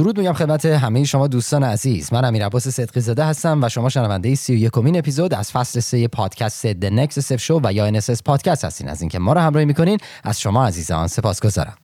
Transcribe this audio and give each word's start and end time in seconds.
درود 0.00 0.18
میگم 0.18 0.32
خدمت 0.32 0.66
همه 0.66 1.04
شما 1.04 1.28
دوستان 1.28 1.64
عزیز. 1.64 2.12
من 2.12 2.24
امیر 2.24 2.46
عباس 2.46 2.68
صدقی 2.68 3.00
زاده 3.00 3.24
هستم 3.24 3.62
و 3.62 3.68
شما 3.68 3.88
شنونده 3.88 4.34
31 4.34 4.78
امین 4.78 4.98
اپیزود 4.98 5.34
از 5.34 5.52
فصل 5.52 5.80
3 5.80 6.08
پادکست 6.08 6.72
The 6.72 6.90
Next 6.90 7.20
Step 7.20 7.40
Show 7.40 7.60
و 7.64 7.72
یا 7.72 8.00
NSS 8.00 8.22
پادکست 8.24 8.64
هستین. 8.64 8.88
از 8.88 9.00
اینکه 9.00 9.18
ما 9.18 9.32
رو 9.32 9.40
همراهی 9.40 9.66
می‌کنین 9.66 9.98
از 10.24 10.40
شما 10.40 10.66
عزیزان 10.66 11.06
سپاسگزارم. 11.06 11.74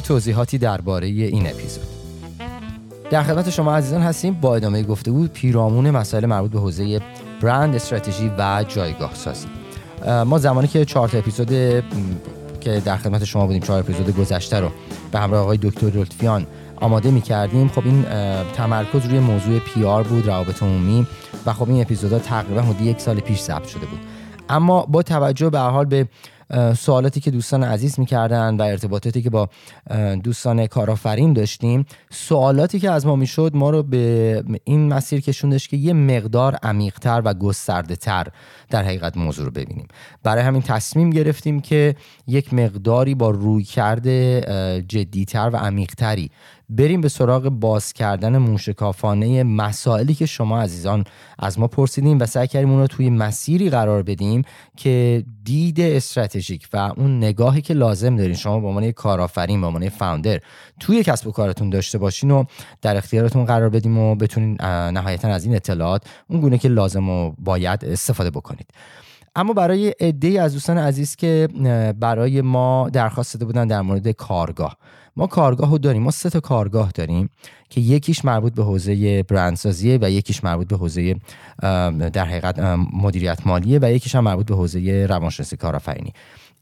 توضیحاتی 0.00 0.58
درباره 0.58 1.06
این 1.06 1.46
اپیزود. 1.46 1.84
در 3.10 3.22
خدمت 3.22 3.50
شما 3.50 3.76
عزیزان 3.76 4.02
هستیم. 4.02 4.34
با 4.34 4.56
ادامه 4.56 4.82
گفته 4.82 5.10
بود 5.10 5.32
پیرامون 5.32 5.90
مسائل 5.90 6.26
مربوط 6.26 6.50
به 6.50 6.58
حوزه 6.58 7.00
برند 7.42 7.74
استراتژی 7.74 8.32
و 8.38 8.64
جایگاه 8.68 9.14
سازی. 9.14 9.46
ما 10.26 10.38
زمانی 10.38 10.68
که 10.68 10.84
چهار 10.84 11.10
اپیزود 11.14 11.48
که 12.60 12.82
در 12.84 12.96
خدمت 12.96 13.24
شما 13.24 13.46
بودیم 13.46 13.62
چهار 13.62 13.80
اپیزود 13.80 14.16
گذشته 14.16 14.60
رو 14.60 14.70
به 15.12 15.18
همراه 15.18 15.42
آقای 15.42 15.58
دکتر 15.62 15.86
لطفیان 15.86 16.46
آماده 16.76 17.10
می 17.10 17.20
کردیم 17.20 17.68
خب 17.68 17.82
این 17.84 18.02
تمرکز 18.52 19.06
روی 19.06 19.18
موضوع 19.18 19.58
پی 19.58 19.84
آر 19.84 20.02
بود 20.02 20.26
روابط 20.26 20.62
عمومی 20.62 21.06
و 21.46 21.52
خب 21.52 21.68
این 21.70 21.80
اپیزودها 21.80 22.18
تقریبا 22.18 22.62
حدود 22.62 22.80
یک 22.80 23.00
سال 23.00 23.20
پیش 23.20 23.38
ثبت 23.38 23.68
شده 23.68 23.86
بود. 23.86 23.98
اما 24.48 24.86
با 24.86 25.02
توجه 25.02 25.50
به 25.50 25.58
حال 25.58 25.84
به 25.84 26.08
سوالاتی 26.78 27.20
که 27.20 27.30
دوستان 27.30 27.64
عزیز 27.64 28.00
می‌کردن 28.00 28.56
و 28.56 28.62
ارتباطاتی 28.62 29.22
که 29.22 29.30
با 29.30 29.48
دوستان 30.24 30.66
کارآفرین 30.66 31.32
داشتیم. 31.32 31.86
سوالاتی 32.10 32.80
که 32.80 32.90
از 32.90 33.06
ما 33.06 33.16
می‌شد 33.16 33.50
ما 33.54 33.70
رو 33.70 33.82
به 33.82 34.44
این 34.64 34.88
مسیر 34.88 35.20
کشوندش 35.20 35.68
که 35.68 35.76
یه 35.76 35.92
مقدار 35.92 36.54
عمیقتر 36.62 37.22
و 37.24 37.34
گسترده 37.34 37.96
تر 37.96 38.26
در 38.70 38.82
حقیقت 38.82 39.16
موضوع 39.16 39.44
رو 39.44 39.50
ببینیم. 39.50 39.88
برای 40.22 40.42
همین 40.42 40.62
تصمیم 40.62 41.10
گرفتیم 41.10 41.60
که 41.60 41.94
یک 42.26 42.54
مقداری 42.54 43.14
با 43.14 43.30
روی 43.30 43.64
کرده 43.64 44.40
جدیتر 44.88 45.50
و 45.52 45.56
عمیقتری 45.56 46.30
بریم 46.70 47.00
به 47.00 47.08
سراغ 47.08 47.48
باز 47.48 47.92
کردن 47.92 48.38
موشکافانه 48.38 49.42
مسائلی 49.42 50.14
که 50.14 50.26
شما 50.26 50.60
عزیزان 50.60 51.04
از 51.38 51.58
ما 51.58 51.66
پرسیدیم 51.66 52.18
و 52.18 52.26
سعی 52.26 52.46
کردیم 52.46 52.70
اون 52.70 52.80
رو 52.80 52.86
توی 52.86 53.10
مسیری 53.10 53.70
قرار 53.70 54.02
بدیم 54.02 54.42
که 54.76 55.24
دید 55.44 55.80
استراتژیک 55.80 56.68
و 56.72 56.92
اون 56.96 57.16
نگاهی 57.16 57.60
که 57.60 57.74
لازم 57.74 58.16
دارین. 58.16 58.34
شما 58.34 58.60
به 58.60 58.66
عنوان 58.66 58.92
کارآفرین 58.92 59.60
به 59.60 59.66
عنوان 59.66 59.88
فاوندر 59.88 60.40
توی 60.80 61.02
کسب 61.02 61.26
و 61.26 61.30
کارتون 61.30 61.70
داشته 61.70 61.98
باشین 61.98 62.30
و 62.30 62.44
در 62.82 62.96
اختیارتون 62.96 63.44
قرار 63.44 63.68
بدیم 63.68 63.98
و 63.98 64.14
بتونین 64.14 64.56
نهایتا 64.62 65.28
از 65.28 65.44
این 65.44 65.54
اطلاعات 65.54 66.02
اون 66.28 66.40
گونه 66.40 66.58
که 66.58 66.68
لازم 66.68 67.08
و 67.08 67.32
باید 67.38 67.84
استفاده 67.84 68.30
بکنید. 68.30 68.66
اما 69.36 69.52
برای 69.52 69.94
عده 70.00 70.42
از 70.42 70.52
دوستان 70.52 70.78
عزیز 70.78 71.16
که 71.16 71.48
برای 72.00 72.40
ما 72.40 72.90
درخواست 72.92 73.34
داده 73.34 73.44
بودن 73.44 73.66
در 73.66 73.80
مورد 73.80 74.08
کارگاه. 74.08 74.76
ما 75.16 75.26
کارگاه 75.26 75.70
رو 75.70 75.78
داریم. 75.78 76.02
ما 76.02 76.10
سه 76.10 76.30
تا 76.30 76.40
کارگاه 76.40 76.90
داریم 76.90 77.30
که 77.68 77.80
یکیش 77.80 78.24
مربوط 78.24 78.54
به 78.54 78.64
حوزه 78.64 79.22
برندسازیه 79.22 79.98
و 80.02 80.10
یکیش 80.10 80.44
مربوط 80.44 80.68
به 80.68 80.76
حوزه 80.76 81.16
در 82.12 82.24
حقیقت 82.24 82.58
مدیریت 82.92 83.46
مالیه 83.46 83.78
و 83.82 83.92
یکیش 83.92 84.14
هم 84.14 84.24
مربوط 84.24 84.46
به 84.46 84.54
حوزه 84.54 85.06
روانشناسی 85.06 85.56
کارآفرینی. 85.56 86.12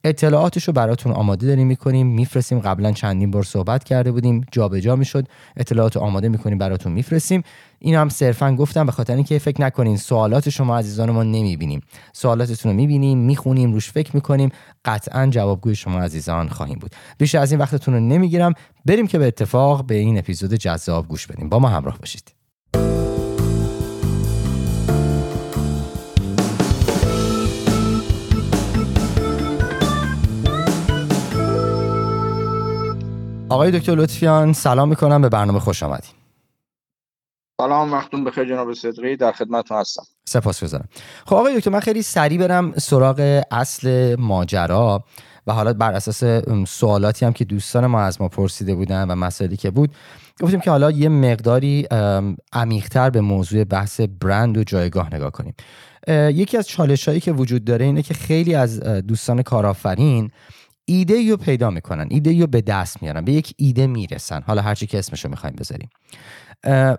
اطلاعاتش 0.04 0.64
رو 0.64 0.72
براتون 0.72 1.12
آماده 1.12 1.46
داریم 1.46 1.66
می‌کنیم. 1.66 2.06
میفرستیم. 2.06 2.58
قبلا 2.58 2.92
چندین 2.92 3.30
بار 3.30 3.42
صحبت 3.42 3.84
کرده 3.84 4.12
بودیم. 4.12 4.44
جابجا 4.52 4.80
جا 4.80 4.96
می‌شد. 4.96 5.28
اطلاعات 5.56 5.96
رو 5.96 6.02
آماده 6.02 6.28
می‌کنیم 6.28 6.58
براتون 6.58 6.92
میفرستیم. 6.92 7.42
این 7.78 7.94
هم 7.94 8.08
صرفا 8.08 8.56
گفتم 8.56 8.86
به 8.86 8.92
خاطر 8.92 9.14
اینکه 9.14 9.38
فکر 9.38 9.60
نکنین 9.60 9.96
سوالات 9.96 10.48
شما 10.48 10.78
عزیزان 10.78 11.10
ما 11.10 11.22
نمی‌بینیم. 11.22 11.80
سوالاتتون 12.12 12.72
رو 12.72 12.76
می‌بینیم 12.76 13.18
می‌خونیم 13.18 13.72
روش 13.72 13.90
فکر 13.90 14.10
می‌کنیم. 14.14 14.50
قطعا 14.84 15.26
جوابگوی 15.26 15.74
شما 15.74 16.00
عزیزان 16.00 16.48
خواهیم 16.48 16.78
بود. 16.78 16.94
بیشتر 17.18 17.38
از 17.38 17.52
این 17.52 17.60
وقتتون 17.60 17.94
رو 17.94 18.00
نمی‌گیرم. 18.00 18.52
بریم 18.84 19.06
که 19.06 19.18
به 19.18 19.26
اتفاق 19.26 19.86
به 19.86 19.94
این 19.94 20.18
اپیزود 20.18 20.54
جذاب 20.54 21.08
گوش 21.08 21.26
بدیم. 21.26 21.48
با 21.48 21.58
ما 21.58 21.68
همراه 21.68 21.98
باشید. 21.98 22.37
آقای 33.50 33.70
دکتر 33.70 33.94
لطفیان 33.94 34.52
سلام 34.52 34.88
می‌کنم 34.88 35.22
به 35.22 35.28
برنامه 35.28 35.60
خوش 35.60 35.82
آمدید 35.82 36.14
سلام 37.60 37.92
وقتون 37.92 38.24
بخیر 38.24 38.44
جناب 38.44 38.72
صدقی 38.72 39.16
در 39.16 39.32
خدمتتون 39.32 39.78
هستم. 39.78 40.02
سپاس 40.24 40.64
گذارم. 40.64 40.88
خب 41.26 41.34
آقای 41.36 41.58
دکتر 41.58 41.70
من 41.70 41.80
خیلی 41.80 42.02
سریع 42.02 42.38
برم 42.38 42.72
سراغ 42.72 43.42
اصل 43.50 44.16
ماجرا 44.18 45.04
و 45.46 45.52
حالا 45.52 45.72
بر 45.72 45.92
اساس 45.92 46.24
سوالاتی 46.68 47.26
هم 47.26 47.32
که 47.32 47.44
دوستان 47.44 47.86
ما 47.86 48.00
از 48.00 48.20
ما 48.20 48.28
پرسیده 48.28 48.74
بودن 48.74 49.10
و 49.10 49.14
مسائلی 49.14 49.56
که 49.56 49.70
بود 49.70 49.90
گفتیم 50.40 50.60
که 50.60 50.70
حالا 50.70 50.90
یه 50.90 51.08
مقداری 51.08 51.86
عمیقتر 52.52 53.10
به 53.10 53.20
موضوع 53.20 53.64
بحث 53.64 54.00
برند 54.00 54.58
و 54.58 54.64
جایگاه 54.64 55.14
نگاه 55.14 55.30
کنیم. 55.30 55.54
یکی 56.08 56.56
از 56.56 56.68
چالش 56.68 57.08
هایی 57.08 57.20
که 57.20 57.32
وجود 57.32 57.64
داره 57.64 57.84
اینه 57.84 58.02
که 58.02 58.14
خیلی 58.14 58.54
از 58.54 58.80
دوستان 58.80 59.42
کارآفرین 59.42 60.30
ایده 60.88 61.30
رو 61.30 61.36
پیدا 61.36 61.70
می‌کنن 61.70 62.06
ایده 62.10 62.40
رو 62.40 62.46
به 62.46 62.60
دست 62.60 63.02
میارن 63.02 63.24
به 63.24 63.32
یک 63.32 63.54
ایده 63.56 63.86
می‌رسن. 63.86 64.42
حالا 64.46 64.62
هرچی 64.62 64.86
که 64.86 64.98
اسمش 64.98 65.24
رو 65.24 65.30
می‌خوایم 65.30 65.56
بذاریم. 65.56 65.88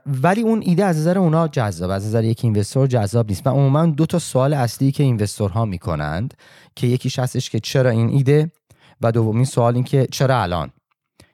ولی 0.05 0.41
اون 0.41 0.61
ایده 0.61 0.85
از 0.85 0.97
نظر 0.97 1.17
اونا 1.17 1.47
جذاب 1.47 1.89
از 1.89 2.05
نظر 2.05 2.23
یک 2.23 2.45
اینوستور 2.45 2.87
جذاب 2.87 3.29
نیست. 3.29 3.47
و 3.47 3.49
عموما 3.49 3.85
دو 3.85 4.05
تا 4.05 4.19
سوال 4.19 4.53
اصلی 4.53 4.91
که 4.91 5.03
اینوستورها 5.03 5.65
می‌کنند 5.65 6.33
که 6.75 6.87
یکیش 6.87 7.19
هستش 7.19 7.49
که 7.49 7.59
چرا 7.59 7.89
این 7.89 8.09
ایده 8.09 8.51
و 9.01 9.11
دومین 9.11 9.45
سوال 9.45 9.75
این 9.75 9.83
که 9.83 10.07
چرا 10.11 10.41
الان؟ 10.41 10.71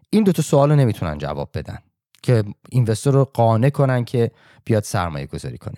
این 0.10 0.24
دو 0.24 0.32
تا 0.32 0.42
سوال 0.42 0.70
رو 0.70 0.76
نمی‌تونن 0.76 1.18
جواب 1.18 1.50
بدن. 1.54 1.78
که 2.26 2.44
اینوستور 2.70 3.14
رو 3.14 3.26
قانع 3.34 3.70
کنن 3.70 4.06
که 4.06 4.32
بیاد 4.66 4.84
سرمایه 4.84 5.26
گذاری 5.26 5.58
کنه. 5.58 5.76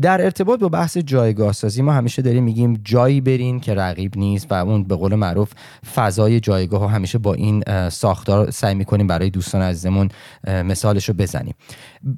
در 0.00 0.22
ارتباط 0.22 0.60
با 0.60 0.68
بحث 0.68 0.96
جایگاه 0.96 1.52
سازی 1.52 1.82
ما 1.82 1.92
همیشه 1.92 2.22
داریم 2.22 2.44
میگیم 2.44 2.80
جایی 2.84 3.20
برین 3.20 3.60
که 3.60 3.74
رقیب 3.74 4.16
نیست 4.16 4.52
و 4.52 4.54
اون 4.54 4.84
به 4.84 4.96
قول 4.96 5.14
معروف 5.14 5.52
فضای 5.94 6.40
جایگاه 6.40 6.80
ها 6.80 6.88
همیشه 6.88 7.18
با 7.18 7.34
این 7.34 7.88
ساختار 7.88 8.50
سعی 8.50 8.74
می‌کنیم 8.74 9.06
برای 9.06 9.30
دوستان 9.30 9.62
عزیزمون 9.62 10.08
مثالش 10.46 11.08
رو 11.08 11.14
بزنیم. 11.14 11.54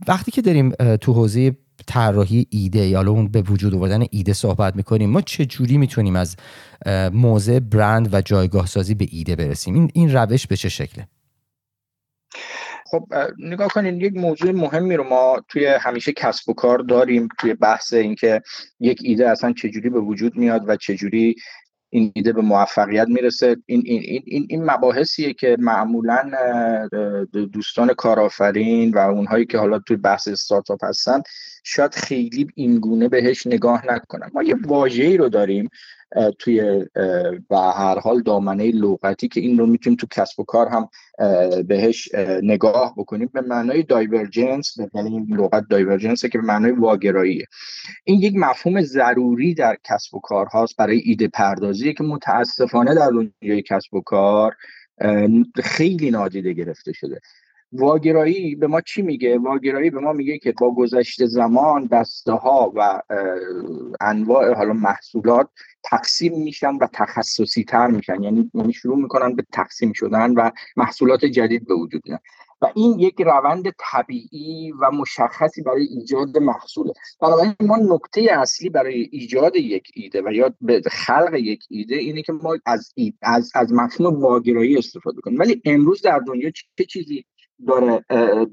وقتی 0.08 0.30
که 0.30 0.42
داریم 0.42 0.70
تو 0.96 1.12
حوزه 1.12 1.56
طراحی 1.86 2.46
ایده 2.50 2.86
یا 2.86 3.00
اون 3.00 3.28
به 3.28 3.42
وجود 3.42 3.74
آوردن 3.74 4.04
ایده 4.10 4.32
صحبت 4.32 4.76
می‌کنیم 4.76 5.10
ما 5.10 5.20
چه 5.20 5.46
جوری 5.46 5.78
می‌تونیم 5.78 6.16
از 6.16 6.36
موضع 7.12 7.58
برند 7.58 8.14
و 8.14 8.20
جایگاه 8.20 8.66
سازی 8.66 8.94
به 8.94 9.06
ایده 9.10 9.36
برسیم؟ 9.36 9.74
این 9.74 9.90
این 9.94 10.12
روش 10.12 10.46
به 10.46 10.56
چه 10.56 10.68
شکله؟ 10.68 11.08
خب 12.92 13.06
نگاه 13.38 13.68
کنین 13.68 14.00
یک 14.00 14.16
موضوع 14.16 14.50
مهمی 14.50 14.96
رو 14.96 15.04
ما 15.04 15.44
توی 15.48 15.66
همیشه 15.66 16.12
کسب 16.12 16.48
و 16.48 16.52
کار 16.52 16.78
داریم 16.78 17.28
توی 17.38 17.54
بحث 17.54 17.92
اینکه 17.92 18.42
یک 18.80 19.00
ایده 19.04 19.30
اصلا 19.30 19.52
چجوری 19.52 19.90
به 19.90 20.00
وجود 20.00 20.36
میاد 20.36 20.68
و 20.68 20.76
چجوری 20.76 21.36
این 21.90 22.12
ایده 22.14 22.32
به 22.32 22.42
موفقیت 22.42 23.08
می‌رسه. 23.08 23.56
این 23.66 23.82
این 23.84 24.22
این 24.26 24.46
این 24.50 24.70
مباحثیه 24.70 25.32
که 25.32 25.56
معمولا 25.58 26.30
دوستان 27.52 27.94
کارآفرین 27.94 28.90
و 28.90 28.98
اونهایی 28.98 29.46
که 29.46 29.58
حالا 29.58 29.78
توی 29.78 29.96
بحث 29.96 30.28
استارتاپ 30.28 30.84
هستن 30.84 31.22
شاید 31.62 31.94
خیلی 31.94 32.46
این 32.54 32.78
گونه 32.80 33.08
بهش 33.08 33.46
نگاه 33.46 33.86
نکنن 33.86 34.30
ما 34.34 34.42
یه 34.42 34.56
واژه‌ای 34.66 35.16
رو 35.16 35.28
داریم 35.28 35.70
توی 36.38 36.86
و 37.50 37.56
هر 37.56 37.98
حال 37.98 38.22
دامنه 38.22 38.70
لغتی 38.70 39.28
که 39.28 39.40
این 39.40 39.58
رو 39.58 39.66
می‌تونیم 39.66 39.96
تو 39.96 40.06
کسب 40.10 40.40
و 40.40 40.44
کار 40.44 40.68
هم 40.68 40.88
بهش 41.62 42.08
نگاه 42.42 42.94
بکنیم. 42.96 43.30
به 43.34 43.40
معنای 43.40 43.82
دایورجنس 43.82 44.76
یعنی 44.94 45.10
این 45.10 45.26
لغت 45.36 45.64
دایورجنس 45.70 46.24
که 46.24 46.38
به 46.38 46.44
معنای 46.44 46.72
واگراییه. 46.72 47.46
این 48.04 48.20
یک 48.20 48.34
مفهوم 48.36 48.82
ضروری 48.82 49.54
در 49.54 49.76
کسب 49.84 50.14
و 50.14 50.20
کار 50.20 50.46
هاست 50.46 50.76
برای 50.76 50.98
ایده 51.04 51.28
پردازی 51.28 51.94
که 51.94 52.04
متاسفانه 52.04 52.94
در 52.94 53.10
دنیای 53.10 53.62
کسب 53.62 53.94
و 53.94 54.00
کار 54.00 54.56
خیلی 55.62 56.10
نادیده 56.10 56.52
گرفته 56.52 56.92
شده. 56.92 57.20
واگرایی 57.72 58.54
به 58.54 58.66
ما 58.66 58.80
چی 58.80 59.02
میگه؟ 59.02 59.38
واگرایی 59.38 59.90
به 59.90 60.00
ما 60.00 60.12
میگه 60.12 60.38
که 60.38 60.54
با 60.60 60.74
گذشت 60.74 61.26
زمان 61.26 61.86
دسته 61.86 62.32
ها 62.32 62.72
و 62.76 63.02
انواع 64.00 64.54
حالا 64.54 64.72
محصولات 64.72 65.48
تقسیم 65.84 66.42
میشن 66.42 66.74
و 66.76 66.86
تخصصی 66.92 67.64
تر 67.64 67.86
میشن. 67.86 68.22
یعنی 68.22 68.50
یعنی 68.54 68.72
شروع 68.72 68.98
می‌کنن 68.98 69.36
به 69.36 69.44
تقسیم 69.52 69.92
شدن 69.92 70.34
و 70.34 70.50
محصولات 70.76 71.24
جدید 71.24 71.66
به 71.66 71.74
وجود 71.74 72.02
میاد. 72.06 72.20
و 72.62 72.66
این 72.74 72.98
یک 72.98 73.20
روند 73.20 73.64
طبیعی 73.92 74.72
و 74.72 74.90
مشخصی 74.90 75.62
برای 75.62 75.84
ایجاد 75.84 76.38
محصوله 76.38 76.92
بنابراین 77.20 77.54
ما 77.60 77.76
نکته 77.76 78.28
اصلی 78.30 78.68
برای 78.68 79.08
ایجاد 79.12 79.56
یک 79.56 79.90
ایده 79.94 80.22
و 80.22 80.32
یا 80.32 80.54
به 80.60 80.82
خلق 80.90 81.34
یک 81.34 81.64
ایده 81.70 81.94
اینه 81.94 82.22
که 82.22 82.32
ما 82.32 82.58
از 82.66 82.92
از 83.22 83.50
از 83.54 83.72
مفهوم 83.72 84.20
واگرایی 84.22 84.78
استفاده 84.78 85.20
کنیم. 85.20 85.38
ولی 85.38 85.62
امروز 85.64 86.02
در 86.02 86.18
دنیا 86.18 86.50
چه 86.50 86.84
چیزی 86.84 87.24
داره 87.66 88.04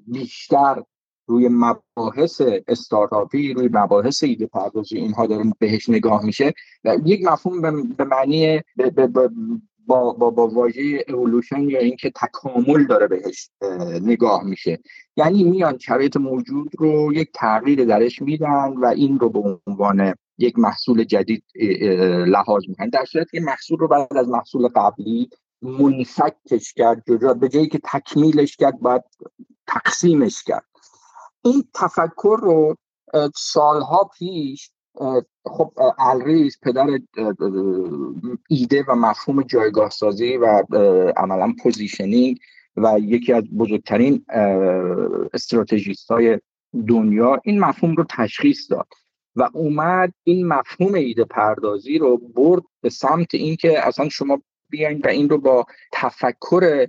بیشتر 0.07 0.83
روی 1.27 1.49
مباحث 1.51 2.41
استارتاپی 2.67 3.53
روی 3.53 3.69
مباحث 3.73 4.23
ایده 4.23 4.45
پردازی 4.45 4.97
اینها 4.97 5.27
داره 5.27 5.43
بهش 5.59 5.89
نگاه 5.89 6.25
میشه 6.25 6.53
و 6.83 6.97
یک 7.05 7.25
مفهوم 7.25 7.61
به 7.97 8.03
معنی 8.03 8.61
با 9.87 10.13
با 10.13 10.29
با 10.29 10.47
واژه 10.47 11.05
اولوشن 11.07 11.69
یا 11.69 11.79
اینکه 11.79 12.11
تکامل 12.15 12.85
داره 12.85 13.07
بهش 13.07 13.49
نگاه 14.01 14.43
میشه. 14.43 14.79
یعنی 15.17 15.43
میان 15.43 15.77
شرایط 15.77 16.17
موجود 16.17 16.71
رو 16.79 17.13
یک 17.13 17.29
تغییر 17.33 17.85
درش 17.85 18.21
میدن 18.21 18.73
و 18.77 18.85
این 18.85 19.19
رو 19.19 19.29
به 19.29 19.59
عنوان 19.67 20.13
یک 20.37 20.59
محصول 20.59 21.03
جدید 21.03 21.43
لحاظ 22.27 22.63
می‌کنن. 22.67 22.89
در 22.89 23.05
صورتی 23.05 23.37
که 23.37 23.43
محصول 23.43 23.77
رو 23.79 23.87
بعد 23.87 24.17
از 24.17 24.29
محصول 24.29 24.67
قبلی 24.67 25.29
منفکش 25.61 26.73
کرد 26.73 27.03
جدا 27.07 27.33
به 27.33 27.49
جایی 27.49 27.67
که 27.67 27.79
تکمیلش 27.83 28.55
کرد 28.55 28.79
باید 28.79 29.03
تقسیمش 29.67 30.43
کرد. 30.43 30.65
این 31.41 31.63
تفکر 31.73 32.39
رو 32.41 32.75
سالها 33.35 34.09
پیش 34.17 34.71
خب 35.45 35.73
الریز 35.99 36.57
پدر 36.61 36.87
ایده 38.49 38.85
و 38.87 38.95
مفهوم 38.95 39.43
جایگاه 39.43 39.89
سازی 39.89 40.37
و 40.37 40.63
عملا 41.17 41.53
positioning 41.63 42.39
و 42.77 42.99
یکی 42.99 43.33
از 43.33 43.43
بزرگترین 43.43 44.25
استراتژیست 45.33 46.11
های 46.11 46.39
دنیا 46.87 47.41
این 47.43 47.59
مفهوم 47.59 47.95
رو 47.95 48.05
تشخیص 48.09 48.71
داد 48.71 48.87
و 49.35 49.49
اومد 49.53 50.13
این 50.23 50.47
مفهوم 50.47 50.93
ایده 50.93 51.25
پردازی 51.25 51.97
رو 51.97 52.17
برد 52.17 52.63
به 52.81 52.89
سمت 52.89 53.35
اینکه 53.35 53.87
اصلا 53.87 54.09
شما 54.09 54.41
بیاین 54.69 55.01
و 55.03 55.07
این 55.07 55.29
رو 55.29 55.37
با 55.37 55.65
تفکر 55.91 56.87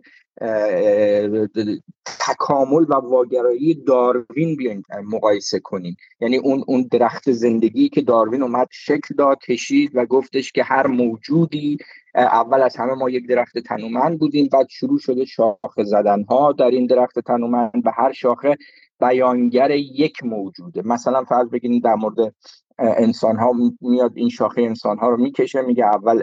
تکامل 2.05 2.85
و 2.89 2.95
واگرایی 2.95 3.75
داروین 3.75 4.57
بیاین 4.57 4.83
مقایسه 5.05 5.61
کنیم. 5.61 5.97
یعنی 6.21 6.37
اون 6.37 6.65
اون 6.67 6.89
درخت 6.91 7.33
زندگی 7.33 7.89
که 7.89 8.03
داروین 8.03 8.43
اومد 8.43 8.69
شکل 8.71 9.15
داد 9.15 9.39
کشید 9.39 9.91
و 9.95 10.07
گفتش 10.07 10.53
که 10.53 10.63
هر 10.63 10.87
موجودی 10.87 11.79
اول 12.15 12.63
از 12.63 12.77
همه 12.77 12.95
ما 12.95 13.11
یک 13.11 13.29
درخت 13.29 13.59
تنومند 13.59 14.19
بودیم 14.19 14.49
بعد 14.53 14.69
شروع 14.69 14.99
شده 14.99 15.25
شاخه 15.25 15.85
زدن 15.85 16.23
ها 16.23 16.53
در 16.53 16.71
این 16.71 16.87
درخت 16.87 17.19
تنومند 17.19 17.83
و 17.85 17.91
هر 17.97 18.13
شاخه 18.13 18.57
بیانگر 19.01 19.71
یک 19.71 20.25
موجوده. 20.25 20.83
مثلا 20.85 21.25
فرض 21.25 21.49
بگیرید 21.49 21.85
در 21.85 21.95
مورد 21.95 22.35
انسان 22.79 23.37
ها 23.37 23.53
میاد 23.81 24.13
این 24.15 24.29
شاخه 24.29 24.63
انسان 24.63 24.99
ها 24.99 25.09
رو 25.09 25.17
می‌کشه 25.17 25.63
میگه 25.63 25.85
اول 25.85 26.19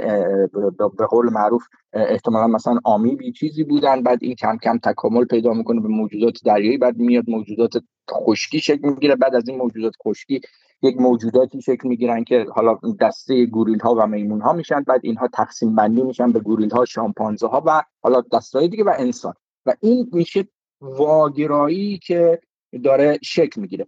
به 0.97 1.05
قول 1.09 1.29
معروف 1.29 1.63
احتمالا 1.93 2.47
مثلا 2.47 2.79
آمیبی 2.83 3.31
چیزی 3.31 3.63
بودن 3.63 4.03
بعد 4.03 4.19
این 4.21 4.35
کم 4.35 4.57
کم 4.57 4.77
تکامل 4.77 5.25
پیدا 5.25 5.53
می‌کنه 5.53 5.81
به 5.81 5.87
موجودات 5.87 6.37
دریایی 6.45 6.77
بعد 6.77 6.97
میاد 6.97 7.29
موجودات 7.29 7.71
خشکی 8.11 8.59
شکل 8.59 8.89
می‌گیره 8.89 9.15
بعد 9.15 9.35
از 9.35 9.49
این 9.49 9.57
موجودات 9.57 9.93
خشکی 10.03 10.41
یک 10.81 11.01
موجوداتی 11.01 11.61
شکل 11.61 11.87
می‌گیرن 11.87 12.23
که 12.23 12.45
حالا 12.55 12.79
دسته 13.01 13.45
گوریل 13.45 13.79
ها 13.79 13.95
و 13.95 14.07
میمون 14.07 14.41
ها 14.41 14.53
میشن 14.53 14.81
بعد 14.81 15.01
اینها 15.03 15.27
تقسیم 15.27 15.75
بندی 15.75 16.03
میشن 16.03 16.31
به 16.31 16.39
گوریل 16.39 16.69
ها 16.69 16.85
شامپانزه 16.85 17.47
ها 17.47 17.63
و 17.65 17.83
حالا 18.01 18.23
دستای 18.33 18.67
دیگه 18.67 18.83
و 18.83 18.93
انسان. 18.97 19.33
و 19.65 19.73
این 19.81 20.09
میشه 20.13 20.47
واگرایی 20.81 21.97
که 21.97 22.39
داره 22.83 23.19
شکل 23.23 23.61
می‌گیره. 23.61 23.87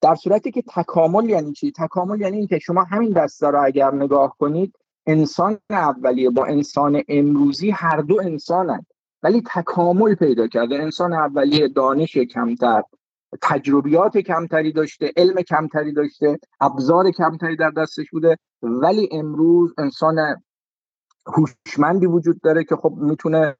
در 0.00 0.14
صورتی 0.14 0.50
که 0.50 0.62
تکامل 0.62 1.30
یعنی 1.30 1.52
چی؟ 1.52 1.72
تکامل 1.72 2.20
یعنی 2.20 2.36
اینکه 2.36 2.58
شما 2.58 2.84
همین 2.84 3.10
دسته 3.10 3.46
رو 3.46 3.64
اگر 3.64 3.94
نگاه 3.94 4.36
کنید 4.38 4.76
انسان 5.06 5.58
اولیه 5.70 6.30
با 6.30 6.46
انسان 6.46 7.02
امروزی 7.08 7.70
هر 7.70 8.00
دو 8.00 8.20
انسانند 8.20 8.86
ولی 9.22 9.42
تکامل 9.54 10.14
پیدا 10.14 10.46
کرده. 10.46 10.74
انسان 10.74 11.12
اولیه 11.12 11.68
دانش 11.68 12.16
کمتر 12.16 12.82
تجربیات 13.42 14.18
کمتری 14.18 14.72
داشته 14.72 15.12
علم 15.16 15.42
کمتری 15.42 15.92
داشته 15.92 16.38
ابزار 16.60 17.10
کمتری 17.10 17.56
در 17.56 17.70
دستش 17.70 18.10
بوده. 18.10 18.38
ولی 18.62 19.08
امروز 19.12 19.74
انسان 19.78 20.42
هوشمندی 21.26 22.06
وجود 22.06 22.40
داره 22.40 22.64
که 22.64 22.76
خب 22.76 22.94
می‌تونه 22.96 23.56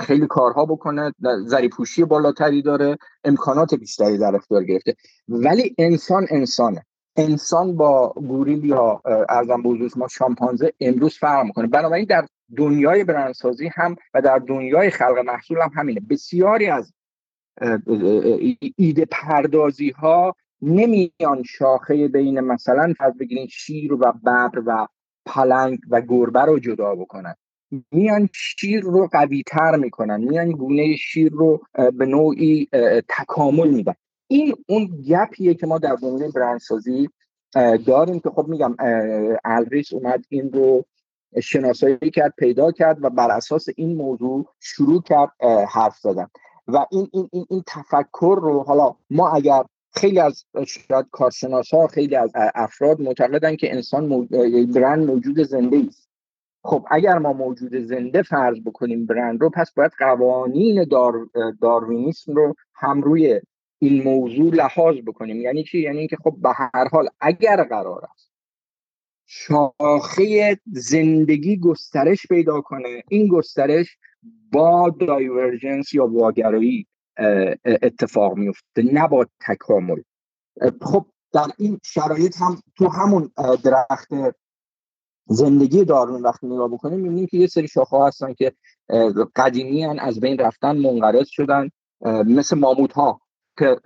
خیلی 0.00 0.26
کارها 0.26 0.66
بکنه 0.66 1.12
زری 1.44 1.68
پوشی 1.68 2.04
بالاتری 2.04 2.62
داره 2.62 2.98
امکانات 3.24 3.74
بیشتری 3.74 4.18
در 4.18 4.36
اختیار 4.36 4.64
گرفته. 4.64 4.94
ولی 5.28 5.74
انسان 5.78 6.26
انسانه. 6.30 6.84
انسان 7.16 7.76
با 7.76 8.12
گوریل 8.16 8.64
یا 8.64 9.02
ارزم 9.28 9.62
بزرگ 9.62 9.92
ما 9.96 10.08
شامپانزه 10.08 10.72
امروز 10.80 11.18
فرق 11.18 11.44
می‌کنه. 11.44 11.66
بنابراین 11.66 12.04
در 12.04 12.26
دنیای 12.56 13.04
برندسازی 13.04 13.70
هم 13.74 13.96
و 14.14 14.22
در 14.22 14.38
دنیای 14.38 14.90
خلق 14.90 15.18
محصول 15.18 15.58
هم 15.58 15.70
همینه. 15.74 16.00
بسیاری 16.00 16.66
از 16.66 16.92
ایده 18.76 19.04
پردازی 19.04 19.90
ها 19.90 20.34
نمیان 20.62 21.42
شاخه 21.46 22.08
بین 22.08 22.40
مثلا 22.40 22.94
فرض 22.98 23.14
بگیرین 23.16 23.46
شیر 23.46 23.92
و 23.92 23.96
ببر 23.96 24.62
و 24.66 24.86
پلنگ 25.26 25.78
و 25.90 26.00
گربه 26.00 26.40
رو 26.40 26.58
جدا 26.58 26.94
بکنن. 26.94 27.34
میان 27.90 28.28
شیر 28.34 28.80
رو 28.80 29.08
قوی 29.12 29.42
تر 29.46 29.76
می‌کنن 29.76 30.20
میان 30.20 30.50
گونه 30.50 30.96
شیر 30.96 31.32
رو 31.32 31.62
به 31.94 32.06
نوعی 32.06 32.68
تکامل 33.18 33.68
میدن. 33.70 33.94
این 34.28 34.54
اون 34.68 35.04
گپیه 35.08 35.54
که 35.54 35.66
ما 35.66 35.78
در 35.78 35.96
دنیای 36.02 36.30
برندسازی 36.30 37.08
داریم 37.86 38.20
که 38.20 38.30
خب 38.30 38.48
میگم 38.48 38.76
الریس 39.44 39.92
اومد 39.92 40.24
این 40.28 40.52
رو 40.52 40.84
شناسایی 41.42 42.10
کرد 42.14 42.34
پیدا 42.38 42.72
کرد 42.72 43.04
و 43.04 43.10
بر 43.10 43.30
اساس 43.30 43.66
این 43.76 43.96
موضوع 43.96 44.46
شروع 44.60 45.02
کرد 45.02 45.30
حرف 45.68 45.96
زدن. 45.96 46.26
و 46.68 46.86
این 46.90 47.08
این 47.12 47.28
این, 47.32 47.46
این 47.50 47.62
تفکر 47.66 48.38
رو 48.42 48.62
حالا 48.62 48.94
ما 49.10 49.30
اگر 49.30 49.64
خیلی 49.94 50.20
از 50.20 50.44
شاید 50.66 51.06
کارشناس 51.10 51.74
ها 51.74 51.86
خیلی 51.86 52.16
از 52.16 52.30
افراد 52.34 53.00
معتقدن 53.00 53.56
که 53.56 53.74
انسان 53.74 54.26
برند 54.74 55.06
موجود 55.06 55.42
زنده 55.42 55.84
است. 55.88 56.05
خب 56.66 56.86
اگر 56.90 57.18
ما 57.18 57.32
موجود 57.32 57.76
زنده 57.76 58.22
فرض 58.22 58.60
بکنیم 58.60 59.06
برند 59.06 59.40
رو 59.40 59.50
پس 59.50 59.72
باید 59.74 59.92
قوانین 59.98 60.84
دار 60.84 61.28
داروینیسم 61.60 62.32
رو 62.34 62.54
هم 62.74 63.02
روی 63.02 63.40
این 63.78 64.02
موضوع 64.02 64.54
لحاظ 64.54 64.96
بکنیم. 65.06 65.40
یعنی 65.40 65.64
چی؟ 65.64 65.78
یعنی 65.78 65.98
اینکه 65.98 66.16
خب 66.16 66.36
به 66.42 66.50
هر 66.54 66.88
حال 66.92 67.08
اگر 67.20 67.64
قرار 67.64 68.04
است 68.12 68.30
شاخه 69.26 70.58
زندگی 70.72 71.56
گسترش 71.56 72.26
پیدا 72.26 72.60
کنه 72.60 73.02
این 73.08 73.28
گسترش 73.28 73.98
با 74.52 74.96
دایورژنس 75.00 75.94
یا 75.94 76.06
واگرایی 76.06 76.86
اتفاق 77.64 78.36
میفته 78.36 78.82
نه 78.82 79.08
با 79.08 79.26
تکامل. 79.46 80.00
خب 80.82 81.06
در 81.32 81.46
این 81.58 81.80
شرایط 81.84 82.36
هم 82.36 82.60
تو 82.76 82.88
همون 82.88 83.32
درخت 83.64 84.08
زندگی 85.26 85.84
دارون 85.84 86.22
وقتی 86.22 86.46
نگاه 86.46 86.68
بکنیم 86.68 87.00
می‌بینیم 87.00 87.26
که 87.26 87.36
یه 87.36 87.46
سری 87.46 87.68
شاخه 87.68 87.96
هستن 87.98 88.34
که 88.34 88.52
قدیمی 89.36 89.84
از 89.84 90.20
بین 90.20 90.38
رفتن 90.38 90.76
منقرض 90.76 91.28
شدن 91.28 91.70
مثل 92.26 92.58
ماموت 92.58 92.92
ها 92.92 93.20
که 93.58 93.80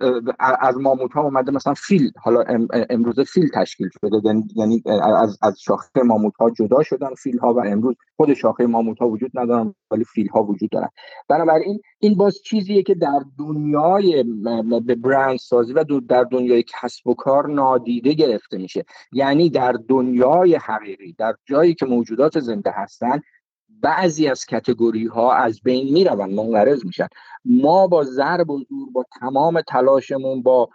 از 0.59 0.77
ماموت 0.77 1.13
ها 1.13 1.21
اومده 1.21 1.51
مثلا 1.51 1.73
فیل 1.73 2.11
حالا 2.17 2.43
امروز 2.89 3.19
فیل 3.19 3.49
تشکیل 3.53 3.89
شده 4.01 4.21
یعنی, 4.23 4.43
یعنی 4.55 4.83
از 5.03 5.37
از 5.41 5.59
شاخه 5.59 6.01
ماموت 6.05 6.33
ها 6.39 6.49
جدا 6.49 6.83
شدن 6.83 7.13
فیل 7.13 7.39
ها 7.39 7.53
و 7.53 7.59
امروز 7.59 7.95
خود 8.17 8.33
شاخه 8.33 8.65
ماموت 8.65 8.99
ها 8.99 9.09
وجود 9.09 9.31
ندارن 9.33 9.75
ولی 9.91 10.03
فیل 10.03 10.27
ها 10.27 10.43
وجود 10.43 10.69
دارن. 10.69 10.89
بنابراین 11.27 11.81
این 11.99 12.15
باز 12.15 12.41
چیزیه 12.43 12.83
که 12.83 12.95
در 12.95 13.21
دنیای 13.39 14.23
برند 15.03 15.37
سازی 15.37 15.73
و 15.73 15.83
در 15.83 16.23
دنیای 16.23 16.63
کسب 16.67 17.07
و 17.07 17.13
کار 17.13 17.47
نادیده 17.47 18.13
گرفته 18.13 18.57
میشه. 18.57 18.85
یعنی 19.11 19.49
در 19.49 19.75
دنیای 19.87 20.55
حقیقی 20.55 21.15
در 21.17 21.35
جایی 21.45 21.73
که 21.73 21.85
موجودات 21.85 22.39
زنده 22.39 22.71
هستن 22.71 23.21
بعضی 23.81 24.27
از 24.27 24.45
کتگوری 24.45 25.05
ها 25.05 25.33
از 25.33 25.61
بین 25.63 25.93
می‌روند 25.93 26.33
منقرض 26.33 26.85
میشن. 26.85 27.07
ما 27.45 27.87
با 27.87 28.03
ضرب 28.03 28.49
و 28.49 28.59
زور 28.69 28.89
با 28.93 29.05
تمام 29.19 29.61
تلاشمون 29.61 30.41
با 30.41 30.69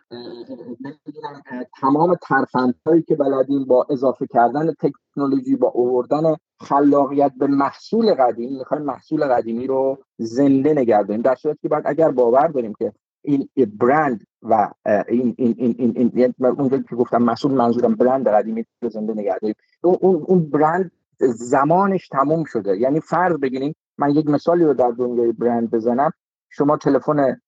تمام 1.80 2.16
ترفندهایی 2.22 3.02
که 3.02 3.16
بلدیم 3.16 3.64
با 3.64 3.86
اضافه 3.90 4.26
کردن 4.26 4.72
تکنولوژی 4.72 5.56
با 5.56 5.68
اووردن 5.68 6.36
خلاقیت 6.60 7.32
به 7.38 7.46
محصول 7.46 8.14
قدیم 8.14 8.58
می‌خوایم 8.58 8.82
محصول 8.84 9.25
قدیمی 9.25 9.66
رو 9.66 9.98
زنده 10.18 10.75
نگردیم 10.75 11.22
در 11.22 11.34
صورتی 11.34 11.58
که 11.62 11.68
بعد 11.68 11.82
اگر 11.86 12.10
باور 12.10 12.48
داریم 12.48 12.72
که 12.78 12.92
این 13.22 13.48
برند 13.80 14.26
و 14.42 14.70
این 15.08 15.34
این 15.38 15.54
این 15.58 15.75
این, 15.78 15.92
این, 15.96 16.12
این 16.14 16.46
اونجا 16.46 16.78
که 16.78 16.96
گفتم 16.96 17.22
محصول 17.22 17.52
منظورم 17.52 17.94
برند 17.94 18.28
قدیمی 18.28 18.64
رو 18.82 18.88
زنده 18.88 19.14
نگردیم 19.14 19.54
اون 19.82 20.25
اون 20.26 20.50
برند 20.50 20.90
زمانش 21.20 22.08
تموم 22.08 22.44
شده. 22.44 22.76
یعنی 22.76 23.00
فرض 23.00 23.37
بگیریم 23.37 23.75
من 23.99 24.11
یک 24.11 24.26
مثالی 24.26 24.64
رو 24.64 24.75
در 24.75 24.90
دنیای 24.90 25.32
برند 25.32 25.70
بزنم. 25.70 26.12
شما 26.50 26.76
تلفن 26.76 27.40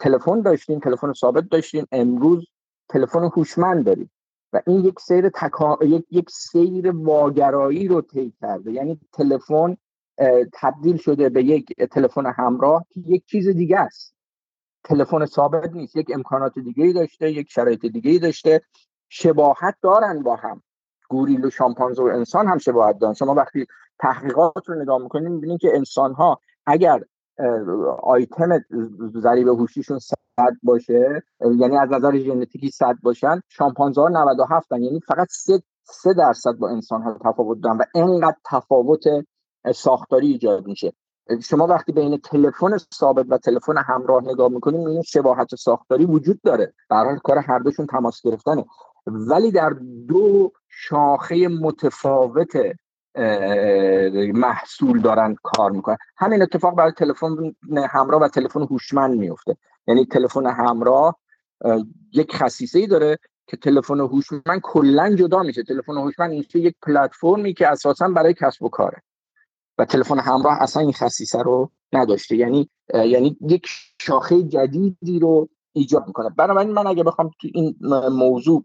تلفن 0.00 0.40
داشتین 0.40 0.80
تلفن 0.80 1.12
ثابت 1.12 1.48
داشتین 1.50 1.86
امروز 1.92 2.46
تلفن 2.88 3.24
هوشمند 3.24 3.84
دارید 3.84 4.10
و 4.52 4.60
این 4.66 4.84
یک 4.84 5.00
سیر 5.00 5.28
تکا... 5.28 5.78
یک, 5.82 6.04
یک 6.10 6.30
سیر 6.30 6.90
واگرایی 6.90 7.88
رو 7.88 8.00
طی 8.00 8.32
کرده. 8.40 8.72
یعنی 8.72 9.00
تلفن 9.12 9.76
تبدیل 10.52 10.96
شده 10.96 11.28
به 11.28 11.44
یک 11.44 11.82
تلفن 11.82 12.26
همراه 12.36 12.84
که 12.90 13.00
یک 13.00 13.26
چیز 13.26 13.48
دیگه 13.48 13.78
است. 13.78 14.14
تلفن 14.84 15.26
ثابت 15.26 15.72
نیست. 15.72 15.96
یک 15.96 16.10
امکانات 16.14 16.58
دیگه 16.58 16.84
ای 16.84 16.92
داشته 16.92 17.30
یک 17.30 17.50
شرایط 17.50 17.86
دیگه 17.86 18.10
ای 18.10 18.18
داشته. 18.18 18.62
شباهت 19.08 19.76
دارن 19.82 20.22
با 20.22 20.36
هم. 20.36 20.62
گوریل 21.12 21.44
و 21.44 21.50
شامپانزه 21.50 22.02
و 22.02 22.06
انسان 22.06 22.46
هم 22.46 22.58
شباهت 22.58 22.98
دارن. 22.98 23.14
شما 23.14 23.34
وقتی 23.34 23.66
تحقیقات 23.98 24.68
رو 24.68 24.82
نگاه 24.82 24.98
می‌کنید 25.02 25.28
می‌بینید 25.28 25.60
که 25.60 25.76
انسان 25.76 26.12
ها 26.14 26.40
اگر 26.66 27.00
آیتم 28.02 28.48
ضریب 29.16 29.48
هوشیشون 29.48 29.98
صد 29.98 30.56
باشه 30.62 31.22
یعنی 31.40 31.76
از 31.76 31.92
نظر 31.92 32.18
ژنتیکی 32.18 32.70
صد 32.70 32.96
باشن 33.02 33.40
شامپانزه 33.48 34.00
ها 34.00 34.08
97 34.08 34.72
یعنی 34.72 35.00
فقط 35.00 35.26
3 35.30 35.62
3 35.84 36.14
درصد 36.14 36.52
با 36.52 36.68
انسان 36.68 37.02
ها 37.02 37.18
تفاوت 37.24 37.60
دارن 37.60 37.76
و 37.76 37.82
اینقدر 37.94 38.36
تفاوت 38.50 39.04
ساختاری 39.74 40.26
ایجاد 40.26 40.66
میشه. 40.66 40.92
شما 41.42 41.66
وقتی 41.66 41.92
بین 41.92 42.18
تلفن 42.18 42.76
ثابت 42.94 43.26
و 43.28 43.38
تلفن 43.38 43.78
همراه 43.78 44.24
نگاه 44.24 44.48
می‌کنید 44.48 44.88
این 44.88 45.02
شباهت 45.02 45.54
ساختاری 45.54 46.04
وجود 46.04 46.40
داره. 46.44 46.74
برای 46.90 47.18
کار 47.24 47.38
هر 47.38 47.58
دوشون 47.58 47.86
تماس 47.86 48.20
گرفتنه. 48.24 48.64
ولی 49.06 49.50
در 49.50 49.70
دو 50.08 50.52
شاخه 50.68 51.48
متفاوت 51.48 52.52
محصول 54.34 55.00
دارن 55.00 55.36
کار 55.42 55.70
می‌کنن. 55.70 55.96
همین 56.16 56.42
اتفاق 56.42 56.74
برای 56.74 56.92
تلفن 56.92 57.54
همراه 57.90 58.22
و 58.22 58.28
تلفن 58.28 58.62
هوشمند 58.62 59.18
میفته 59.18 59.56
یعنی 59.86 60.06
تلفن 60.06 60.46
همراه 60.46 61.18
یک 62.12 62.36
خصیصه 62.36 62.78
ای 62.78 62.86
داره 62.86 63.18
که 63.46 63.56
تلفن 63.56 64.00
هوشمند 64.00 64.60
کلا 64.62 65.14
جدا 65.14 65.42
میشه. 65.42 65.62
تلفن 65.62 65.92
هوشمند 65.92 66.30
این 66.30 66.44
یک 66.54 66.76
پلتفرمی 66.82 67.54
که 67.54 67.68
اساسا 67.68 68.08
برای 68.08 68.34
کسب 68.34 68.62
و 68.62 68.68
کاره. 68.68 69.02
و 69.78 69.84
تلفن 69.84 70.18
همراه 70.18 70.62
اصلا 70.62 70.82
این 70.82 70.92
خصیصه 70.92 71.42
رو 71.42 71.70
نداشته. 71.92 72.36
یعنی 72.36 72.70
یعنی 72.94 73.36
یک 73.40 73.66
شاخه 74.00 74.42
جدیدی 74.42 75.18
رو 75.18 75.48
ایجاد 75.72 76.06
می‌کنه. 76.06 76.28
بنابراین 76.28 76.70
من 76.72 76.86
اگه 76.86 77.04
بخوام 77.04 77.30
تو 77.40 77.48
این 77.54 77.76
موضوع 78.08 78.64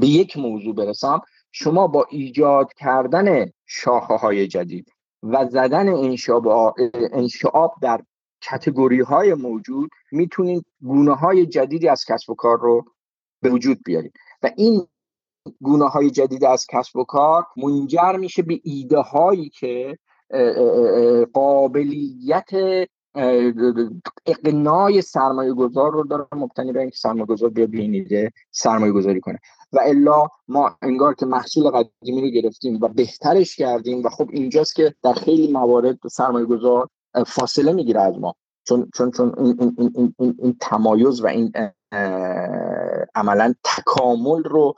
به 0.00 0.06
یک 0.06 0.36
موضوع 0.36 0.74
برسم 0.74 1.20
شما 1.52 1.86
با 1.86 2.06
ایجاد 2.10 2.72
کردن 2.72 3.50
شاخه 3.66 4.14
های 4.14 4.46
جدید 4.46 4.92
و 5.22 5.46
زدن 5.46 5.88
انشعاب 7.12 7.74
در 7.82 8.00
کتگوری 8.40 9.00
های 9.00 9.34
موجود 9.34 9.90
می‌تونید 10.12 10.64
گونه 10.82 11.14
های 11.14 11.46
جدیدی 11.46 11.88
از 11.88 12.04
کسب 12.04 12.30
و 12.30 12.34
کار 12.34 12.60
رو 12.60 12.84
به 13.42 13.50
وجود 13.50 13.78
بیارید 13.84 14.12
و 14.42 14.50
این 14.56 14.86
گونه 15.60 15.88
های 15.88 16.10
جدید 16.10 16.44
از 16.44 16.66
کسب 16.70 16.96
و 16.96 17.04
کار 17.04 17.46
منجر 17.56 18.16
میشه 18.16 18.42
به 18.42 18.60
ایده 18.64 18.98
هایی 18.98 19.48
که 19.48 19.98
قابلیت 21.32 22.50
اقنای 24.26 25.02
سرمایه 25.02 25.52
گذار 25.52 25.92
رو 25.92 26.04
داره. 26.04 26.26
مبتنی 26.32 26.72
به 26.72 26.80
اینکه 26.80 26.96
سرمایه 26.96 27.24
گذار 27.24 27.50
بیا 27.50 27.66
بینیده 27.66 28.32
سرمایه 28.50 28.92
گذاری 28.92 29.20
کنه. 29.20 29.38
و 29.74 29.80
الا 29.82 30.28
ما 30.48 30.76
انگار 30.82 31.14
که 31.14 31.26
محصول 31.26 31.70
قدیمی 31.70 32.20
رو 32.22 32.28
گرفتیم 32.28 32.78
و 32.82 32.88
بهترش 32.88 33.56
کردیم 33.56 34.02
و 34.04 34.08
خب 34.08 34.28
اینجاست 34.32 34.74
که 34.74 34.94
در 35.02 35.12
خیلی 35.12 35.52
موارد 35.52 35.98
سرمایه 36.10 36.46
گذار 36.46 36.88
فاصله 37.26 37.72
می‌گیره 37.72 38.00
از 38.00 38.18
ما. 38.18 38.34
چون 38.68 38.90
چون 38.94 39.10
چون 39.10 39.34
این, 39.38 39.56
این, 39.60 39.92
این, 39.96 40.14
این, 40.18 40.36
این 40.38 40.56
تمایز 40.60 41.20
و 41.20 41.26
این 41.26 41.52
عملا 43.14 43.54
تکامل 43.64 44.42
رو 44.42 44.74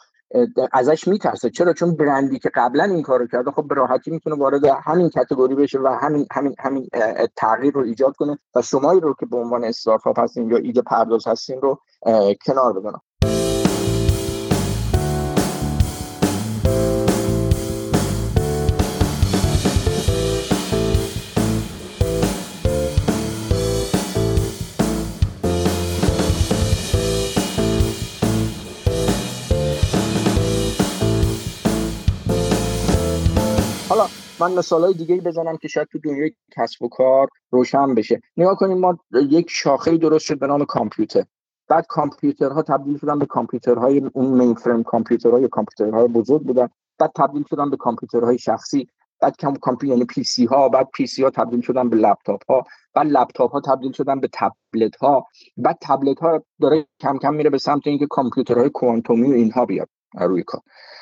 ازش 0.72 1.08
میترسه. 1.08 1.50
چرا؟ 1.50 1.72
چون 1.72 1.96
برندی 1.96 2.38
که 2.38 2.50
قبلا 2.54 2.84
این 2.84 3.02
کارو 3.02 3.26
کرده 3.26 3.50
خب 3.50 3.68
به 3.68 3.74
راحتی 3.74 4.10
می‌تونه 4.10 4.36
وارد 4.36 4.64
همین 4.64 5.08
کتگوری 5.08 5.54
بشه 5.54 5.78
و 5.78 5.98
همین 6.02 6.26
همین 6.32 6.54
همین 6.58 6.88
تغییر 7.36 7.74
رو 7.74 7.80
ایجاد 7.80 8.16
کنه 8.16 8.38
و 8.54 8.62
شمایی 8.62 9.00
رو 9.00 9.14
که 9.20 9.26
به 9.26 9.36
عنوان 9.36 9.64
استارتاپ 9.64 10.18
هستین 10.18 10.50
یا 10.50 10.56
ایده 10.56 10.82
پرداز 10.82 11.26
هستین 11.26 11.60
رو 11.60 11.80
کنار 12.46 12.72
بزنه. 12.72 13.00
من 34.40 34.52
مثال 34.52 34.84
های 34.84 34.94
دیگه 34.94 35.16
بزنم 35.16 35.56
که 35.56 35.68
شاید 35.68 35.88
تو 35.92 35.98
دنیای 35.98 36.32
کسب 36.56 36.82
و 36.82 36.88
کار 36.88 37.28
روشن 37.50 37.94
بشه. 37.94 38.20
نگاه 38.36 38.56
کنیم 38.56 38.78
ما 38.78 38.98
یک 39.12 39.46
شاخه 39.50 39.96
درست 39.96 40.24
شد 40.24 40.38
به 40.38 40.46
نام 40.46 40.64
کامپیوتر. 40.64 41.24
بعد 41.68 41.86
کامپیوترها 41.88 42.62
تبدیل 42.62 42.98
شدن 42.98 43.18
به 43.18 43.26
کامپیوترهای 43.26 44.10
اون 44.14 44.38
mainframe 44.38 44.82
کامپیوترهای 44.82 45.48
کامپیوترهای 45.48 46.08
بزرگ 46.08 46.42
بودن. 46.42 46.68
بعد 46.98 47.10
تبدیل 47.16 47.44
شدن 47.50 47.70
به 47.70 47.76
کامپیوترهای 47.76 48.38
شخصی. 48.38 48.88
بعد 49.20 49.36
کم 49.36 49.54
کامپیوتر 49.54 49.94
یعنی 49.94 50.04
PC 50.04 50.44
ها 50.44 50.68
بعد 50.68 50.88
PC 50.94 51.22
ها 51.22 51.30
تبدیل 51.30 51.60
شدن 51.60 51.88
به 51.88 51.96
لپتاپ 51.96 52.50
ها 52.50 52.64
بعد 52.94 53.06
لپتاپ 53.06 53.52
ها 53.52 53.60
تبدیل 53.60 53.92
شدن 53.92 54.20
به 54.20 54.28
تبلت 54.32 54.96
ها 54.96 55.26
بعد 55.56 55.78
تبلت 55.80 56.18
ها 56.18 56.42
داره 56.60 56.86
کم 57.00 57.18
کم 57.18 57.34
میره 57.34 57.50
به 57.50 57.58
سمت 57.58 57.86
اینکه 57.86 58.06
کامپیوترهای 58.10 58.70
کوانتومی 58.70 59.28
و 59.28 59.34
اینها 59.34 59.66
بیاد 59.66 59.88
روی 60.14 60.42
کار. 60.42 60.60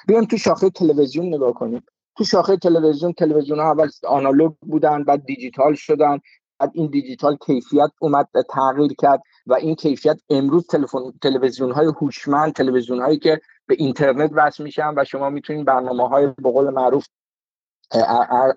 بیایم 0.09 0.25
تو 0.25 0.37
شاخه 0.37 0.71
تلویزیون 0.71 1.35
نگاه 1.35 1.53
کنیم. 1.53 1.83
تو 2.17 2.25
شاخه 2.25 2.57
تلویزیون 2.57 3.13
تلویزیون 3.13 3.59
ها 3.59 3.71
اول 3.71 3.89
آنالوگ 4.07 4.53
بودن 4.61 5.05
بعد 5.05 5.25
دیجیتال 5.25 5.75
شدن. 5.75 6.19
بعد 6.59 6.71
این 6.75 6.87
دیجیتال 6.87 7.37
کیفیت 7.47 7.91
اومد 7.99 8.29
تغییر 8.51 8.93
کرد 8.99 9.23
و 9.47 9.55
این 9.55 9.75
کیفیت 9.75 10.21
امروز 10.31 10.67
تلفن 10.67 11.13
تلویزیون 11.23 11.73
های 11.73 11.87
هوشمند 11.87 12.53
تلویزیون 12.53 13.01
هایی 13.01 13.19
که 13.19 13.41
به 13.67 13.75
اینترنت 13.79 14.31
وصل 14.35 14.65
میشن 14.65 14.95
و 14.97 15.05
شما 15.05 15.31
می‌تونید 15.31 15.67
برنامه 15.67 16.09
های 16.09 16.27
به 16.27 16.51
قول 16.51 16.71
معروف 16.71 17.07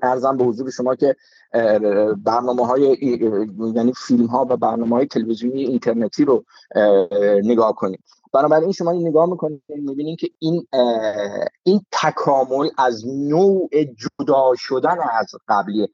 ارزم 0.03 0.37
به 0.37 0.43
حضور 0.43 0.71
شما 0.71 0.95
که 0.95 1.15
برنامه 2.23 2.67
های 2.67 2.97
یعنی 3.75 3.93
فیلم 3.93 4.25
ها 4.25 4.47
و 4.49 4.57
برنامه 4.57 4.95
های 4.95 5.05
تلویزیونی 5.05 5.63
اینترنتی 5.63 6.25
رو 6.25 6.45
نگاه 7.43 7.75
کنید. 7.75 8.03
بنابراین 8.33 8.71
شما 8.71 8.91
این 8.91 9.07
نگاه 9.07 9.29
می‌کنید 9.29 9.63
می‌بینید 9.69 10.19
که 10.19 10.29
این 10.39 10.67
این 11.63 11.81
تکامل 11.91 12.69
از 12.77 13.07
نوع 13.07 13.69
جدا 13.83 14.51
شدن 14.57 14.97
از 15.11 15.31
قبلیه. 15.47 15.89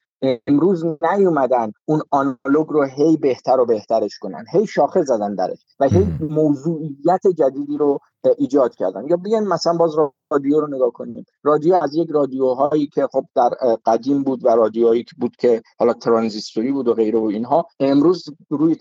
امروز 0.47 0.85
نیومدن 0.85 1.71
اون 1.85 2.01
آنالوگ 2.11 2.67
رو 2.69 2.83
هی 2.83 3.17
بهتر 3.17 3.59
و 3.59 3.65
بهترش 3.65 4.19
کنن. 4.19 4.45
هی 4.51 4.67
شاخه 4.67 5.03
زدن 5.03 5.35
درش 5.35 5.65
و 5.79 5.87
هی 5.87 6.07
موضوعیت 6.29 7.27
جدیدی 7.37 7.77
رو 7.77 7.99
ایجاد 8.37 8.75
کردن. 8.75 9.07
یا 9.07 9.17
بیایم 9.17 9.43
مثلا 9.43 9.73
باز 9.73 9.95
رادیو 10.31 10.59
رو 10.59 10.67
نگاه 10.67 10.91
کنیم. 10.91 11.25
رادیو 11.43 11.75
از 11.75 11.95
یک 11.95 12.09
رادیوهایی 12.11 12.87
که 12.87 13.07
خب 13.11 13.25
در 13.35 13.49
قدیم 13.85 14.23
بود 14.23 14.45
و 14.45 14.49
رادیوهایی 14.49 15.03
که 15.03 15.15
بود 15.19 15.35
که 15.35 15.61
حالا 15.79 15.93
ترانزیستوری 15.93 16.71
بود 16.71 16.87
و 16.87 16.93
غیره 16.93 17.19
و 17.19 17.23
اینها 17.23 17.65
امروز 17.79 18.25
روی 18.49 18.75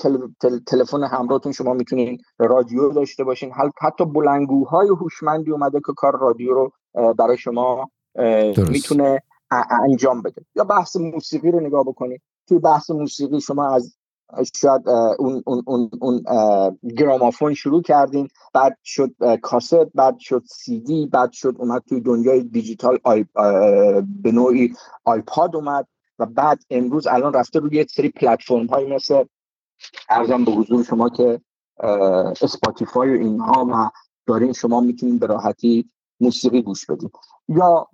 تلفن 0.66 1.04
همراهتون 1.04 1.52
شما 1.52 1.74
می‌تونین 1.74 2.18
رادیو 2.38 2.88
داشته 2.88 3.24
باشین. 3.24 3.52
حتی 3.80 4.04
بلنگوهای 4.04 4.88
هوشمندی 4.88 5.50
اومده 5.50 5.80
که 5.86 5.92
کار 5.96 6.18
رادیو 6.18 6.54
رو 6.54 6.72
برای 7.18 7.38
شما 7.38 7.90
می‌تونه 8.56 9.22
انجام 9.82 10.22
بده. 10.22 10.44
یا 10.56 10.64
بحث 10.64 10.96
موسیقی 10.96 11.50
رو 11.50 11.60
نگاه 11.60 11.84
بکنید 11.84 12.22
توی 12.48 12.58
بحث 12.58 12.90
موسیقی 12.90 13.40
شما 13.40 13.74
از 13.74 13.96
شاید 14.56 14.88
اون 15.18 15.42
اون 15.46 15.62
اون 15.66 15.90
اون 16.00 16.22
گرامافون 16.96 17.54
شروع 17.54 17.82
کردین 17.82 18.28
بعد 18.54 18.78
شد 18.84 19.14
کاست 19.42 19.84
بعد 19.94 20.18
شد 20.18 20.42
سی 20.46 20.80
دی 20.80 21.06
بعد 21.06 21.32
شد 21.32 21.56
اومد 21.58 21.82
توی 21.88 22.00
دنیای 22.00 22.42
دیجیتال 22.42 22.98
آی 23.04 23.24
به 24.22 24.32
نوعی 24.32 24.74
آیپاد 25.04 25.56
اومد 25.56 25.86
و 26.18 26.26
بعد 26.26 26.62
امروز 26.70 27.06
الان 27.06 27.32
رفته 27.32 27.58
روی 27.58 27.76
یک 27.76 27.90
سری 27.90 28.08
پلتفرم 28.08 28.66
های 28.66 28.94
مثل 28.94 29.24
ارزم 30.08 30.44
به 30.44 30.52
حضور 30.52 30.84
شما 30.84 31.08
که 31.08 31.40
اسپاتیفای 32.42 33.10
و 33.10 33.20
اینها 33.20 33.66
و 33.70 33.90
دارین 34.26 34.52
شما 34.52 34.80
می‌تونید 34.80 35.20
به 35.20 35.26
راحتی 35.26 35.90
موسیقی 36.22 36.62
گوش 36.62 36.86
بدیم. 36.86 37.10
یا 37.48 37.86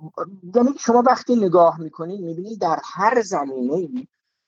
یعنی 0.55 0.71
شما 0.79 1.03
وقتی 1.07 1.37
نگاه 1.37 1.81
می‌کنید 1.81 2.21
می‌بینید 2.21 2.61
در 2.61 2.79
هر 2.85 3.23
زمینه 3.23 3.89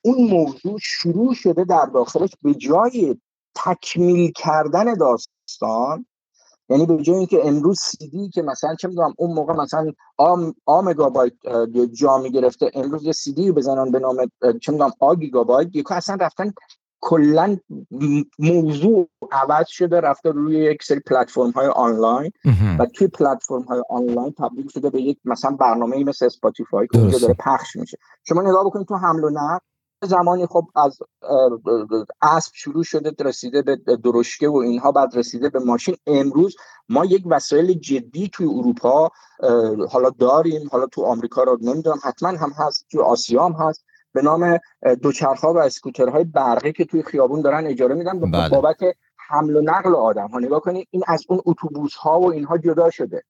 اون 0.02 0.30
موضوع 0.30 0.78
شروع 0.82 1.34
شده 1.34 1.64
در 1.64 1.87
داخلش 1.87 2.30
به 2.42 2.54
جای 2.54 3.16
تکمیل 3.54 4.32
کردن 4.32 4.94
داستان 4.94 6.06
یعنی 6.68 6.87
به 6.87 7.02
جای 7.02 7.16
اینکه 7.16 7.46
امروز 7.46 7.80
سیدی 7.80 8.28
که 8.28 8.42
مثلا 8.42 8.75
چه 8.75 8.88
می‌دونم 8.88 9.14
اون 9.18 9.32
موقع 9.34 9.54
مثلا 9.54 9.92
آ, 10.16 10.50
آ 10.66 10.82
مگابایت 10.82 11.32
جا 11.92 12.18
می‌گرفته 12.18 12.70
امروز 12.75 13.04
یه 13.04 13.12
CDی 13.12 13.52
بزنن 13.52 13.90
به 13.90 13.99
نام 13.99 14.16
چه 14.60 14.72
می‌دونم 14.72 14.92
آ 15.00 15.14
گیگابایت 15.14 15.76
یکو 15.76 15.94
اصلا 15.94 16.16
رفتن 16.20 16.52
کلا 17.00 17.57
موضوع 18.38 19.09
عوض 19.33 19.66
شده 19.69 20.00
رفته 20.00 20.30
روی 20.30 20.57
یک 20.57 20.83
سری 20.83 21.00
پلتفرم 21.00 21.50
های 21.50 21.66
آنلاین 21.66 22.33
و 22.78 22.87
توی 22.87 23.09
پلتفرم 23.09 23.62
های 23.62 23.83
آنلاین 23.90 24.33
تبدیل 24.38 24.69
شده 24.69 24.90
به 24.90 25.02
یک 25.02 25.19
مثلا 25.25 25.50
برنامه 25.50 26.04
مثل 26.04 26.26
اسپاتیفای 26.26 26.87
که 26.92 26.99
اونجا 26.99 27.19
داره 27.19 27.35
پخش 27.35 27.76
میشه. 27.76 27.99
شما 28.25 28.42
نگاه 28.42 28.64
بکنید 28.64 28.87
تو 28.87 28.97
حمل 28.97 29.25
و 29.25 29.30
نقل 29.30 29.59
زمانی 30.02 30.47
خب 30.47 30.64
از 30.76 30.99
اسب 32.23 32.52
شروع 32.54 32.83
شده 32.83 33.25
رسیده 33.25 33.62
به 33.62 33.97
درشکه 33.97 34.49
و 34.49 34.57
اینها 34.57 34.92
بعد 34.92 35.16
رسیده 35.16 35.49
به 35.49 35.59
ماشین. 35.59 35.97
امروز 36.07 36.57
ما 36.88 37.04
یک 37.04 37.23
وسایل 37.26 37.73
جدی 37.73 38.30
توی 38.33 38.47
اروپا 38.47 39.11
حالا 39.90 40.11
داریم 40.19 40.69
حالا 40.73 40.87
تو 40.87 41.02
آمریکا 41.02 41.42
رو 41.42 41.59
نمی‌دونم 41.61 41.99
حتما 42.02 42.28
هم 42.28 42.52
هست 42.57 42.87
تو 42.90 43.02
آسیا 43.02 43.45
هم 43.45 43.52
هست. 43.52 43.85
به 44.12 44.23
نام 44.23 44.59
دوچرخها 45.02 45.52
و 45.52 45.59
اسکوترهای 45.59 46.25
برقی 46.25 46.73
که 46.73 46.85
توی 46.85 47.02
خیابون 47.02 47.40
دارن 47.40 47.67
اجاره 47.67 47.95
میدن 47.95 48.21
به 48.21 48.26
بله. 48.26 48.49
بابت 48.49 48.79
حمل 49.29 49.57
و 49.57 49.61
نقل 49.61 49.95
آدم 49.95 50.29
ها. 50.29 50.38
نگاه 50.38 50.61
کنید 50.61 50.88
این 50.90 51.02
از 51.07 51.25
اون 51.29 51.40
اتوبوس 51.47 51.95
ها 51.95 52.21
و 52.21 52.33
اینها 52.33 52.59
جدا 52.59 52.90
شده 52.90 53.23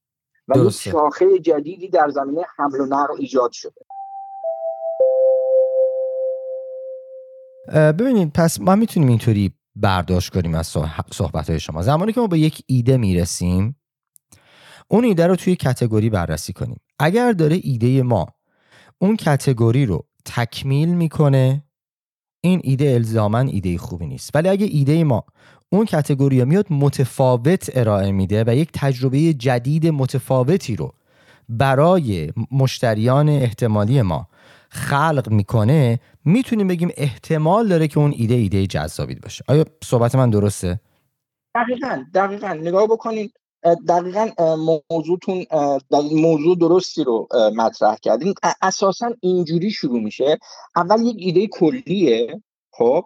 و 0.48 0.58
یک 0.58 0.70
شاخه 0.70 1.38
جدیدی 1.38 1.88
در 1.88 2.08
زمینه 2.08 2.42
حمل 2.56 2.80
و 2.80 2.86
نقل 2.86 3.14
ایجاد 3.18 3.52
شده. 3.52 3.80
ببینید 7.92 8.32
پس 8.34 8.60
ما 8.60 8.76
می‌تونیم 8.76 9.08
اینطوری 9.08 9.54
برداشت 9.76 10.32
کنیم 10.32 10.54
از 10.54 10.76
صحبت 11.12 11.50
های 11.50 11.60
شما. 11.60 11.82
زمانی 11.82 12.12
که 12.12 12.20
ما 12.20 12.26
به 12.26 12.38
یک 12.38 12.62
ایده 12.66 12.96
می‌رسیم 12.96 13.76
اون 14.88 15.04
ایده 15.04 15.26
رو 15.26 15.36
توی 15.36 15.56
کتگوری 15.56 16.10
بررسی 16.10 16.52
کنیم. 16.52 16.80
اگر 16.98 17.32
داره 17.32 17.60
ایده 17.62 18.02
ما 18.02 18.26
اون 18.98 19.16
کتگوری 19.16 19.86
رو 19.86 20.06
تکمیل 20.24 20.88
می‌کنه. 20.88 21.64
این 22.44 22.60
ایده 22.64 22.90
الزاما 22.90 23.38
ایده 23.38 23.78
خوبی 23.78 24.06
نیست. 24.06 24.30
ولی 24.34 24.48
اگه 24.48 24.66
ایده 24.66 25.04
ما 25.04 25.24
اون 25.72 25.84
کتگوری 25.84 26.44
میاد 26.44 26.66
متفاوت 26.70 27.70
ارائه 27.74 28.12
میده 28.12 28.44
و 28.46 28.56
یک 28.56 28.70
تجربه 28.74 29.32
جدید 29.32 29.86
متفاوتی 29.86 30.76
رو 30.76 30.94
برای 31.48 32.32
مشتریان 32.50 33.28
احتمالی 33.28 34.02
ما 34.02 34.28
خلق 34.70 35.28
می‌کنه 35.30 36.00
می‌تونیم 36.24 36.68
بگیم 36.68 36.90
احتمال 36.96 37.68
داره 37.68 37.88
که 37.88 37.98
اون 37.98 38.12
ایده 38.16 38.34
ایده 38.34 38.66
جذابی 38.66 39.14
باشه. 39.14 39.44
آیا 39.48 39.64
صحبت 39.84 40.14
من 40.14 40.30
درسته؟ 40.30 40.80
دقیقا 41.54 42.04
دقیقا. 42.14 42.52
نگاه 42.52 42.86
بکنید 42.86 43.39
دقیقا 43.88 44.28
موضوعتون 44.90 45.46
موضوع 46.12 46.56
درستی 46.56 47.04
رو 47.04 47.28
مطرح 47.56 47.96
کردیم 47.96 48.34
اساسا 48.62 49.10
اینجوری 49.20 49.70
شروع 49.70 50.00
میشه. 50.00 50.38
اول 50.76 51.02
یک 51.02 51.16
ایده 51.18 51.46
کلیه 51.46 52.42
خب؟ 52.72 53.04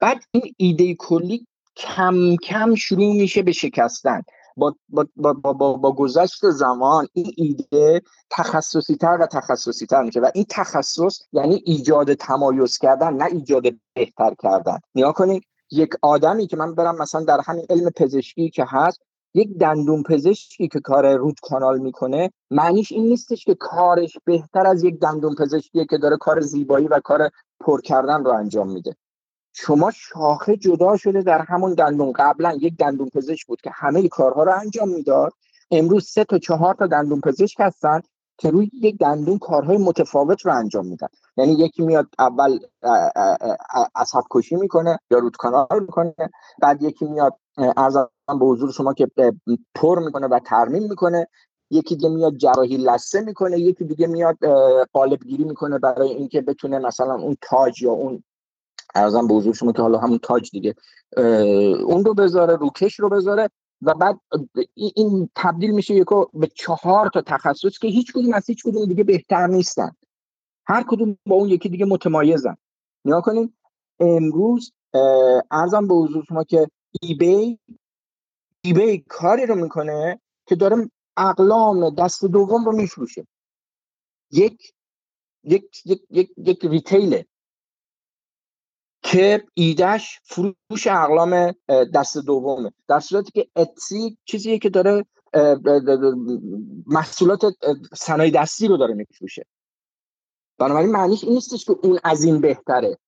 بعد 0.00 0.18
این 0.30 0.54
ایده 0.56 0.94
کلی 0.94 1.46
کم 1.76 2.36
کم 2.36 2.74
شروع 2.74 3.12
میشه 3.12 3.42
به 3.42 3.52
شکستن. 3.52 4.22
با, 4.56 4.74
با, 4.88 5.06
با, 5.16 5.52
با, 5.52 5.72
با 5.72 5.92
گذشت 5.92 6.50
زمان 6.50 7.08
این 7.12 7.32
ایده 7.36 8.02
تخصصی 8.30 8.96
تر 8.96 9.18
و 9.20 9.26
تخصصی 9.26 9.86
تر 9.86 10.02
میشه 10.02 10.20
و 10.20 10.30
این 10.34 10.46
تخصص 10.50 11.18
یعنی 11.32 11.62
ایجاد 11.66 12.14
تمایز 12.14 12.78
کردن 12.78 13.14
نه 13.14 13.24
ایجاد 13.24 13.62
بهتر 13.94 14.34
کردن. 14.42 14.78
نیا 14.94 15.12
کنید 15.12 15.42
یک 15.70 15.90
آدمی 16.02 16.46
که 16.46 16.56
من 16.56 16.74
برم 16.74 16.98
مثلا 16.98 17.24
در 17.24 17.40
همین 17.44 17.66
علم 17.70 17.90
پزشکی 17.90 18.50
که 18.50 18.64
هست 18.68 19.00
یک 19.38 19.58
دندون 19.58 20.02
پزشکی 20.02 20.68
که 20.68 20.80
کار 20.80 21.16
رود 21.16 21.40
کانال 21.42 21.78
می‌کنه 21.78 22.30
معنیش 22.50 22.92
این 22.92 23.04
نیستش 23.08 23.44
که 23.44 23.54
کارش 23.54 24.18
بهتر 24.24 24.66
از 24.66 24.84
یک 24.84 25.00
دندون 25.00 25.34
پزشکیه 25.34 25.84
که 25.84 25.98
داره 25.98 26.16
کار 26.16 26.40
زیبایی 26.40 26.88
و 26.88 27.00
کار 27.00 27.30
پر 27.60 27.80
کردن 27.80 28.24
رو 28.24 28.30
انجام 28.30 28.70
میده. 28.72 28.96
شما 29.52 29.90
شاخه 29.90 30.56
جدا 30.56 30.96
شده 30.96 31.22
در 31.22 31.44
همون 31.48 31.74
دندون. 31.74 32.12
قبلا 32.12 32.52
یک 32.60 32.76
دندون 32.76 33.08
پزشک 33.08 33.46
بود 33.46 33.60
که 33.60 33.70
همه 33.74 34.08
کارها 34.08 34.42
رو 34.42 34.52
انجام 34.60 34.88
می‌داد. 34.88 35.32
امروز 35.70 36.08
سه 36.08 36.24
تا 36.24 36.38
چهار 36.38 36.74
تا 36.74 36.86
دندون 36.86 37.20
پزشک 37.20 37.56
هستن 37.60 38.00
که 38.38 38.50
روی 38.50 38.70
یک 38.72 38.98
دندون 38.98 39.38
کارهای 39.38 39.78
متفاوت 39.78 40.46
رو 40.46 40.52
انجام 40.52 40.86
میدن. 40.86 41.08
یعنی 41.36 41.52
یکی 41.52 41.82
میاد 41.82 42.06
اول 42.18 42.58
عصب 43.94 44.22
کشی 44.30 44.56
می‌کنه 44.56 44.98
یا 45.10 45.18
رود 45.18 45.36
کانال 45.36 45.80
می‌کنه 45.80 46.14
بعد 46.62 46.82
یکی 46.82 47.04
میاد 47.04 47.36
ارزم 47.76 48.10
به 48.36 48.46
حضور 48.46 48.72
شما 48.72 48.94
که 48.94 49.08
پر 49.74 49.98
می‌کنه 49.98 50.26
و 50.26 50.38
ترمیم 50.38 50.82
می‌کنه. 50.82 51.26
یکی 51.70 51.96
دیگه 51.96 52.08
میاد 52.08 52.36
جراحی 52.36 52.76
لسه 52.76 53.20
می‌کنه 53.20 53.58
یکی 53.58 53.84
دیگه 53.84 54.06
میاد 54.06 54.36
قالب 54.92 55.18
گیری 55.24 55.44
می‌کنه 55.44 55.78
برای 55.78 56.08
اینکه 56.08 56.40
بتونه 56.40 56.78
مثلا 56.78 57.14
اون 57.14 57.36
تاج 57.42 57.82
یا 57.82 57.92
اون 57.92 58.24
ارزم 58.94 59.28
به 59.28 59.34
حضور 59.34 59.54
شما 59.54 59.72
که 59.72 59.82
حالا 59.82 59.98
همون 59.98 60.18
تاج 60.18 60.50
دیگه 60.50 60.74
اون 61.86 62.04
رو 62.04 62.14
بذاره 62.14 62.56
روکش 62.56 63.00
رو 63.00 63.08
بذاره 63.08 63.50
و 63.82 63.94
بعد 63.94 64.20
این 64.74 65.30
تبدیل 65.34 65.70
میشه 65.70 65.94
یکو 65.94 66.24
به 66.34 66.46
چهار 66.46 67.10
تا 67.14 67.20
تخصص 67.20 67.78
که 67.78 67.88
هیچ 67.88 68.12
کدوم 68.12 68.34
از 68.34 68.46
هیچ 68.46 68.62
کدوم 68.64 68.84
دیگه 68.84 69.04
بهتر 69.04 69.46
نیستن. 69.46 69.90
هر 70.66 70.84
کدوم 70.88 71.18
با 71.26 71.36
اون 71.36 71.48
یکی 71.48 71.68
دیگه 71.68 71.84
متمایزن. 71.84 72.56
نیا 73.04 73.20
کنین 73.20 73.52
امروز 74.00 74.72
ارزم 75.50 75.88
به 75.88 75.94
حضور 75.94 76.24
شما 76.24 76.44
که 76.44 76.68
ایبی 77.02 77.58
ایبی 78.68 79.04
کاری 79.08 79.46
رو 79.46 79.54
می‌کنه 79.54 80.20
که 80.46 80.54
داره 80.54 80.90
اقلام 81.16 81.90
دست 81.90 82.24
دوم 82.24 82.64
رو 82.64 82.72
میفروشه. 82.72 83.26
یک 84.30 84.72
یک 85.42 85.82
یک 85.84 86.02
یک, 86.10 86.30
یک 86.36 86.64
ریتیله 86.64 87.26
که 89.02 89.44
ایدهش 89.54 90.20
فروش 90.24 90.86
اقلام 90.86 91.52
دست 91.94 92.18
دومه. 92.18 92.72
در 92.88 93.00
صورتی 93.00 93.30
که 93.30 93.48
اتسی 93.56 94.18
چیزیه 94.24 94.58
که 94.58 94.70
داره 94.70 95.04
محصولات 96.86 97.40
صنایع 97.96 98.32
دستی 98.42 98.68
رو 98.68 98.76
داره 98.76 98.94
میفروشه. 98.94 99.46
بنابراین 100.58 100.90
معنیش 100.90 101.24
این 101.24 101.32
نیستش 101.32 101.64
که 101.64 101.76
اون 101.82 101.98
از 102.04 102.24
این 102.24 102.40
بهتره. 102.40 102.98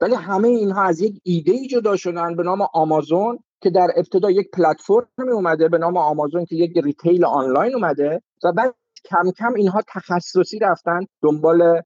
ولی 0.00 0.14
همه 0.14 0.48
اینها 0.48 0.82
از 0.82 1.00
یک 1.00 1.20
ایده 1.22 1.52
ای 1.52 1.66
جدا 1.68 1.96
شدن 1.96 2.36
به 2.36 2.42
نام 2.42 2.68
آمازون 2.72 3.38
که 3.60 3.70
در 3.70 3.88
ابتدا 3.96 4.30
یک 4.30 4.50
پلتفرمی 4.50 5.32
اومده 5.32 5.68
به 5.68 5.78
نام 5.78 5.96
آمازون 5.96 6.44
که 6.44 6.56
یک 6.56 6.78
retail 6.78 7.24
آنلاین 7.24 7.74
اومده 7.74 8.22
و 8.44 8.52
بعد 8.52 8.74
کم 9.04 9.30
کم 9.30 9.54
اینها 9.54 9.82
تخصصی 9.88 10.58
رفتن 10.58 11.00
دنبال 11.22 11.82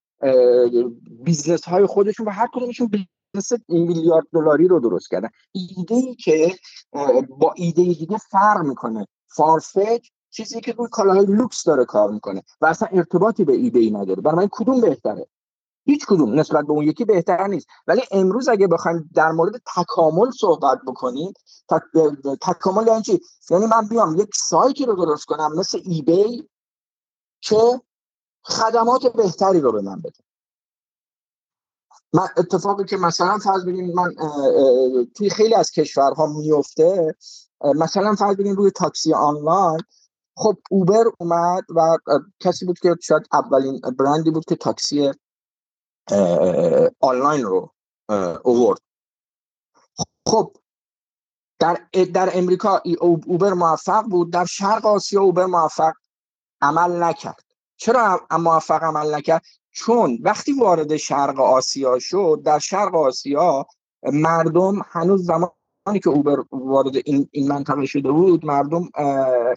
business 1.24 1.64
های 1.64 1.86
خودشون 1.86 2.26
و 2.26 2.30
هر 2.30 2.48
کدومشون 2.52 2.90
این 3.68 3.86
میلیارد 3.86 4.26
دلاری 4.32 4.68
رو 4.68 4.80
درست 4.80 5.10
کردن. 5.10 5.28
ایده 5.52 5.94
ای 5.94 6.14
که 6.14 6.54
با 7.38 7.52
ایده 7.56 7.82
دیگه 7.82 8.18
فرق 8.18 8.66
می‌کنه. 8.66 9.06
فارفک 9.36 10.08
چیزی 10.30 10.60
که 10.60 10.72
روی 10.72 10.88
کالاهای 10.90 11.26
لوکس 11.26 11.64
داره 11.64 11.84
کار 11.84 12.10
می‌کنه 12.10 12.42
و 12.60 12.66
اصلا 12.66 12.88
ارتباطی 12.92 13.44
به 13.44 13.52
ایده 13.52 13.78
ای 13.78 13.90
نداره. 13.90 14.22
برای 14.22 14.36
من 14.36 14.48
کدوم 14.52 14.80
بهتره؟ 14.80 15.26
هیچ 15.84 16.06
کدوم 16.06 16.40
نسبت 16.40 16.64
به 16.66 16.72
اون 16.72 16.84
یکی 16.84 17.04
بهتر 17.04 17.46
نیست. 17.46 17.66
ولی 17.86 18.02
امروز 18.10 18.48
اگه 18.48 18.66
بخوایم 18.66 19.10
در 19.14 19.32
مورد 19.32 19.62
تکامل 19.76 20.30
صحبت 20.30 20.78
بکنیم 20.86 21.32
تک... 21.68 21.82
تکامل 22.40 22.86
یعنی 22.86 23.02
چی؟ 23.02 23.20
یعنی 23.50 23.66
من 23.66 23.88
بیام 23.88 24.16
یک 24.16 24.30
سایتی 24.34 24.86
رو 24.86 24.94
درست 24.94 25.24
کنم 25.24 25.52
مثل 25.56 25.80
ایبی 25.84 26.48
که 27.40 27.80
خدمات 28.42 29.06
بهتری 29.16 29.60
رو 29.60 29.72
به 29.72 29.82
من 29.82 30.00
بده. 30.00 30.18
من 32.12 32.28
اتفاقی 32.36 32.84
که 32.84 32.96
مثلا 32.96 33.38
فرض 33.38 33.64
بگیم 33.64 33.94
من 33.94 34.14
توی 35.16 35.30
خیلی 35.30 35.54
از 35.54 35.70
کشورها 35.70 36.26
میفته 36.26 37.14
مثلا 37.64 38.14
فرض 38.14 38.36
بگیم 38.36 38.56
روی 38.56 38.70
تاکسی 38.70 39.14
آنلاین 39.14 39.80
خب 40.36 40.56
اوبر 40.70 41.04
اومد 41.20 41.64
و 41.76 41.98
کسی 42.40 42.66
بود 42.66 42.78
که 42.78 42.96
شاید 43.02 43.22
اولین 43.32 43.80
برندی 43.98 44.30
بود 44.30 44.44
که 44.44 44.56
تاکسی 44.56 45.10
آنلاین 47.00 47.44
رو 47.44 47.72
اوورد 48.44 48.80
خب 50.26 50.56
در 51.58 51.80
در 52.14 52.30
امریکا 52.34 52.82
اوبر 53.00 53.52
موفق 53.52 54.02
بود 54.02 54.32
در 54.32 54.44
شرق 54.44 54.86
آسیا 54.86 55.22
اوبر 55.22 55.46
موفق 55.46 55.92
عمل 56.60 57.02
نکرد. 57.02 57.44
چرا 57.76 58.26
موفق 58.30 58.82
عمل 58.82 59.14
نکرد؟ 59.14 59.42
چون 59.70 60.18
وقتی 60.22 60.52
وارد 60.52 60.96
شرق 60.96 61.40
آسیا 61.40 61.98
شد 61.98 62.42
در 62.44 62.58
شرق 62.58 62.94
آسیا 62.94 63.66
مردم 64.02 64.82
هنوز 64.90 65.26
زمان 65.26 65.50
که 66.02 66.08
اوبر 66.10 66.36
وارد 66.52 66.96
این, 67.04 67.28
این 67.30 67.48
منطقه 67.48 67.86
شده 67.86 68.12
بود 68.12 68.46
مردم 68.46 68.88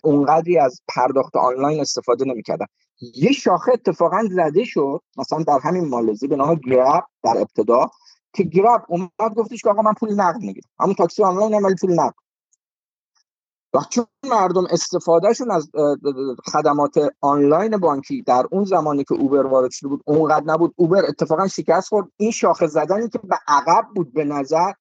اونقدری 0.03 0.59
از 0.59 0.81
پرداخت 0.87 1.35
آنلاین 1.35 1.81
استفاده 1.81 2.25
نمی‌کردن. 2.25 2.65
یه 3.01 3.31
شاخه 3.31 3.71
اتفاقا 3.73 4.23
زده 4.31 4.63
شد 4.63 5.01
مثلا 5.17 5.43
در 5.43 5.59
همین 5.63 5.89
مالزی 5.89 6.27
به 6.27 6.35
نام 6.35 6.55
گراب 6.55 7.03
در 7.23 7.37
ابتدا 7.37 7.91
که 8.33 8.43
گراب 8.43 8.85
اومد 8.87 9.35
گفتش 9.35 9.61
که 9.61 9.69
آقا 9.69 9.81
من 9.81 9.93
پول 9.93 10.13
نقد 10.13 10.39
می‌گیرم. 10.41 10.69
همون 10.79 10.95
تاکسی 10.95 11.23
آنلاین 11.23 11.53
هم 11.53 11.75
پول 11.81 11.93
نقد. 11.93 12.15
و 13.73 13.79
چون 13.89 14.05
مردم 14.23 14.65
استفادهشون 14.69 15.51
از 15.51 15.69
خدمات 16.53 17.09
آنلاین 17.21 17.77
بانکی 17.77 18.21
در 18.21 18.45
اون 18.51 18.63
زمانی 18.63 19.03
که 19.03 19.15
اوبر 19.15 19.45
وارد 19.45 19.71
شده 19.71 19.89
بود 19.89 20.01
اونقدر 20.05 20.45
نبود 20.45 20.73
اوبر 20.75 21.05
اتفاقا 21.07 21.47
شکست 21.47 21.87
خورد. 21.87 22.07
این 22.17 22.31
شاخه 22.31 22.67
زدنی 22.67 23.09
که 23.09 23.19
به 23.19 23.37
عقب 23.47 23.85
بود 23.95 24.13
به 24.13 24.23
نظر 24.23 24.71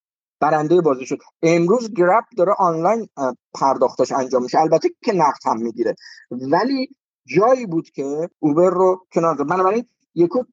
برنده 0.41 0.81
بازی 0.81 1.07
شد. 1.07 1.19
امروز 1.43 1.95
گرب 1.95 2.25
داره 2.37 2.55
آنلاین 2.59 3.09
پرداختش 3.55 4.13
انجام 4.13 4.43
میشه. 4.43 4.61
البته 4.61 4.89
که 5.05 5.13
نقد 5.13 5.41
هم 5.45 5.63
می‌گیره. 5.63 5.95
ولی 6.31 6.89
جایی 7.27 7.67
بود 7.67 7.91
که 7.91 8.31
اوبر 8.39 8.71
رو 8.71 9.07
کنار 9.13 9.35
داد. 9.35 9.49
بنابراین 9.49 9.87
یکو 10.15 10.45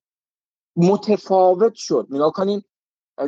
متفاوت 0.76 1.74
شد. 1.74 2.08
نگاه 2.10 2.32
کنین 2.32 2.64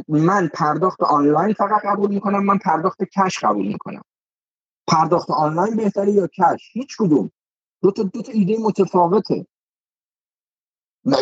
من 0.08 0.50
پرداخت 0.54 1.04
آنلاین 1.04 1.54
فقط 1.54 1.82
قبول 1.86 2.10
می‌کنم 2.14 2.46
من 2.46 2.58
پرداخت 2.58 3.04
کش 3.04 3.40
قبول 3.44 3.68
می‌کنم. 3.68 4.02
پرداخت 4.88 5.32
آنلاین 5.32 5.76
بهتره 5.76 6.12
یا 6.12 6.28
کش؟ 6.28 6.70
هیچ 6.74 6.98
کدوم. 7.00 7.32
دو 7.82 7.92
تا 7.92 8.04
دو 8.04 8.22
تا 8.22 8.32
ایده 8.32 8.58
متفاوته. 8.58 9.48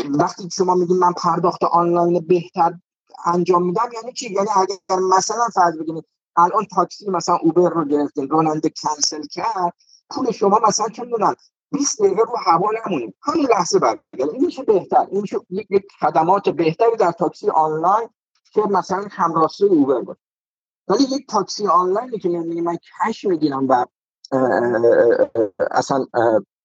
وقتی 0.09 0.49
شما 0.49 0.75
میگین 0.75 0.97
من 0.97 1.13
پرداخت 1.13 1.63
آنلاین 1.63 2.19
بهتر 2.27 2.79
انجام 3.25 3.63
میدم 3.65 3.89
یعنی 3.93 4.13
چی؟ 4.13 4.33
یعنی 4.33 4.47
اگر 4.55 4.99
مثلا 5.17 5.47
فرض 5.53 5.77
بگیرید 5.77 6.05
الان 6.35 6.65
تاکسی 6.65 7.09
مثلا 7.09 7.35
اوبر 7.35 7.69
رو 7.69 7.85
گرفتین 7.85 8.29
راننده 8.29 8.69
کنسل 8.69 9.23
کرد 9.31 9.73
پول 10.09 10.31
شما 10.31 10.59
مثلا 10.67 10.89
چه 10.89 11.03
می‌دونن 11.03 11.35
20 11.71 12.01
دقیقه 12.01 12.21
رو 12.21 12.37
هوا 12.45 12.69
نمونیم. 12.85 13.13
همین 13.21 13.47
لحظه 13.47 13.79
بعد. 13.79 13.99
یعنی 14.17 14.31
این 14.31 14.45
میشه 14.45 14.63
بهتر. 14.63 15.07
این 15.11 15.21
میشه 15.21 15.37
یک 15.49 15.87
خدمات 15.99 16.49
بهتری 16.49 16.95
در 16.99 17.11
تاکسی 17.11 17.49
آنلاین 17.49 18.09
که 18.53 18.61
مثلا 18.61 19.05
همراسته 19.11 19.65
اوبر 19.65 20.01
باشه. 20.01 20.19
ولی 20.87 21.03
یک 21.03 21.27
تاکسی 21.27 21.67
آنلاینی 21.67 22.19
که 22.19 22.29
میگه 22.29 22.61
من 22.61 22.77
کش 22.77 23.25
می‌گیرم 23.25 23.67
و 23.69 23.85
اصلا 25.71 26.05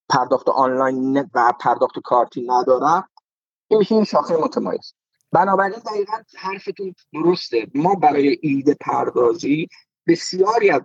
پرداخت 0.09 0.49
آنلاین 0.49 1.31
و 1.35 1.53
پرداخت 1.61 1.99
کارتی 2.05 2.47
ندارم 2.47 3.09
این 3.69 3.79
میشه 3.79 3.95
این 3.95 4.05
شاخه 4.05 4.37
متمایز. 4.37 4.95
بنابراین 5.33 5.79
دقیقا 5.87 6.13
حرفتون 6.37 6.95
درسته. 7.13 7.67
ما 7.75 7.95
برای 7.95 8.39
ایده 8.43 8.77
پردازی 8.81 9.69
بسیاری 10.07 10.71
از 10.71 10.83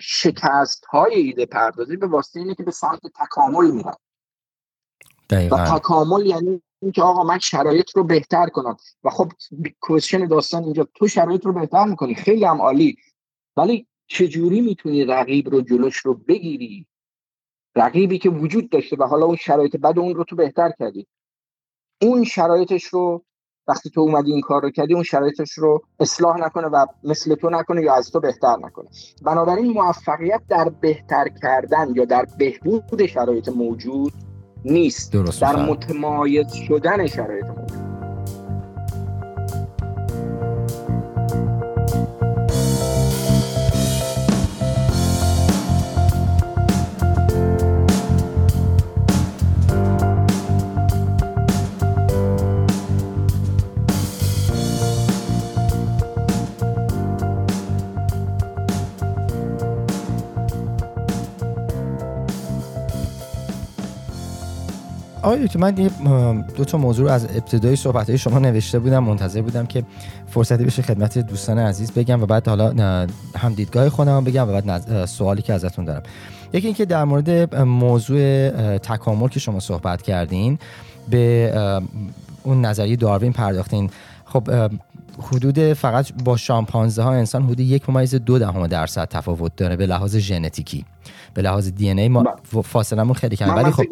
شکست 0.00 0.84
های 0.84 1.14
ایده 1.14 1.46
پردازی 1.46 1.96
به 1.96 2.06
واسطه 2.06 2.40
اینه 2.40 2.54
که 2.54 2.62
به 2.62 2.70
سمت 2.70 3.00
تکامل 3.14 3.70
میرن. 3.70 3.94
و 5.50 5.78
تکامل 5.78 6.26
یعنی 6.26 6.62
اینکه 6.82 7.02
آقا 7.02 7.22
من 7.22 7.38
شرایط 7.38 7.96
رو 7.96 8.04
بهتر 8.04 8.48
کنم. 8.48 8.76
و 9.04 9.10
خب 9.10 9.32
کوشن 9.80 10.26
داستان 10.26 10.64
اینجا 10.64 10.88
تو 10.94 11.08
شرایط 11.08 11.46
رو 11.46 11.52
بهتر 11.52 11.84
می‌کنی. 11.84 12.14
خیلی 12.14 12.44
هم 12.44 12.60
عالی. 12.60 12.96
ولی 13.56 13.86
چجوری 14.06 14.60
می‌تونی 14.60 15.04
رقیب 15.04 15.48
رو 15.48 15.60
جلوش 15.60 15.96
رو 15.96 16.14
بگیری؟ 16.14 16.86
رقیبی 17.76 18.18
که 18.18 18.30
وجود 18.30 18.70
داشته 18.70 18.96
و 18.96 19.04
حالا 19.04 19.26
اون 19.26 19.36
شرایط 19.36 19.76
بعد 19.76 19.98
اون 19.98 20.14
رو 20.14 20.24
تو 20.24 20.36
بهتر 20.36 20.72
کردی. 20.78 21.06
اون 22.02 22.24
شرایطش 22.24 22.84
رو 22.84 23.24
وقتی 23.68 23.90
تو 23.90 24.00
اومدی 24.00 24.32
این 24.32 24.40
کار 24.40 24.62
رو 24.62 24.70
کردی 24.70 24.94
اون 24.94 25.02
شرایطش 25.02 25.52
رو 25.52 25.82
اصلاح 26.00 26.36
نکنه 26.36 26.66
و 26.66 26.86
مثل 27.04 27.34
تو 27.34 27.50
نکنه 27.50 27.82
یا 27.82 27.94
از 27.94 28.10
تو 28.10 28.20
بهتر 28.20 28.56
نکنه. 28.62 28.88
بنابراین 29.22 29.72
موفقیت 29.72 30.40
در 30.48 30.68
بهتر 30.80 31.28
کردن 31.42 31.88
یا 31.94 32.04
در 32.04 32.26
بهبود 32.38 33.06
شرایط 33.06 33.48
موجود 33.48 34.12
نیست. 34.64 35.12
درست 35.12 35.42
در 35.42 35.56
متمایز 35.56 36.52
شدن 36.52 37.06
شرایط 37.06 37.46
موجود. 37.46 37.87
آقای 65.28 65.48
تو 65.48 65.58
من 65.58 65.70
دو 66.56 66.64
تا 66.64 66.78
موضوع 66.78 67.12
از 67.12 67.24
ابتدای 67.24 67.76
صحبت 67.76 68.16
شما 68.16 68.38
نوشته 68.38 68.78
بودم. 68.78 69.04
منتظر 69.04 69.42
بودم 69.42 69.66
که 69.66 69.84
فرصتی 70.26 70.64
بشه 70.64 70.82
خدمت 70.82 71.18
دوستان 71.18 71.58
عزیز 71.58 71.92
بگم 71.92 72.22
و 72.22 72.26
بعد 72.26 72.48
حالا 72.48 72.70
هم 73.36 73.54
دیدگاه 73.56 73.88
خودم 73.88 74.24
بگم 74.24 74.48
و 74.48 74.60
بعد 74.60 75.04
سوالی 75.04 75.42
که 75.42 75.52
ازتون 75.52 75.84
دارم. 75.84 76.02
یکی 76.52 76.66
اینکه 76.66 76.84
در 76.84 77.04
مورد 77.04 77.54
موضوع 77.56 78.50
تکامل 78.78 79.28
که 79.28 79.40
شما 79.40 79.60
صحبت 79.60 80.02
کردین 80.02 80.58
به 81.10 81.52
اون 82.42 82.64
نظریه 82.64 82.96
داروین 82.96 83.32
پرداختین. 83.32 83.90
خب 84.24 84.70
حدود 85.18 85.72
فقط 85.72 86.12
با 86.24 86.36
شامپانزه 86.36 87.02
ها 87.02 87.12
انسان 87.12 87.42
حدود 87.42 87.60
یک 87.60 87.90
ممیز 87.90 88.14
دو 88.14 88.38
دهم 88.38 88.66
درصد 88.66 89.08
تفاوت 89.08 89.56
داره 89.56 89.76
به 89.76 89.86
لحاظ 89.86 90.16
ژنتیکی. 90.16 90.84
به 91.34 91.42
لحاظ 91.42 91.68
دی 91.68 91.90
ان 91.90 91.98
ای 91.98 92.08
ما 92.08 92.22
بله. 92.22 92.62
فاصلمون 92.62 93.14
خیلی 93.14 93.36
کمه. 93.36 93.52
ولی 93.52 93.70
خب 93.70 93.84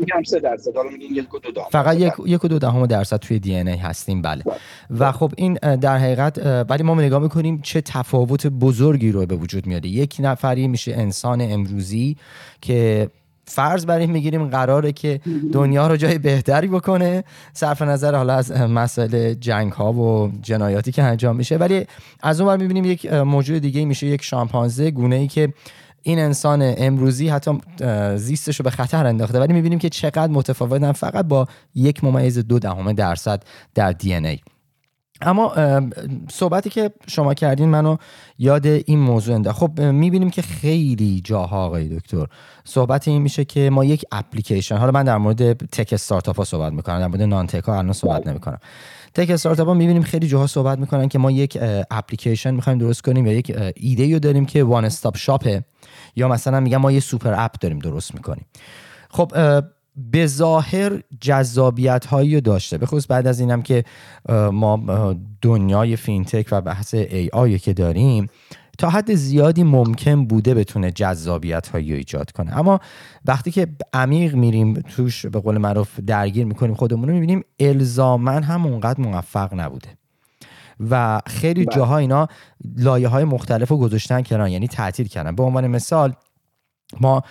فقط 1.70 1.96
یک 1.96 2.12
یک 2.26 2.44
و 2.44 2.48
دو 2.48 2.58
دهم 2.58 2.86
درصد 2.86 3.16
توی 3.16 3.38
دی 3.38 3.56
ان 3.56 3.68
ای 3.68 3.76
هستیم. 3.76 4.22
بله. 4.22 4.42
بله. 4.42 4.54
و 4.98 5.12
خب 5.12 5.32
این 5.36 5.54
در 5.54 5.98
حقیقت 5.98 6.38
ولی 6.70 6.82
ما 6.82 6.94
نگاه 6.94 7.22
می‌کنیم 7.22 7.60
چه 7.62 7.80
تفاوت 7.80 8.46
بزرگی 8.46 9.12
رو 9.12 9.26
به 9.26 9.36
وجود 9.36 9.66
میاره. 9.66 9.88
یک 9.88 10.16
نفری 10.18 10.68
میشه 10.68 10.94
انسان 10.94 11.40
امروزی 11.40 12.16
که 12.60 13.10
فرض 13.48 13.86
بر 13.86 13.98
این 13.98 14.10
می‌گیریم 14.10 14.48
قراره 14.48 14.92
که 14.92 15.20
دنیا 15.52 15.86
رو 15.86 15.96
جای 15.96 16.18
بهتری 16.18 16.68
بکنه. 16.68 17.24
صرف 17.52 17.82
نظر 17.82 18.14
حالا 18.14 18.34
از 18.34 18.52
مسائل 18.52 19.34
جنگ 19.34 19.72
ها 19.72 19.92
و 19.92 20.32
جنایاتی 20.42 20.92
که 20.92 21.02
انجام 21.02 21.36
میشه. 21.36 21.56
ولی 21.56 21.86
از 22.22 22.40
اون 22.40 22.60
می‌بینیم 22.60 22.84
یک 22.84 23.12
موجود 23.12 23.58
دیگه 23.62 23.84
میشه 23.84 24.06
یک 24.06 24.22
شامپانزه 24.22 24.90
گونه 24.90 25.16
ای 25.16 25.26
که 25.26 25.52
این 26.02 26.18
انسان 26.18 26.74
امروزی 26.76 27.28
حتی 27.28 27.60
زیستش 28.16 28.60
رو 28.60 28.64
به 28.64 28.70
خطر 28.70 29.06
انداخته. 29.06 29.40
ولی 29.40 29.52
می‌بینیم 29.52 29.78
که 29.78 29.88
چقدر 29.88 30.32
متفاوتن 30.32 30.92
فقط 30.92 31.24
با 31.24 31.46
یک 31.74 32.04
ممیز 32.04 32.38
دو 32.38 32.58
دهم 32.58 32.92
درصد 32.92 33.42
در 33.74 33.92
دی 33.92 34.14
ای. 34.14 34.38
اما 35.20 35.54
صحبتی 36.30 36.70
که 36.70 36.90
شما 37.08 37.34
کردین 37.34 37.68
منو 37.68 37.96
یاد 38.38 38.66
این 38.66 38.98
موضوع 38.98 39.34
انده. 39.34 39.52
خب 39.52 39.80
می‌بینیم 39.80 40.30
که 40.30 40.42
خیلی 40.42 41.20
جاها 41.24 41.64
آقای 41.64 41.88
دکتر 41.88 42.26
صحبت 42.64 43.08
این 43.08 43.22
میشه 43.22 43.44
که 43.44 43.70
ما 43.70 43.84
یک 43.84 44.04
اپلیکیشن 44.12 44.76
حالا 44.76 44.92
من 44.92 45.04
در 45.04 45.18
مورد 45.18 45.52
تک 45.52 45.92
استارتاپ 45.92 46.36
ها 46.36 46.44
صحبت 46.44 46.72
می‌کنم 46.72 46.98
در 46.98 47.06
مورد 47.06 47.22
نان 47.22 47.46
تک 47.46 47.64
ها 47.64 47.78
الان 47.78 47.92
صحبت 47.92 48.26
نمی‌کنم. 48.26 48.58
تک 49.14 49.30
استارتاپ 49.30 49.68
ها 49.68 49.74
می‌بینیم 49.74 50.02
خیلی 50.02 50.28
جاها 50.28 50.46
صحبت 50.46 50.78
می‌کنن 50.78 51.08
که 51.08 51.18
ما 51.18 51.30
یک 51.30 51.58
اپلیکیشن 51.90 52.54
می‌خوایم 52.54 52.78
درست 52.78 53.02
کنیم 53.02 53.26
یا 53.26 53.32
یک 53.32 53.56
ایده 53.76 54.12
رو 54.12 54.18
داریم 54.18 54.46
که 54.46 54.64
one 54.64 54.84
stop 54.84 55.16
shop 55.16 55.55
ه 55.55 55.64
یا 56.16 56.28
مثلا 56.28 56.60
میگم 56.60 56.78
ما 56.78 56.92
یه 56.92 57.00
super 57.00 57.34
app 57.38 57.58
داریم 57.60 57.78
درست 57.78 58.14
می‌کنیم. 58.14 58.46
خب 59.10 59.32
به 59.96 60.26
ظاهر 60.26 61.00
جذابیت 61.20 62.06
هایی 62.06 62.40
داشته. 62.40 62.78
به 62.78 62.86
خصوص 62.86 63.06
بعد 63.08 63.26
از 63.26 63.40
اینم 63.40 63.62
که 63.62 63.84
ما 64.52 65.16
دنیای 65.42 65.96
فینتک 65.96 66.48
و 66.52 66.60
بحث 66.60 66.94
AI 66.94 67.58
که 67.58 67.72
داریم 67.72 68.26
تا 68.78 68.90
حد 68.90 69.14
زیادی 69.14 69.62
ممکن 69.64 70.26
بوده 70.26 70.54
بتونه 70.54 70.90
جذابیت 70.90 71.68
هایی 71.68 71.92
ایجاد 71.92 72.30
کنه. 72.30 72.58
اما 72.58 72.80
وقتی 73.24 73.50
که 73.50 73.66
عمیق 73.92 74.34
میریم 74.34 74.74
توش 74.74 75.26
به 75.26 75.40
قول 75.40 75.58
معروف 75.58 76.00
درگیر 76.00 76.44
می‌کنیم 76.44 76.74
خودمون 76.74 77.08
رو 77.08 77.14
می‌بینیم 77.14 77.44
الزاماً 77.60 78.42
هم 78.42 78.66
اونقدر 78.66 79.00
موفق 79.00 79.54
نبوده. 79.54 79.88
و 80.90 81.20
خیلی 81.26 81.64
بله. 81.64 81.76
جاها 81.76 81.98
اینا 81.98 82.28
لایه 82.76 83.08
های 83.08 83.24
مختلف 83.24 83.68
رو 83.68 83.76
گذاشتن 83.76 84.22
کنار 84.22 84.48
یعنی 84.48 84.68
تعطیل 84.68 85.06
کردن. 85.06 85.34
به 85.34 85.42
عنوان 85.42 85.66
مثال 85.66 86.12
ما 87.00 87.22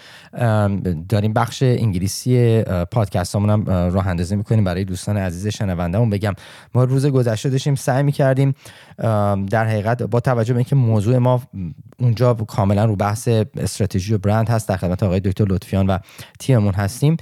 داریم 1.09 1.33
بخش 1.33 1.63
انگلیسی 1.63 2.63
پادکست 2.91 3.35
هم 3.35 3.65
راه 3.65 4.07
اندازی 4.07 4.35
می‌کنیم 4.35 4.63
برای 4.63 4.83
دوستان 4.85 5.17
عزیز 5.17 5.47
شنونده 5.47 5.99
بگم 5.99 6.33
ما 6.73 6.83
روز 6.83 7.05
گذشته 7.05 7.49
داشتیم 7.49 7.75
سعی 7.75 8.03
می‌کردیم 8.03 8.55
در 9.49 9.65
حقیقت 9.65 10.03
با 10.03 10.19
توجه 10.19 10.53
به 10.53 10.57
اینکه 10.57 10.75
موضوع 10.75 11.17
ما 11.17 11.41
اونجا 11.99 12.33
کاملا 12.33 12.85
رو 12.85 12.95
بحث 12.95 13.27
استراتژی 13.57 14.13
و 14.13 14.17
برند 14.17 14.49
هست 14.49 14.69
در 14.69 14.77
خدمت 14.77 15.03
آقای 15.03 15.19
دکتر 15.19 15.45
لطفیان 15.45 15.87
و 15.87 15.97
تیممون 16.39 16.73
هستیم 16.73 17.17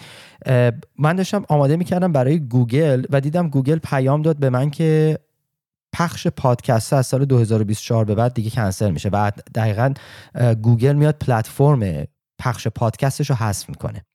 من 0.99 1.15
داشتم 1.15 1.45
آماده 1.49 1.75
می‌کردم 1.75 2.11
برای 2.11 2.39
گوگل 2.39 3.05
و 3.09 3.21
دیدم 3.21 3.47
گوگل 3.47 3.77
پیام 3.77 4.21
داد 4.21 4.37
به 4.37 4.49
من 4.49 4.69
که 4.69 5.19
پخش 5.93 6.27
پادکست 6.27 6.93
از 6.93 7.05
سال 7.05 7.25
2024 7.25 8.05
به 8.05 8.15
بعد 8.15 8.33
دیگه 8.33 8.49
کنسل 8.49 8.91
میشه 8.91 9.09
و 9.09 9.31
دقیقا 9.55 9.93
گوگل 10.61 10.93
میاد 10.93 11.15
پلتفرم 11.15 12.05
پخش 12.43 12.67
پادکستش 12.67 13.29
رو 13.29 13.35
حذف 13.35 13.69
می‌کنه. 13.69 14.05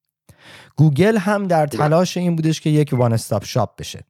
گوگل 0.77 1.17
هم 1.17 1.47
در 1.47 1.67
تلاش 1.67 2.17
این 2.17 2.37
بودش 2.37 2.61
که 2.61 2.71
یک 2.71 2.91
one 2.93 3.13
stop 3.13 3.45
shop 3.45 3.77
بشه. 3.77 4.05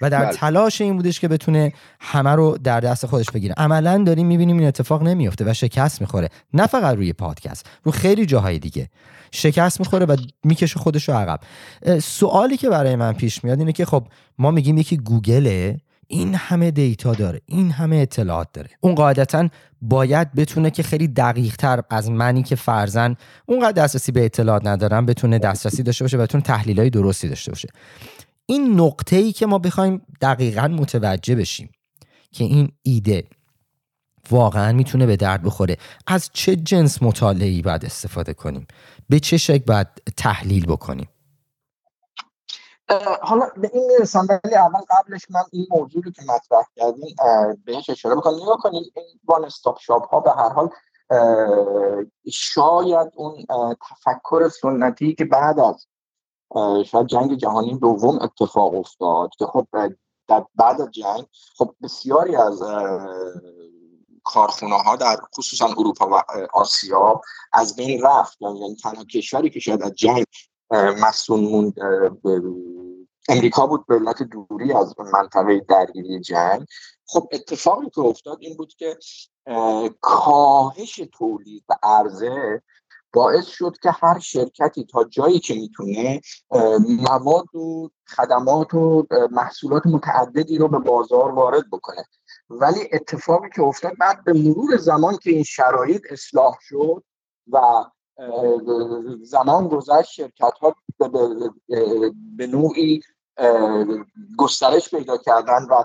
و 0.00 0.10
در 0.10 0.24
بله. 0.24 0.34
تلاش 0.34 0.80
این 0.80 0.96
بودش 0.96 1.20
که 1.20 1.28
بتونه 1.28 1.72
همه 2.00 2.30
رو 2.30 2.58
در 2.58 2.80
دست 2.80 3.06
خودش 3.06 3.30
بگیره. 3.30 3.54
عملا 3.56 4.04
داریم 4.06 4.26
می‌بینیم 4.26 4.58
این 4.58 4.68
اتفاق 4.68 5.02
نمیفته 5.02 5.50
و 5.50 5.54
شکست 5.54 6.00
می‌خوره. 6.00 6.28
نه 6.54 6.66
فقط 6.66 6.96
روی 6.96 7.12
پادکست 7.12 7.66
رو 7.82 7.92
خیلی 7.92 8.26
جاهای 8.26 8.58
دیگه. 8.58 8.88
شکست 9.32 9.80
می‌خوره 9.80 10.06
و 10.06 10.16
می‌کشه 10.44 10.78
خودش 10.78 11.08
رو 11.08 11.14
عقب. 11.14 11.40
سوالی 11.98 12.56
که 12.56 12.68
برای 12.68 12.96
من 12.96 13.12
پیش 13.12 13.44
میاد 13.44 13.58
اینه 13.58 13.72
که 13.72 13.84
خب 13.84 14.06
ما 14.38 14.50
میگیم 14.50 14.78
یکی 14.78 14.96
گوگله. 14.96 15.80
این 16.10 16.34
همه 16.34 16.70
دیتا 16.70 17.14
داره 17.14 17.40
این 17.46 17.70
همه 17.70 17.96
اطلاعات 17.96 18.48
داره. 18.52 18.70
اون 18.80 18.94
قاعدتا 18.94 19.48
باید 19.82 20.34
بتونه 20.34 20.70
که 20.70 20.82
خیلی 20.82 21.08
دقیق 21.08 21.56
تر 21.56 21.82
از 21.90 22.10
منی 22.10 22.42
که 22.42 22.56
فرزن 22.56 23.16
اونقدر 23.46 23.82
دسترسی 23.82 24.12
به 24.12 24.24
اطلاعات 24.24 24.66
ندارم 24.66 25.06
بتونه 25.06 25.38
دسترسی 25.38 25.82
داشته 25.82 26.04
باشه 26.04 26.16
و 26.16 26.20
بتونه 26.20 26.44
تحلیل 26.44 26.78
های 26.78 26.90
درستی 26.90 27.28
داشته 27.28 27.50
باشه. 27.50 27.68
این 28.46 28.80
نقطه 28.80 29.16
ای 29.16 29.32
که 29.32 29.46
ما 29.46 29.58
بخوایم 29.58 30.02
دقیقا 30.20 30.68
متوجه 30.68 31.34
بشیم 31.34 31.70
که 32.32 32.44
این 32.44 32.68
ایده 32.82 33.24
واقعا 34.30 34.72
می‌تونه 34.72 35.06
به 35.06 35.16
درد 35.16 35.42
بخوره 35.42 35.76
از 36.06 36.30
چه 36.32 36.56
جنس 36.56 37.02
مطالعی 37.02 37.62
باید 37.62 37.84
استفاده 37.84 38.34
کنیم؟ 38.34 38.66
به 39.08 39.20
چه 39.20 39.36
شکل 39.36 39.64
باید 39.66 39.86
تحلیل 40.16 40.66
بکنیم؟ 40.66 41.08
حالا 43.22 43.50
به 43.56 43.70
این 43.74 43.90
ولی 44.44 44.54
اول 44.54 44.80
قبلش 44.90 45.26
من 45.30 45.42
این 45.52 45.66
موضوع 45.70 46.02
رو 46.04 46.10
که 46.10 46.22
مطرح 46.22 46.64
کردیم 46.76 47.16
بهش 47.64 47.90
اشاره 47.90 48.14
بکنم 48.14 48.34
نگاه 48.34 48.66
این 48.72 48.84
وان 49.24 49.44
استاپ 49.44 49.78
شاپ 49.78 50.08
ها 50.08 50.20
به 50.20 50.30
هر 50.30 50.48
حال 50.48 50.70
شاید 52.32 53.12
اون 53.16 53.46
تفکر 53.90 54.48
سنتی 54.48 55.14
که 55.14 55.24
بعد 55.24 55.60
از 55.60 55.86
شاید 56.86 57.06
جنگ 57.06 57.34
جهانی 57.34 57.78
دوم 57.78 58.18
اتفاق 58.18 58.74
افتاد 58.74 59.30
که 59.38 59.46
خب 59.46 59.66
در 60.28 60.44
بعد 60.54 60.80
از 60.80 60.90
جنگ 60.90 61.26
خب 61.58 61.74
بسیاری 61.82 62.36
از 62.36 62.62
کارخونه 64.24 64.82
ها 64.82 64.96
در 64.96 65.16
خصوصا 65.38 65.66
اروپا 65.66 66.08
و 66.08 66.22
آسیا 66.52 67.20
از 67.52 67.76
بین 67.76 68.02
رفت. 68.02 68.42
یعنی 68.42 68.76
تنها 68.82 69.04
کشوری 69.04 69.50
که 69.50 69.60
شاید 69.60 69.82
از 69.82 69.92
جنگ 69.92 70.24
مسئول 71.02 71.40
موند 71.40 71.74
امریکا 73.28 73.66
بود 73.66 73.86
به 73.86 73.94
علت 73.94 74.22
دوری 74.22 74.72
از 74.72 74.94
منطقه 75.12 75.60
درگیری 75.68 76.20
جنگ. 76.20 76.66
خب 77.06 77.28
اتفاقی 77.32 77.90
که 77.90 78.00
افتاد 78.00 78.38
این 78.40 78.56
بود 78.56 78.74
که 78.74 78.98
کاهش 80.00 81.00
تولید 81.12 81.64
و 81.68 81.74
عرضه 81.82 82.62
باعث 83.12 83.46
شد 83.46 83.76
که 83.82 83.90
هر 83.90 84.18
شرکتی 84.18 84.84
تا 84.84 85.04
جایی 85.04 85.38
که 85.38 85.54
می‌تونه 85.54 86.20
مواد 87.10 87.54
و 87.54 87.90
خدمات 88.16 88.74
و 88.74 89.06
محصولات 89.30 89.86
متعددی 89.86 90.58
رو 90.58 90.68
به 90.68 90.78
بازار 90.78 91.34
وارد 91.34 91.70
بکنه. 91.72 92.04
ولی 92.50 92.88
اتفاقی 92.92 93.48
که 93.54 93.62
افتاد 93.62 93.92
بعد 93.98 94.24
به 94.24 94.32
مرور 94.32 94.76
زمان 94.76 95.16
که 95.16 95.30
این 95.30 95.42
شرایط 95.42 96.02
اصلاح 96.10 96.56
شد 96.60 97.04
و 97.52 97.84
زمان 99.22 99.68
گذشت 99.68 100.10
شرکت 100.10 100.58
ها 100.60 100.74
به 102.36 102.46
نوعی 102.46 103.00
گسترش 104.38 104.90
پیدا 104.90 105.16
کردن 105.16 105.66
و 105.70 105.84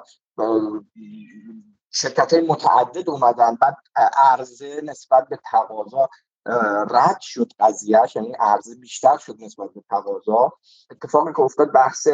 شرکت 1.89 2.33
های 2.33 2.41
متعدد 2.41 3.09
اومدن. 3.09 3.55
بعد 3.55 3.75
عرضه 4.17 4.81
نسبت 4.83 5.27
به 5.29 5.39
تقاضا 5.51 6.09
رد 6.89 7.21
شد 7.21 7.51
قضیهش 7.59 8.15
یعنی 8.15 8.33
عرضه 8.39 8.75
بیشتر 8.75 9.17
شد 9.17 9.35
نسبت 9.39 9.73
به 9.73 9.81
تقاضا. 9.89 10.53
اتفاقی 10.91 11.33
که 11.33 11.39
افتاد 11.39 11.71
بحث 11.71 12.07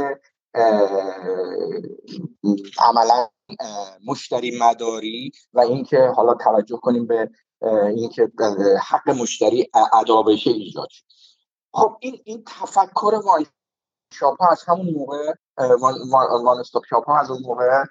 عملا 2.80 3.28
مشتری 4.08 4.60
مداری 4.60 5.32
و 5.54 5.60
اینکه 5.60 6.08
حالا 6.16 6.34
توجه 6.34 6.78
کنیم 6.78 7.08
به 7.08 7.30
اینکه 7.68 8.32
حق 8.82 9.10
مشتری 9.10 9.70
ادا 9.94 10.22
بشه 10.22 10.50
ایجاد 10.50 10.90
خب 11.74 11.98
این 12.00 12.22
این 12.24 12.44
تفکر 12.48 13.22
وان 13.26 13.46
شاپ 14.14 14.42
ها 14.42 14.48
از 14.52 14.64
همون 14.68 14.90
موقع 14.90 15.34
وان, 15.58 15.96
وان 16.44 16.60
استاپ 16.60 16.84
شاپ 16.90 17.06
ها 17.06 17.20
از 17.20 17.32
اون 17.32 17.42
موقع 17.42 17.84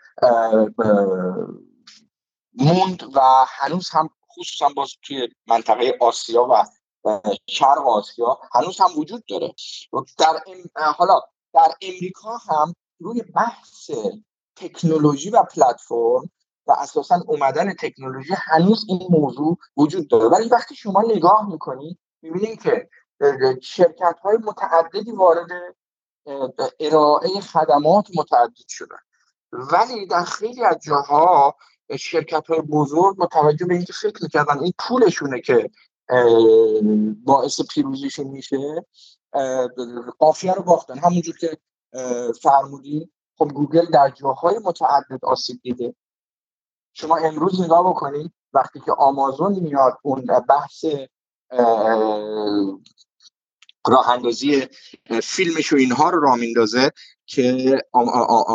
موند 2.55 3.03
و 3.15 3.21
هنوز 3.49 3.89
هم 3.91 4.11
خصوصا 4.37 4.69
باز 4.77 4.89
توی 5.03 5.29
منطقه 5.47 5.99
آسیا 6.01 6.45
و 6.51 6.65
شرق 7.47 7.87
آسیا 7.87 8.39
هنوز 8.55 8.81
هم 8.81 8.99
وجود 8.99 9.25
داره. 9.29 9.55
در 10.19 10.43
حالا 10.97 11.21
در 11.55 11.75
امریکا 11.83 12.37
هم 12.37 12.75
روی 13.01 13.23
بحث 13.23 13.91
تکنولوژی 14.57 15.31
و 15.31 15.43
پلتفرم 15.43 16.31
و 16.71 16.73
اساسا 16.79 17.23
اومدن 17.27 17.75
تکنولوژی 17.75 18.35
هنوز 18.37 18.85
این 18.89 19.07
موضوع 19.11 19.59
وجود 19.77 20.09
داره. 20.09 20.25
ولی 20.25 20.49
وقتی 20.49 20.75
شما 20.75 21.03
نگاه 21.03 21.49
می‌کنید 21.49 21.99
می‌بینید 22.23 22.63
که 22.63 22.89
شرکت 23.63 24.17
های 24.23 24.37
متعددی 24.37 25.13
وارد 25.13 25.49
ارائه 26.81 27.41
خدمات 27.41 28.07
متعدد 28.17 28.69
شدن. 28.69 28.97
ولی 29.53 30.07
در 30.07 30.25
خیلی 30.25 30.65
از 30.65 30.79
جاها 30.83 31.57
شرکت 31.99 32.47
های 32.47 32.61
بزرگ 32.61 33.17
با 33.17 33.27
توجه 33.27 33.67
به 33.67 33.75
اینکه 33.75 33.93
فکر 33.93 34.23
می‌کردن 34.23 34.59
این 34.59 34.73
پولشونه 34.79 35.41
که 35.41 35.71
باعث 37.25 37.61
پیروزیشون 37.61 38.27
میشه 38.27 38.87
قافیه 40.19 40.55
رو 40.55 40.63
باختن. 40.63 40.99
همونجور 40.99 41.37
که 41.37 41.59
فرمودین 42.43 43.11
خب 43.39 43.49
گوگل 43.49 43.87
در 43.87 44.11
جاهای 44.11 44.59
متعدد 44.59 45.25
آسیب 45.25 45.61
دیده. 45.63 45.95
شما 46.93 47.17
امروز 47.17 47.61
نگاه 47.61 47.91
بکنید 47.91 48.33
وقتی 48.53 48.81
که 48.81 48.93
آمازون 48.93 49.53
میاد 49.53 49.99
اون 50.03 50.25
بحث 50.49 50.85
راه 53.87 54.11
اندازی 54.11 54.67
فیلمش 55.23 55.73
و 55.73 55.77
اینها 55.77 56.11
رو 56.11 56.21
راه 56.21 56.37
میندازه 56.37 56.91
که 57.27 57.79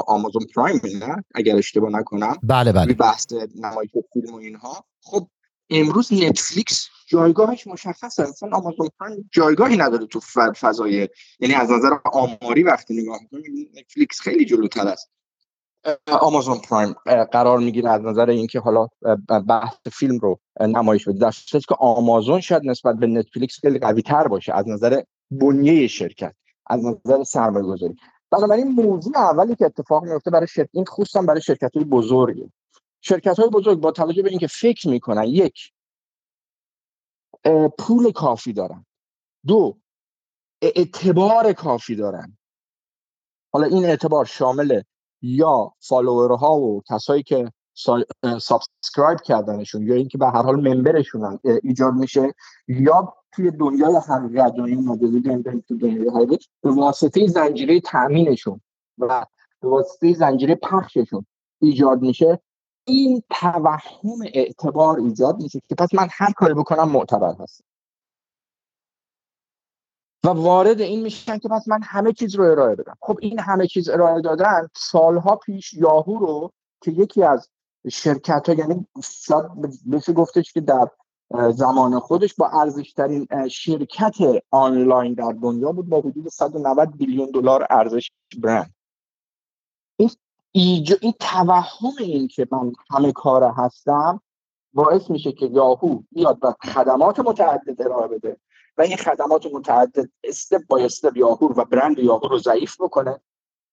آمازون 0.08 0.46
پرایم 0.56 0.82
نه؟ 1.00 1.24
اگر 1.36 1.56
اشتباه 1.56 1.90
نکنم. 1.92 2.38
بله 2.44 2.72
بله. 2.72 2.94
بحث 2.94 3.28
نمایش 3.56 3.90
فیلم 4.14 4.34
و 4.34 4.38
اینها. 4.38 4.86
خب 5.02 5.28
امروز 5.70 6.14
نتفلیکس 6.14 6.90
جایگاهش 7.08 7.68
مشخصه. 7.68 8.24
اصلا 8.24 8.50
آمازون 8.54 8.90
پرایم 9.00 9.30
جایگاهی 9.32 9.78
نداره 9.78 10.06
تو 10.06 10.20
فضای 10.60 11.10
یعنی 11.40 11.54
از 11.54 11.72
نظر 11.72 11.98
آماری 12.14 12.64
وقتی 12.64 13.02
نگاه 13.02 13.20
می‌کنیم 13.22 13.72
نتفلیکس 13.74 14.22
خیلی 14.22 14.46
جلوتر 14.46 14.88
است. 14.88 15.12
آمازون 16.22 16.58
پرایم 16.58 16.94
قرار 17.32 17.60
می‌گیره 17.60 17.90
از 17.90 18.02
نظر 18.02 18.30
اینکه 18.30 18.60
حالا 18.60 18.88
بحث 19.48 19.78
فیلم 19.92 20.18
رو 20.18 20.40
نمایش 20.60 21.08
بده. 21.08 21.18
در 21.18 21.32
که 21.60 21.76
آمازون 21.80 22.42
شاید 22.42 22.66
نسبت 22.66 22.96
به 22.96 23.08
نتفلیکس 23.08 23.60
خیلی 23.60 23.80
قوی 23.80 24.02
تر 24.02 24.28
باشه 24.28 24.54
از 24.54 24.68
نظر 24.68 25.02
بنیه 25.32 25.88
شرکت 25.88 26.36
از 26.68 26.86
نظر 26.86 27.24
سرمایه 27.24 27.66
گذاری 27.66 27.96
بنابراین 28.32 28.68
موضوع 28.68 29.18
اولی 29.18 29.56
که 29.56 29.66
اتفاق 29.66 30.04
میفته 30.04 30.32
برای 30.32 30.48
شرکت 30.48 30.70
این 30.74 30.86
خصوصا 30.86 31.22
برای 31.22 31.42
شرکت 31.42 31.76
های 31.76 31.86
بزرگی 31.86 32.52
شرکت 33.02 33.40
های 33.40 33.50
بزرگ 33.50 33.80
با 33.80 33.92
توجه 33.92 34.22
به 34.22 34.30
اینکه 34.30 34.48
فکر 34.48 34.90
می‌کنن 34.90 35.24
یک 35.24 35.72
پول 37.80 38.12
کافی 38.12 38.54
دارن. 38.54 38.86
دو 39.48 39.78
اعتبار 40.62 41.54
کافی 41.54 41.96
دارن. 41.96 42.38
حالا 43.54 43.68
این 43.68 43.86
اعتبار 43.86 44.26
شامل 44.26 44.82
یا 45.26 45.74
follower 45.80 46.49
ها 46.49 46.58
و 46.58 46.82
کسایی 46.90 47.24
که 47.24 47.52
subscribe 48.42 49.22
کردنشون 49.22 49.88
یا 49.88 49.96
اینکه 49.96 50.18
به 50.18 50.26
هر 50.26 50.42
حال 50.42 50.74
member 50.74 51.13
شون 51.13 51.40
ایجاد 51.64 51.94
میشه 51.94 52.34
یا 52.68 53.14
توی 53.32 53.52
دنیای 53.52 53.96
حقیقت 53.96 54.56
دنیای 54.56 54.82
مجازی 54.82 55.22
تو 55.68 55.78
دنیای 55.78 56.10
حقیقت 56.10 56.44
به 56.62 56.72
واسطه 56.72 57.28
زنجیره 57.28 57.80
تامینشون 57.80 58.62
و 58.98 59.26
به 59.62 59.68
واسطه 59.68 60.14
زنجیره 60.14 60.56
پخششون 60.56 61.26
ایجاد 61.62 62.02
میشه. 62.02 62.40
این 62.88 63.24
توهم 63.30 64.20
اعتبار 64.34 65.00
ایجاد 65.00 65.42
میشه 65.42 65.62
که 65.70 65.76
پس 65.76 65.94
من 65.94 66.08
هر 66.12 66.32
کاری 66.32 66.54
بکنم 66.54 66.90
معتبر 66.90 67.36
هستم. 67.40 67.64
و 70.26 70.30
وارد 70.30 70.82
این 70.82 71.02
میشن 71.02 71.38
که 71.38 71.50
پس 71.50 71.68
من 71.68 71.80
همه 71.84 72.14
چیز 72.14 72.36
رو 72.36 72.44
ارائه 72.44 72.76
بدم. 72.76 72.98
خب 73.02 73.18
این 73.22 73.40
همه 73.40 73.68
چیز 73.68 73.90
ارائه 73.90 74.22
دادن 74.22 74.68
سالها 74.76 75.36
پیش 75.36 75.74
یاهو 75.74 76.20
رو 76.20 76.52
که 76.82 76.92
یکی 76.92 77.24
از 77.24 77.50
شرکت 77.92 78.50
ها 78.50 78.56
یعنی 78.56 78.88
شاید 79.04 79.46
بشه 79.92 80.14
گفتش 80.14 80.54
که 80.54 80.62
در 80.62 80.88
زمان 81.52 82.00
خودش 82.00 82.34
با 82.34 82.48
ارزشترین 82.48 83.28
شرکت 83.52 84.16
آنلاین 84.52 85.14
در 85.14 85.36
دنیا 85.42 85.72
بود 85.72 85.90
با 85.90 86.00
حدود 86.00 86.30
190 86.30 86.98
بیلیون 86.98 87.32
دلار 87.32 87.68
ارزش 87.70 88.12
برند. 88.38 88.74
این 89.98 90.10
این 91.02 91.14
توهم 91.20 91.94
این 92.00 92.28
که 92.28 92.48
من 92.52 92.72
همه 92.92 93.12
کار 93.12 93.44
هستم 93.58 94.22
باعث 94.74 95.10
میشه 95.10 95.32
که 95.32 95.46
یاهو 95.46 96.00
بیاد 96.12 96.38
و 96.42 96.54
خدمات 96.64 97.20
متعدد 97.20 97.82
ارائه 97.82 98.08
بده. 98.08 98.38
و 98.78 98.82
این 98.82 98.98
خدمات 98.98 99.46
متعدد 99.46 100.10
استپ 100.24 100.62
با 100.68 100.78
استپ 100.78 101.18
یاهو 101.18 101.48
و 101.48 101.66
برند 101.66 102.00
یاهو 102.00 102.28
رو 102.28 102.38
ضعیف 102.38 102.82
بکنه 102.82 103.22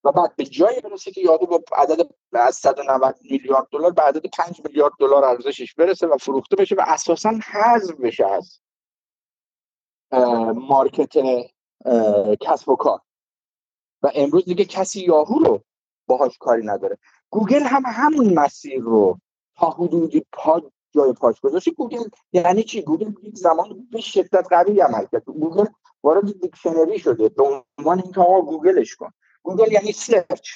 و 0.04 0.12
بعد 0.12 0.36
به 0.36 0.44
جایی 0.44 0.80
برسه 0.80 1.10
که 1.10 1.20
یاهو 1.20 1.46
با 1.46 1.62
عدد 1.76 2.10
از 2.32 2.56
190 2.56 3.16
میلیارد 3.30 3.66
دلار 3.72 3.90
به 3.90 4.02
عدد 4.02 4.26
5 4.26 4.60
میلیارد 4.64 4.92
دلار 4.98 5.24
ارزشش 5.24 5.74
برسه 5.74 6.06
و 6.06 6.16
فروخته 6.16 6.56
بشه 6.56 6.74
و 6.74 6.84
اساسا 6.86 7.30
حذف 7.52 7.94
بشه 7.94 8.26
از 8.26 8.60
market 10.54 11.12
کسب 12.40 12.68
و 12.68 12.76
کار. 12.76 13.00
و 14.02 14.10
امروز 14.14 14.44
دیگه 14.44 14.64
کسی 14.64 15.00
یاهو 15.00 15.38
رو 15.38 15.62
باهاش 16.06 16.38
کاری 16.38 16.66
نداره. 16.66 16.98
گوگل 17.30 17.62
هم 17.62 17.82
همون 17.86 18.34
مسیر 18.34 18.80
رو 18.80 19.18
تا 19.56 19.70
حدودی 19.70 20.26
پا 20.32 20.62
جای 20.94 21.12
پاش 21.12 21.40
گذاشته 21.40 21.70
گوگل 21.70 22.08
یعنی 22.32 22.62
چی؟ 22.62 22.82
گوگل 22.82 23.12
یک 23.22 23.36
زمان 23.36 23.88
به 23.92 24.00
شدت 24.00 24.46
قوی 24.50 24.80
عمل 24.80 25.06
کرد. 25.12 25.24
گوگل 25.24 25.66
وارد 26.02 26.40
dictionary 26.40 26.98
شده. 26.98 27.28
به 27.28 27.62
عنوان 27.78 28.00
اینکه 28.02 28.20
آقا 28.20 28.42
گوگلش 28.42 28.94
کن. 28.94 29.10
گوگل 29.42 29.72
یعنی 29.72 29.92
search. 29.92 30.50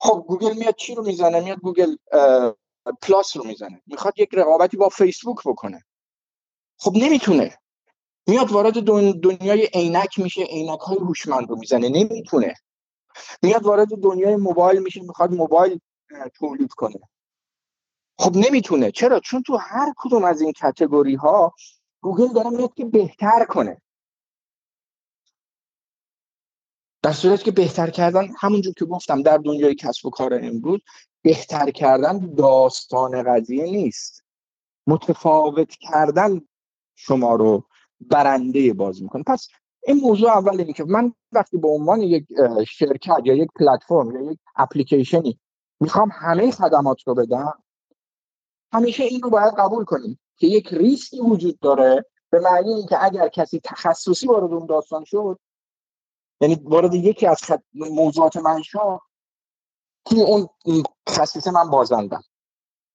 خب 0.00 0.24
گوگل 0.28 0.52
میاد 0.52 0.74
چی 0.74 0.94
رو 0.94 1.04
می‌زنه؟ 1.04 1.40
میاد 1.40 1.58
گوگل 1.58 1.96
پلاس 3.02 3.36
رو 3.36 3.44
می‌زنه. 3.44 3.82
می‌خواد 3.86 4.18
یک 4.18 4.28
رقابتی 4.32 4.76
با 4.76 4.88
فیسبوک 4.88 5.38
بکنه. 5.46 5.84
خب 6.78 6.92
نمی‌تونه. 6.94 7.58
میاد 8.26 8.52
وارد 8.52 8.82
دنیای 9.20 9.68
عینک 9.74 10.18
میشه 10.18 10.42
عینک 10.42 10.80
های 10.80 10.98
هوشمند 10.98 11.50
رو 11.50 11.56
می‌زنه. 11.56 11.88
نمی‌تونه. 11.88 12.54
میاد 13.42 13.62
وارد 13.62 13.88
دنیای 13.88 14.36
موبایل 14.36 14.82
میشه 14.82 15.00
می‌خواد 15.02 15.34
موبایل 15.34 15.80
تولید 16.38 16.72
کنه. 16.72 17.00
خب 18.18 18.36
نمی‌تونه. 18.36 18.90
چرا؟ 18.90 19.20
چون 19.20 19.42
تو 19.42 19.56
هر 19.56 19.92
کدوم 19.96 20.24
از 20.24 20.40
این 20.40 20.52
کتگوری 20.52 21.14
ها 21.14 21.54
گوگل 22.00 22.28
داره 22.28 22.50
میاد 22.50 22.74
که 22.74 22.84
بهتر 22.84 23.44
کنه. 23.44 23.82
در 27.02 27.12
صورت 27.12 27.42
که 27.42 27.50
بهتر 27.50 27.90
کردن 27.90 28.28
همونجور 28.38 28.74
که 28.74 28.84
گفتم 28.84 29.22
در 29.22 29.38
دنیای 29.38 29.74
کسب 29.74 30.06
و 30.06 30.10
کار 30.10 30.34
امروز 30.42 30.80
بهتر 31.22 31.70
کردن 31.70 32.34
داستان 32.34 33.22
قضیه 33.22 33.64
نیست. 33.64 34.24
متفاوت 34.86 35.70
کردن 35.70 36.40
شما 36.94 37.34
رو 37.34 37.64
برنده 38.00 38.72
باز 38.72 39.02
می‌کنه. 39.02 39.22
پس 39.22 39.48
این 39.86 39.96
موضوع 39.96 40.30
اول 40.30 40.60
اینه 40.60 40.72
که 40.72 40.84
من 40.84 41.12
وقتی 41.32 41.56
به 41.56 41.68
عنوان 41.68 42.00
یک 42.02 42.26
شرکت 42.68 43.20
یا 43.24 43.34
یک 43.34 43.48
پلتفرم 43.56 44.10
یا 44.10 44.32
یک 44.32 44.38
اپلیکیشنی 44.56 45.40
می‌خوام 45.80 46.10
همه 46.12 46.50
خدمات 46.50 47.02
رو 47.06 47.14
بدم 47.14 47.63
همیشه 48.74 49.02
این 49.04 49.22
رو 49.22 49.30
باید 49.30 49.54
قبول 49.58 49.84
کنیم 49.84 50.20
که 50.36 50.46
یک 50.46 50.68
ریسکی 50.72 51.20
وجود 51.20 51.58
داره 51.58 52.04
به 52.30 52.40
معنی 52.40 52.72
اینکه 52.72 53.04
اگر 53.04 53.28
کسی 53.28 53.60
تخصصی 53.64 54.26
وارد 54.26 54.52
اون 54.52 54.66
داستان 54.66 55.04
شد 55.04 55.38
یعنی 56.40 56.54
وارد 56.54 56.94
یکی 56.94 57.26
از 57.26 57.42
خد... 57.42 57.62
موضوعات 57.74 58.36
من 58.36 58.62
شد 58.62 59.00
که 60.04 60.16
اون 60.16 60.48
خصیصه 61.08 61.50
من 61.50 61.70
بازندم. 61.70 62.24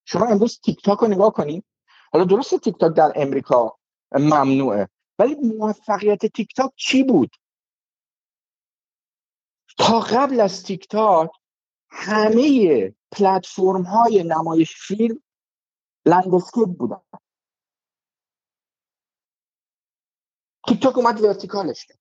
شما 0.06 0.26
امروز 0.26 0.60
تیک 0.60 0.84
تاک 0.84 1.00
رو 1.00 1.08
نگاه 1.08 1.34
کنید 1.34 1.66
حالا 2.14 2.26
درسته 2.26 2.58
تیک 2.58 2.78
تاک 2.78 2.94
در 2.94 3.12
امریکا 3.16 3.78
ممنوعه 4.12 4.90
ولی 5.20 5.36
موفقیت 5.36 6.26
تیک 6.26 6.56
تاک 6.56 6.72
چی 6.76 7.04
بود؟ 7.04 7.30
تا 9.78 10.00
قبل 10.00 10.40
از 10.40 10.64
تیک 10.64 10.88
تاک 10.88 11.30
همه 11.90 12.96
پلتفرم 13.12 13.82
های 13.82 14.24
نمایش 14.24 14.76
فیلم 14.78 15.22
landscape 16.06 16.70
بودن 16.80 17.02
تیک 20.70 20.84
تاک 20.84 20.98
اومد 20.98 21.22
vertical 21.22 21.73
ش 21.73 21.86
کرد. 21.86 22.00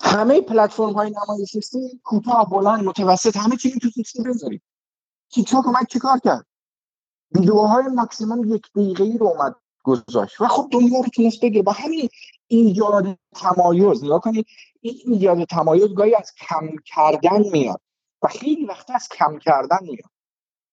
همه 0.00 0.40
پلتفرم 0.40 0.92
های 0.92 1.10
نمایش 1.10 1.56
فیلم 1.70 2.00
کوتاه 2.04 2.50
بلند 2.50 2.84
متوسط 2.84 3.36
همه 3.36 3.56
چی 3.56 3.78
تو 3.78 3.90
تیک 3.90 4.06
بذارید. 4.26 4.62
تیک 5.30 5.50
تاک 5.50 5.66
اومد 5.66 5.86
چیکار 5.86 6.18
کرد؟ 6.18 6.46
ویدیوهای 7.34 7.84
ماکسیمم 7.84 8.54
یک 8.54 8.72
دقیقه 8.72 9.04
ای 9.04 9.18
رو 9.18 9.26
اومد 9.26 9.54
گذاشت. 9.82 10.40
و 10.40 10.48
خب 10.48 10.68
دنیا 10.72 11.00
رو 11.00 11.08
تونست 11.14 11.40
بگیره. 11.40 11.62
با 11.62 11.72
همین 11.72 12.08
ایجاد 12.46 13.18
تمایز 13.34 14.04
نگاه 14.04 14.20
کنید 14.20 14.46
این 14.80 15.00
ایجاد 15.06 15.44
تمایز 15.44 15.94
گاهی 15.94 16.14
از 16.14 16.32
کم 16.34 16.70
کردن 16.84 17.48
میاد 17.52 17.80
و 18.22 18.28
خیلی 18.28 18.64
وقت 18.64 18.90
از 18.90 19.08
کم 19.08 19.38
کردن 19.38 19.78
میاد. 19.82 20.17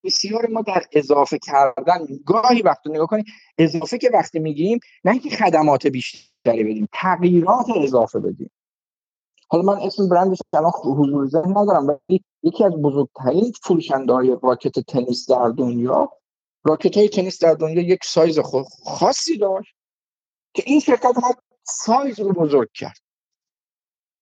بسیار 0.06 0.48
ما 0.48 0.62
در 0.62 0.84
اضافه 0.92 1.38
کردن 1.38 2.00
گاهی 2.26 2.62
وقت 2.62 2.88
نگاه 2.88 3.08
کنید 3.08 3.26
اضافه 3.58 3.98
که 3.98 4.10
وقتی 4.14 4.40
میگیم 4.40 4.80
نه 5.06 5.12
اینکه 5.12 5.30
خدمات 5.30 5.88
بیشتری 5.88 6.64
بدیم 6.64 6.88
تغییرات 6.94 7.66
اضافه 7.76 8.20
بدیم. 8.20 8.52
حالا 9.48 9.64
من 9.64 9.82
اسم 9.82 10.10
برندش 10.10 10.40
الان 10.54 10.72
حضور 10.84 11.28
ذهن 11.28 11.58
ندارم 11.58 11.88
ولی 11.88 12.24
یکی 12.44 12.64
از 12.64 12.72
بزرگترین 12.72 13.52
فروشنده 13.64 14.14
های 14.14 14.38
راکت 14.44 14.80
تنیس 14.80 15.30
در 15.30 15.50
دنیا 15.50 16.12
راکت 16.64 16.98
های 16.98 17.10
تنیس 17.10 17.44
در 17.44 17.54
دنیا 17.54 17.82
یک 17.82 18.00
سایز 18.04 18.40
خاصی 18.86 19.38
داشت 19.38 19.76
که 20.54 20.64
این 20.66 20.80
شرکت 20.80 21.18
ما 21.22 21.36
سایز 21.64 22.20
رو 22.20 22.34
بزرگ 22.34 22.70
کرد. 22.74 22.98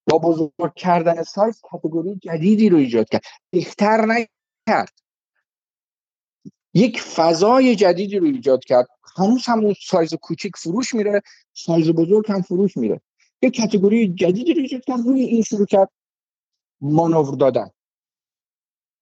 با 0.09 0.17
بزرگ 0.17 0.73
کردن 0.75 1.23
سایز 1.23 1.61
category 1.61 2.15
جدیدی 2.15 2.69
رو 2.69 2.77
ایجاد 2.77 3.09
کرد. 3.09 3.21
بهتر 3.51 4.05
نکرد. 4.05 5.02
یک 6.73 7.01
فضای 7.01 7.75
جدیدی 7.75 8.19
رو 8.19 8.25
ایجاد 8.25 8.63
کرد. 8.63 8.87
هنوز 9.17 9.43
همون 9.45 9.75
سایز 9.81 10.13
کوچیک 10.13 10.57
فروش 10.57 10.93
میره 10.93 11.21
سایز 11.53 11.89
بزرگ 11.89 12.31
هم 12.31 12.41
فروش 12.41 12.77
میره. 12.77 13.01
یک 13.41 13.57
کاتگوری 13.57 14.13
جدیدی 14.13 14.53
رو 14.53 14.61
ایجاد 14.61 14.83
کرد 14.83 14.99
روی 15.05 15.21
این 15.21 15.41
شروع 15.41 15.65
کرد. 15.65 15.89
مانور 16.81 17.35
دادن. 17.35 17.69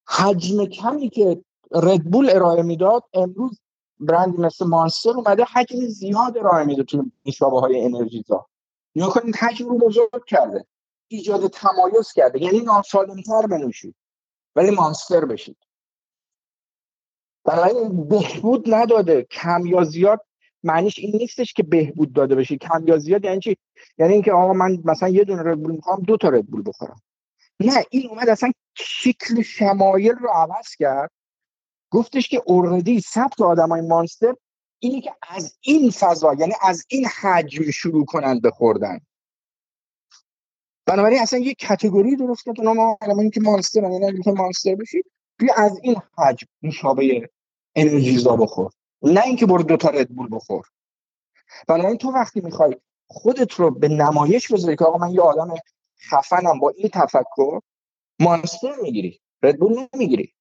حجم 0.07 0.65
کمی 0.65 1.10
که 1.10 1.43
ردبول 1.71 2.29
ارائه 2.29 2.62
می‌داد 2.62 3.03
امروز 3.13 3.60
برند 3.99 4.39
مثل 4.39 4.65
مانستر 4.65 5.10
اومده 5.10 5.43
حجم 5.43 5.79
زیاد 5.79 6.38
ارائه 6.38 6.65
میده 6.65 6.84
تو 6.84 7.05
نوشابه 7.25 7.60
های 7.60 7.86
انرژیزا 7.86 8.47
نیا 8.95 9.10
کنید 9.10 9.36
حجم 9.36 9.69
رو 9.69 9.77
بزرگ 9.77 10.25
کرده. 10.27 10.65
ایجاد 11.07 11.47
تمایز 11.47 12.13
کرده. 12.13 12.41
یعنی 12.41 12.60
ناسالمتر 12.60 13.47
بنوشید. 13.47 13.95
ولی 14.55 14.71
مانستر 14.71 15.25
بشید. 15.25 15.57
بنابراین 17.43 18.08
بهبود 18.08 18.73
نداده. 18.73 19.23
کم 19.23 19.65
یا 19.65 19.84
زیاد 19.84 20.25
معنیش 20.63 20.99
این 20.99 21.15
نیستش 21.15 21.54
که 21.54 21.63
بهبود 21.63 22.13
داده 22.13 22.36
بشه. 22.36 22.58
کم 22.58 22.88
یا 22.88 22.97
زیاد 22.97 23.25
یعنی 23.25 23.39
چی؟ 23.39 23.58
یعنی 23.97 24.13
اینکه 24.13 24.32
آقا 24.32 24.54
من 24.54 24.77
مثلا 24.86 25.10
یه 25.10 25.23
دونه 25.23 25.43
ردبول 25.43 25.71
می‌خوام 25.71 26.01
دو 26.01 26.17
تا 26.17 26.30
ردبول 26.30 26.63
بخورم. 26.65 27.01
نه 27.60 27.84
این 27.89 28.10
اومد 28.10 28.30
اصلا 28.30 28.51
شکل 28.75 29.41
شمایل 29.41 30.12
رو 30.12 30.30
عوض 30.30 30.75
کرد. 30.75 31.12
گفتش 31.91 32.30
که 32.30 32.41
اوردی 32.45 33.01
سبت 33.01 33.41
آدمای 33.41 33.82
مانستر 33.82 34.36
اینی 34.80 35.01
که 35.01 35.15
از 35.30 35.58
این 35.62 35.91
فضا 35.91 36.34
یعنی 36.34 36.54
از 36.62 36.86
این 36.88 37.06
حجم 37.06 37.71
شروع 37.71 38.06
کنند 38.06 38.41
بخوردن 38.41 38.99
بنابراین 40.86 41.19
اصلا 41.21 41.39
یه 41.39 41.54
کتگوری 41.54 42.15
درست 42.15 42.45
کرد. 42.45 42.62
ما 42.62 42.97
که 43.34 43.41
مانستر 43.41 43.82
یعنی 43.82 44.21
که 44.21 44.32
مانستر 44.32 44.75
بشید. 44.75 45.06
بیا 45.41 45.54
از 45.58 45.80
این 45.84 46.01
حجم 46.17 46.47
نوشابه 46.62 47.30
انرژیزا 47.75 48.36
بخور. 48.36 48.71
نه 49.01 49.25
اینکه 49.25 49.45
برو 49.45 49.63
دو 49.63 49.77
تا 49.77 49.89
ردبول 49.89 50.27
بخور. 50.32 50.65
بنابراین 51.67 51.97
تو 51.97 52.12
وقتی 52.12 52.41
می‌خوای 52.41 52.75
خودت 53.08 53.54
رو 53.54 53.71
به 53.71 53.88
نمایش 53.88 54.51
بذاری 54.51 54.75
که 54.75 54.86
آقا 54.86 54.97
من 54.97 55.13
یه 55.13 55.21
آدم 55.21 55.56
خفنم 56.10 56.60
با 56.60 56.69
این 56.69 56.89
تفکر 56.93 57.60
مانستر 58.19 58.75
می‌گیری 58.82 59.21
ردبول 59.43 59.88
نمی‌گیری. 59.93 60.34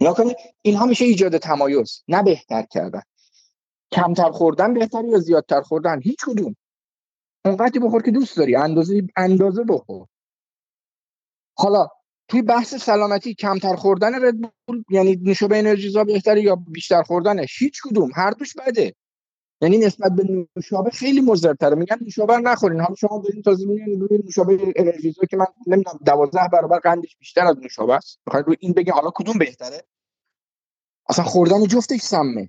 یا 0.00 0.12
کنید 0.12 0.36
اینها 0.62 0.86
میشه 0.86 1.04
ایجاد 1.04 1.36
تمایز 1.36 2.02
نه 2.08 2.22
بهتر 2.22 2.62
کردن. 2.62 3.02
کمتر 3.92 4.30
خوردن 4.30 4.74
بهتر 4.74 5.04
یا 5.04 5.18
زیادتر 5.18 5.60
خوردن؟ 5.60 6.00
هیچ 6.02 6.24
کدوم. 6.24 6.56
اونقدری 7.44 7.78
بخور 7.78 8.02
که 8.02 8.10
دوست 8.10 8.36
داری 8.36 8.56
اندازه 8.56 9.02
اندازه 9.16 9.64
بخور. 9.64 10.06
حالا 11.58 11.88
توی 12.28 12.42
بحث 12.42 12.74
سلامتی 12.74 13.34
کمتر 13.34 13.74
خوردن 13.74 14.24
ردبول 14.24 14.84
یعنی 14.90 15.16
نوشابه 15.16 15.58
انرژیزا 15.58 16.04
بهتره 16.04 16.42
یا 16.42 16.56
بیشتر 16.56 17.02
خوردنش 17.02 17.62
هیچ 17.62 17.82
کدوم. 17.82 18.10
هر 18.14 18.30
دوش 18.30 18.54
بده. 18.66 18.94
یعنی 19.60 19.78
نسبت 19.78 20.12
به 20.12 20.46
نوشابه 20.56 20.90
خیلی 20.90 21.20
مضرتره 21.20 21.74
میگن 21.74 21.96
نوشابه 22.00 22.36
نخورین. 22.36 22.80
حالا 22.80 22.94
شما 22.94 23.22
دارین 23.24 23.42
تازه 23.42 23.66
میگین 23.66 24.00
روی 24.00 24.18
نوشابه 24.18 24.72
انرژیزا 24.76 25.22
که 25.30 25.36
من 25.36 25.46
نمی‌دونم 25.66 25.98
12 26.04 26.48
برابر 26.52 26.78
قندش 26.78 27.16
بیشتر 27.18 27.46
از 27.46 27.56
نوشابه 27.58 27.94
است. 27.94 28.18
می‌خواین 28.26 28.44
روی 28.46 28.56
این 28.60 28.72
بگین 28.72 28.92
حالا 28.92 29.10
کدوم 29.14 29.38
بهتره؟ 29.38 29.82
اصلا 31.08 31.24
خوردن 31.24 31.64
جفتش 31.64 32.00
سمه. 32.00 32.48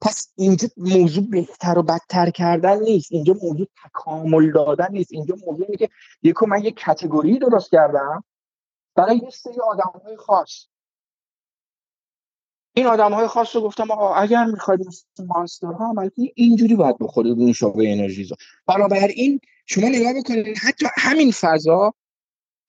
پس 0.00 0.32
اینجا 0.36 0.68
موضوع 0.76 1.24
بهتر 1.30 1.78
و 1.78 1.82
بدتر 1.82 2.30
کردن 2.30 2.80
نیست. 2.80 3.12
اینجا 3.12 3.34
موضوع 3.42 3.66
تکامل 3.84 4.52
دادن 4.52 4.88
نیست. 4.90 5.12
اینجا 5.12 5.36
موضوع 5.46 5.66
اینه 5.66 5.76
که 5.76 5.88
یکو 6.22 6.46
من 6.46 6.64
یک 6.64 6.76
کتگوری 6.86 7.38
درست 7.38 7.70
کردم. 7.70 8.24
برای 8.94 9.16
یه 9.16 9.30
سری 9.30 9.60
آدم 9.60 10.00
های 10.04 10.16
خاص. 10.16 10.66
این 12.74 12.86
آدم 12.86 13.12
های 13.14 13.26
خاص 13.26 13.56
رو 13.56 13.62
گفتم 13.62 13.90
آقا 13.90 14.14
اگر 14.14 14.44
می‌خواید 14.44 14.80
مانستر 15.26 15.66
ها 15.66 15.86
عمل 15.86 16.10
اینجوری 16.34 16.76
باید 16.76 16.98
بخورید 16.98 17.38
نوشابه 17.38 17.92
انرژی 17.92 18.28
بنابراین 18.66 19.40
شما 19.66 19.88
نگاه 19.88 20.12
بکنید 20.12 20.58
حتی 20.58 20.86
همین 20.96 21.32
فضا 21.32 21.94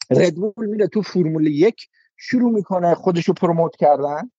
ردبول 0.10 0.66
میره 0.66 0.88
تو 0.88 1.02
فرمول 1.02 1.48
یک 1.48 1.88
شروع 2.18 2.52
می‌کنه 2.52 2.96
خودش 2.96 3.26
رو 3.26 3.34
پروموت 3.34 3.76
کردن. 3.76 4.32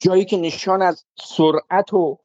جایی 0.00 0.24
که 0.24 0.36
نشان 0.36 0.82
از 0.82 1.04
سرعت 1.16 1.92
و 1.92 2.18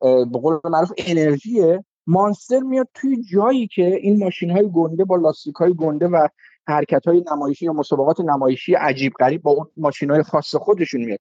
به 0.00 0.38
قول 0.42 0.60
معروف 0.64 0.92
انرژیه 0.98 1.84
مانستر 2.06 2.60
میاد 2.60 2.88
توی 2.94 3.24
جایی 3.24 3.66
که 3.66 3.96
این 4.02 4.18
ماشین 4.18 4.50
های 4.50 4.70
گنده 4.74 5.04
با 5.04 5.16
لاستیک 5.16 5.54
های 5.54 5.74
گنده 5.74 6.08
و 6.08 6.28
حرکت 6.68 7.06
های 7.06 7.24
نمایشی 7.32 7.64
یا 7.64 7.72
مسابقات 7.72 8.20
نمایشی 8.20 8.74
عجیب 8.74 9.12
غریب 9.12 9.42
با 9.42 9.50
اون 9.50 9.70
ماشین 9.76 10.10
های 10.10 10.22
خاص 10.22 10.54
خودشون 10.54 11.04
میاد. 11.04 11.20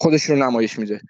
خودش 0.00 0.22
رو 0.22 0.36
نمایش 0.36 0.78
میده. 0.78 1.00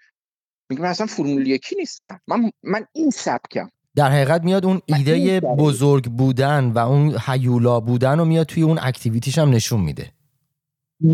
میگه 0.69 0.81
من 0.81 0.89
اصلا 0.89 1.07
فرمول 1.07 1.47
یکی 1.47 1.75
نیستم. 1.75 2.21
من 2.27 2.51
من 2.63 2.85
این 2.93 3.09
سبکم. 3.09 3.69
در 3.95 4.09
حقیقت 4.09 4.43
میاد 4.43 4.65
اون 4.65 4.81
ایده 4.85 5.39
بزرگ 5.39 6.05
بودن 6.05 6.71
و 6.71 6.77
اون 6.77 7.17
حیولا 7.17 7.79
بودن 7.79 8.19
رو 8.19 8.25
میاد 8.25 8.45
توی 8.45 8.63
اون 8.63 8.79
اکتیویتیش 8.81 9.37
هم 9.37 9.49
نشون 9.49 9.81
میده. 9.81 10.11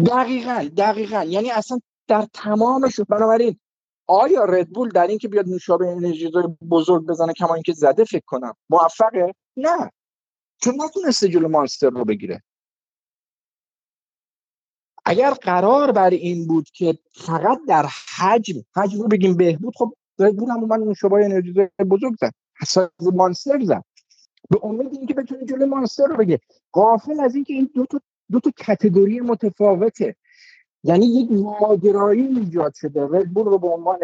دقیقا 0.06 0.70
دقیقا. 0.78 1.24
یعنی 1.24 1.52
اصلا 1.52 1.80
در 2.08 2.28
تمامش 2.34 3.00
بنابراین 3.10 3.60
آیا 4.08 4.44
ردبول 4.46 4.90
در 4.90 5.08
اینکه 5.08 5.28
بیاد 5.28 5.48
نوشابه 5.48 5.88
انرژی 5.88 6.32
بزرگ 6.72 7.06
بزنه 7.06 7.34
کما 7.34 7.54
اینکه 7.54 7.74
زده 7.74 8.04
فکر 8.04 8.26
کنم. 8.26 8.54
موفقه؟ 8.70 9.34
نه. 9.58 9.92
چون 10.58 10.74
نتونسته 10.82 11.30
جلو 11.30 11.48
مانستر 11.48 11.90
رو 11.90 12.06
بگیره 12.06 12.44
اگر 15.06 15.32
قرار 15.32 15.92
بر 15.92 16.10
این 16.10 16.48
بود 16.48 16.70
که 16.70 16.98
فقط 17.12 17.60
در 17.68 17.86
حجم 18.18 18.64
حجم 18.76 19.02
رو 19.02 19.08
بگیم 19.08 19.38
بهبود 19.38 19.74
خب 19.76 19.94
ردبول 20.20 20.50
هم 20.50 20.66
من 20.66 20.80
نوشابه 20.80 21.26
انرژی 21.26 21.54
بزرگ 21.90 22.16
زد 22.22 22.34
حساس 22.62 22.90
مانستر 23.14 23.60
زد 23.64 23.84
به 24.50 24.60
امید 24.64 24.94
اینکه 24.94 25.14
بتونه 25.14 25.46
جلو 25.46 25.66
مانستر 25.66 26.06
رو 26.08 26.18
بگه 26.18 26.40
قافل 26.72 27.20
از 27.20 27.36
اینکه 27.36 27.54
این 27.54 27.70
دو 27.76 27.86
تا 27.86 28.02
دو 28.32 28.40
تا 28.40 28.52
کتگوری 28.58 29.20
متفاوته 29.20 30.16
یعنی 30.84 31.06
یک 31.06 31.32
ماجرایی 31.32 32.22
ایجاد 32.22 32.74
شده 32.74 33.02
ردبول 33.02 33.46
رو 33.46 33.58
به 33.58 33.68
عنوان 33.68 34.00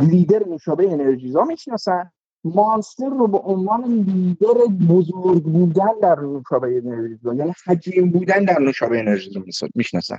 لیدر 0.00 0.44
مشابه 0.44 0.92
انرژیزا 0.92 1.44
می‌شناسن 1.44 2.12
مانستر 2.44 3.08
رو 3.08 3.28
به 3.28 3.38
عنوان 3.38 3.84
لیدر 3.84 4.54
بزرگ 4.88 5.42
بودن 5.42 5.98
در 6.02 6.20
نوشابه 6.20 6.80
انرژیزا 6.84 7.34
یعنی 7.34 7.52
حجیم 7.66 8.10
بودن 8.10 8.44
در 8.44 8.58
نوشابه 8.58 8.98
انرژیزا 8.98 9.40
می‌شناسن. 9.74 10.18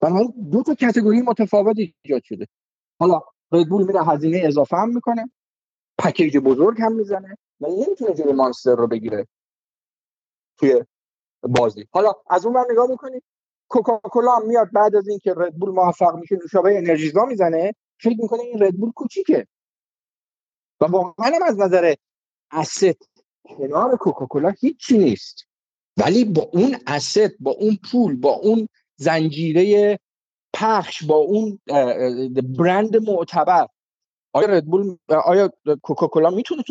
بنابراین 0.00 0.34
دو 0.52 0.62
تا 0.62 0.74
کتگوری 0.74 1.22
متفاوت 1.22 1.76
ایجاد 1.78 2.22
شده. 2.24 2.46
حالا 2.98 3.20
ردبول 3.52 3.86
میره 3.86 4.04
هزینه 4.04 4.42
اضافه 4.44 4.76
هم 4.76 4.88
می‌کنه 4.94 5.30
پکیج 5.98 6.38
بزرگ 6.38 6.76
هم 6.80 6.92
می‌زنه 6.92 7.38
و 7.60 7.66
نمی‌تونه 7.66 8.14
جلوی 8.14 8.32
مانستر 8.32 8.74
رو 8.76 8.86
بگیره 8.86 9.26
توی 10.58 10.84
بازی. 11.42 11.86
حالا 11.90 12.12
از 12.30 12.46
اون 12.46 12.64
نگاه 12.70 12.88
بکنید 12.88 13.22
کوکاکولا 13.68 14.38
میاد 14.46 14.72
بعد 14.72 14.96
از 14.96 15.08
اینکه 15.08 15.34
ردبول 15.36 15.70
موفق 15.70 16.16
میشه 16.16 16.36
نوشابه 16.36 16.78
انرژیزا 16.78 17.24
می‌زنه 17.24 17.74
فکر 18.00 18.20
می‌کنه 18.22 18.40
این 18.40 18.62
ردبول 18.62 18.92
کوچیکه. 18.92 19.46
و 20.82 20.84
واقعا 20.84 21.38
از 21.46 21.58
نظر 21.58 21.94
اسست 22.50 23.10
کنار 23.44 23.96
کوکاکولا 23.96 24.52
هیچی 24.60 24.98
نیست. 24.98 25.46
ولی 25.96 26.24
با 26.24 26.42
اون 26.52 26.76
اسست 26.86 27.36
با 27.40 27.50
اون 27.50 27.78
پول 27.90 28.16
با 28.16 28.30
اون 28.30 28.68
زنجیره 28.96 29.98
پخش 30.54 31.04
با 31.04 31.16
اون 31.16 31.58
برند 32.58 33.08
معتبر 33.10 33.66
آیا 34.32 34.46
ردبول 34.46 34.96
آیا 35.24 35.52
کوکاکولا 35.82 36.30
می‌تونه 36.30 36.62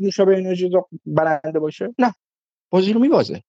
نوشابه 0.00 0.36
انرژی 0.36 0.70
برنده 1.06 1.58
باشه؟ 1.58 1.94
نه. 1.98 2.14
بازی 2.70 2.92
رو 2.92 3.00
میبازه. 3.00 3.42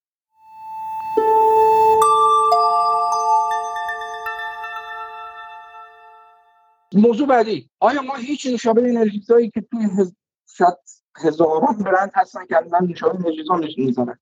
موضوع 6.94 7.28
بعدی. 7.28 7.70
آیا 7.80 8.02
ما 8.02 8.16
هیچ 8.16 8.46
نوشابه 8.46 8.82
انرژیزایی 8.82 9.50
که 9.50 9.62
توی 9.62 9.84
هز... 9.84 10.16
هزاران 11.16 11.78
برند 11.78 12.12
هستن 12.16 12.46
که 12.46 12.58
الان 12.58 12.86
نوشابه 12.86 13.30
نشون 13.30 13.70
می‌زنن 13.78 14.20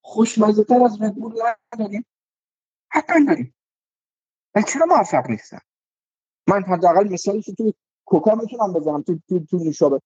خوشمزه 0.00 0.64
تر 0.64 0.84
از 0.84 1.02
ردبول 1.02 1.34
نداریم. 1.74 2.06
حتما 2.88 3.26
داریم. 3.26 3.54
و 4.54 4.62
چرا 4.62 4.86
موفق 4.86 5.30
نیستن؟ 5.30 5.60
من 6.48 6.62
حداقل 6.62 7.08
مثالی 7.08 7.42
که 7.42 7.52
توی 7.52 7.74
کوکا 8.04 8.34
می‌تونم 8.34 8.72
بزنم 8.72 9.02
تو 9.02 9.18
تو, 9.28 9.44
تو 9.44 9.56
نوشابه 9.56 10.00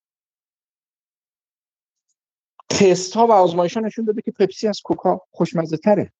تست 2.68 3.16
ها 3.16 3.26
و 3.26 3.32
آزمایش 3.32 3.76
ها 3.76 3.82
نشون 3.82 4.04
داده 4.04 4.22
که 4.22 4.30
پپسی 4.30 4.68
از 4.68 4.80
کوکا 4.84 5.20
خوشمزه 5.30 5.76
تره 5.76 6.12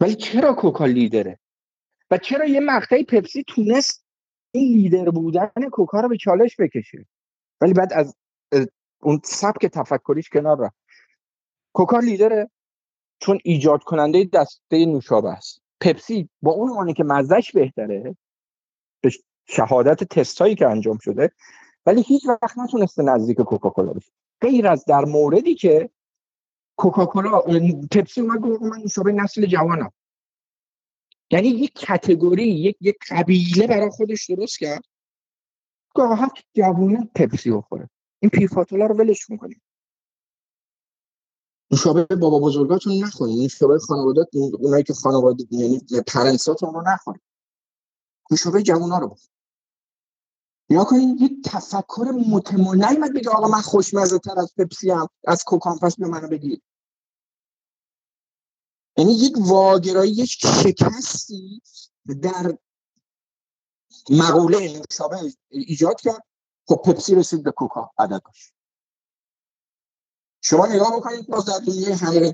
ولی 0.00 0.14
چرا 0.14 0.54
کوکا 0.54 0.86
لیدره؟ 0.86 1.38
و 2.10 2.18
چرا 2.18 2.46
یه 2.46 2.60
مقطعی 2.60 3.04
پپسی 3.04 3.44
تونست 3.46 4.06
این 4.50 4.76
لیدر 4.78 5.10
بودن 5.10 5.50
کوکا 5.72 6.00
رو 6.00 6.08
به 6.08 6.16
چالش 6.16 6.56
بکشه؟ 6.58 7.06
ولی 7.60 7.72
بعد 7.72 7.92
از 7.92 8.16
اون 9.00 9.20
سبک 9.24 9.66
تفکریش 9.66 10.28
کنار 10.28 10.58
رفت. 10.60 10.76
کوکا 11.72 11.98
لیدره 11.98 12.50
چون 13.18 13.38
ایجاد 13.44 13.82
کننده 13.82 14.24
دسته 14.24 14.86
نوشابه 14.86 15.30
است. 15.30 15.62
پپسی 15.80 16.28
با 16.42 16.52
اون 16.52 16.70
عنوانی 16.70 16.94
که 16.94 17.04
مزدش 17.04 17.52
بهتره 17.52 18.16
به 19.00 19.10
شهادت 19.46 20.04
تستایی 20.04 20.54
که 20.54 20.66
انجام 20.66 20.98
شده 20.98 21.30
ولی 21.86 22.02
هیچ 22.02 22.26
وقت 22.28 22.58
نتونسته 22.58 23.02
نزدیک 23.02 23.40
کوکاکولا 23.40 23.92
بشه. 23.92 24.12
غیر 24.40 24.68
از 24.68 24.84
در 24.84 25.04
موردی 25.04 25.54
که 25.54 25.90
کوکاکولا 26.76 27.40
پپسی 27.90 28.20
اومد 28.20 28.40
گفت 28.40 28.62
من 28.62 28.78
نوشابه 28.78 29.12
نسل 29.12 29.46
جوانم. 29.46 29.92
یعنی 31.30 31.48
یک 31.48 31.72
کتگوری 31.74 32.48
یک 32.48 32.76
یک 32.80 32.96
قبیله 33.10 33.66
برای 33.66 33.90
خودش 33.90 34.30
درست 34.30 34.58
کرد؟ 34.58 34.84
گاه 35.94 36.30
جوونه 36.54 37.10
پپسی 37.14 37.50
بخوره. 37.50 37.90
این 38.20 38.30
پیرفاتولا 38.30 38.86
رو 38.86 38.94
ولش 38.94 39.30
می‌کنیم 39.30 39.62
نوشابه 41.70 42.16
بابا 42.16 42.38
بزرگاتون 42.38 43.04
نخورید 43.04 43.42
نوشابه 43.42 43.78
خانوادات 43.78 44.28
اونایی 44.58 44.84
که 44.84 44.94
خانواده 44.94 45.44
یعنی 45.50 45.80
پرنساتون 46.06 46.74
رو 46.74 46.82
نخورید 46.86 47.22
نوشابه 48.30 48.62
جوونا 48.62 48.98
رو 48.98 49.16
یا 50.70 50.84
کنید 50.84 51.20
یک 51.20 51.32
تفکر 51.44 52.12
متمول 52.28 52.84
نیمد 52.84 53.14
بگه 53.14 53.30
آقا 53.30 53.48
من 53.48 53.60
خوشمزه 53.60 54.18
تر 54.18 54.38
از 54.38 54.54
پپسی 54.58 54.90
هم 54.90 55.08
از 55.26 55.44
کوکان 55.44 55.78
پس 55.78 55.96
به 55.96 56.06
منو 56.06 56.28
بگید 56.28 56.62
یعنی 58.96 59.12
یک 59.12 59.34
واگرایی 59.38 60.12
یک 60.12 60.30
شکستی 60.62 61.62
در 62.22 62.58
مقوله 64.10 64.58
نوشابه 64.58 65.32
ایجاد 65.48 66.00
کرد 66.00 66.22
خب 66.68 66.82
پپسی 66.84 67.14
رسید 67.14 67.42
به 67.42 67.50
کوکا 67.50 67.90
عددش 67.98 68.52
شما 70.40 70.66
نگاه 70.66 70.96
بکنید 70.96 71.26
باز 71.26 71.44
در 71.44 71.58
دنیای 71.58 71.92
حقیقی 71.92 72.32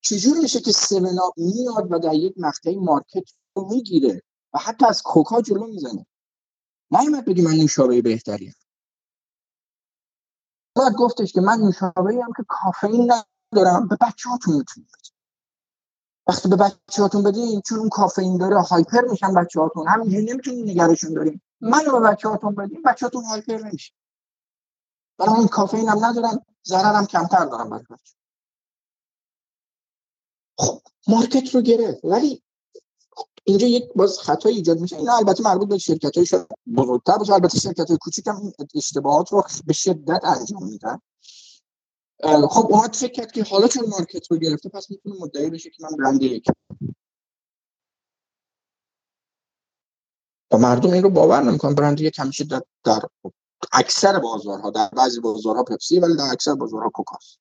چجور 0.00 0.38
میشه 0.38 0.60
که 0.60 0.72
سونا 0.72 1.32
میاد 1.36 1.92
و 1.92 1.98
در 1.98 2.14
یک 2.14 2.34
مقطعی 2.36 2.76
مارکت 2.76 3.30
رو 3.56 3.68
می‌گیره 3.68 4.22
و 4.52 4.58
حتی 4.58 4.86
از 4.86 5.02
کوکا 5.02 5.42
جلو 5.42 5.66
می‌زنه؟ 5.66 6.06
نیومد 6.90 7.24
بگی 7.24 7.42
من 7.42 7.54
نوشابه 7.54 8.02
بهتریم. 8.02 8.54
باید 10.76 10.92
گفتش 10.92 11.32
که 11.32 11.40
من 11.40 11.58
نوشابه 11.58 12.24
هم 12.24 12.32
که 12.36 12.44
کافئین 12.48 13.12
ندارم 13.12 13.88
به 13.88 13.96
بچه 14.00 14.28
هاتون 14.28 14.56
می‌تونید 14.56 15.05
وقتی 16.28 16.48
به 16.48 16.56
بچه 16.56 17.02
هاتون 17.02 17.22
بدین 17.22 17.60
چون 17.60 17.78
اون 17.78 17.88
کافئین 17.88 18.36
داره 18.36 18.60
هایپر 18.60 19.00
میشن 19.10 19.34
بچه 19.34 19.60
هاتون 19.60 19.88
همینجوری 19.88 20.24
نمی‌تونید 20.24 20.70
نگرشون 20.70 21.14
داریم 21.14 21.42
من 21.60 21.84
به 21.84 22.00
بچه 22.00 22.28
هاتون 22.28 22.54
بدین 22.54 22.82
بچه 22.82 23.06
هاتون 23.06 23.24
هایپر 23.24 23.56
نمیشه. 23.56 23.92
برای 25.18 25.34
اون 25.36 25.48
کافئین 25.48 25.88
هم 25.88 26.04
ندارن 26.04 26.38
ضررم 26.66 27.06
کمتر 27.06 27.44
دارم 27.44 27.70
برای 27.70 27.84
بچه 27.90 28.14
خب 30.58 30.80
مارکت 31.08 31.54
رو 31.54 31.60
گرفت. 31.60 32.04
ولی 32.04 32.42
اینجا 33.44 33.66
یک 33.66 33.84
باز 33.96 34.18
خطا 34.18 34.48
ایجاد 34.48 34.80
میشه. 34.80 34.96
این 34.96 35.10
البته 35.10 35.42
مربوط 35.42 35.68
به 35.68 35.78
شرکت 35.78 36.16
های 36.16 36.26
بزرگتر 36.76 37.18
باشه. 37.18 37.32
البته 37.32 37.58
شرکت 37.58 37.88
های 37.88 37.98
کوچیک 38.00 38.26
هم 38.26 38.52
اشتباهات 38.74 39.32
رو 39.32 39.44
به 39.66 39.72
شدت 39.72 40.24
انجام 40.24 40.64
میدن. 40.64 41.00
خب 42.24 42.72
اومد 42.72 42.94
فکر 42.94 43.12
کرد 43.12 43.32
که 43.32 43.44
حالا 43.44 43.68
چون 43.68 43.88
مارکت 43.88 44.30
رو 44.30 44.36
گرفته 44.36 44.68
پس 44.68 44.90
می‌تونه 44.90 45.16
مدعی 45.20 45.50
بشه 45.50 45.70
که 45.70 45.76
من 45.82 45.96
برند 45.96 46.22
یک. 46.22 46.46
و 50.52 50.58
مردم 50.58 50.92
این 50.92 51.02
رو 51.02 51.10
باور 51.10 51.42
نمی‌کنن. 51.42 51.74
برند 51.74 52.00
یک 52.00 52.18
همیشه 52.18 52.44
در, 52.44 52.60
در 52.84 53.00
اکثر 53.72 54.18
بازارها 54.18 54.70
در 54.70 54.88
بعضی 54.88 55.20
بازارها 55.20 55.62
پپسی 55.62 56.00
ولی 56.00 56.16
در 56.16 56.28
اکثر 56.32 56.54
بازارها 56.54 56.90
کوکاست. 56.94 57.38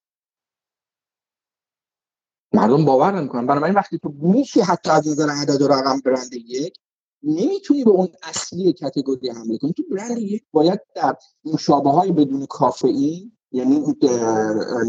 مردم 2.54 2.86
باور 2.86 3.20
نمی‌کنن. 3.20 3.48
بنابراین 3.48 3.76
وقتی 3.76 4.00
تو 4.00 4.14
میشی 4.20 4.62
حتی 4.62 4.90
از 4.92 5.08
نظر 5.08 5.30
عدد 5.30 5.62
و 5.62 5.68
رقم 5.68 6.00
برند 6.00 6.34
یک 6.34 6.76
نمی‌تونی 7.24 7.84
به 7.84 7.90
اون 7.90 8.08
اصلی 8.24 8.74
کتگوری 8.74 9.30
حمله 9.30 9.58
کنی. 9.58 9.74
تو 9.74 9.84
برند 9.92 10.18
یک 10.18 10.44
باید 10.52 10.80
در 10.96 11.18
مشابه 11.46 11.90
های 11.90 12.12
بدون 12.12 12.46
کافئین 12.46 13.38
یعنی 13.56 13.96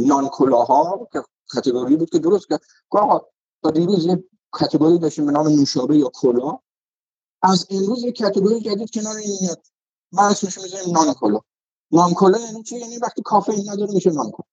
نان 0.07 0.29
کلاها 0.29 1.09
که 1.13 1.23
کاتگوری 1.49 1.97
بود 1.97 2.11
که 2.11 2.19
درست 2.19 2.47
آقا 2.91 3.27
تا 3.63 3.71
دیروز 3.71 4.07
یه 4.07 4.25
کاتگوری 4.51 4.99
داشتیم 4.99 5.27
به 5.27 5.33
نام 5.33 5.49
نوشابه 5.49 5.97
یا 5.97 6.11
کلا. 6.15 6.59
از 7.43 7.67
امروز 7.71 8.05
یه 8.05 8.13
کاتگوری 8.13 8.61
جدید 8.61 8.91
کنار 8.91 9.17
این 9.17 9.39
میاد. 9.41 9.67
ما 10.13 10.23
اسمش 10.23 10.59
می‌ذاریم 10.59 10.95
نان 10.95 11.15
کلا 11.15 11.41
نان 11.93 12.15
کلا 12.15 12.39
یعنی 12.39 12.63
چی؟ 12.63 12.79
یعنی 12.79 12.99
وقتی 12.99 13.23
کافئین 13.23 13.71
نداره 13.71 13.95
میشه 13.95 14.11
نان 14.11 14.31
کلا 14.31 14.47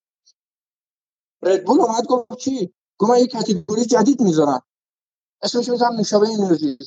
ردبول 1.42 1.80
اومد 1.80 2.06
گفت 2.06 2.36
چی؟ 2.38 2.74
گفت 2.98 3.10
من 3.10 3.18
یه 3.18 3.26
کاتگوری 3.26 3.84
جدید 3.84 4.20
می‌ذارم. 4.20 4.62
اسمش 5.42 5.68
می‌ذارم 5.68 5.96
نوشابه 5.96 6.28
انرژی 6.28 6.78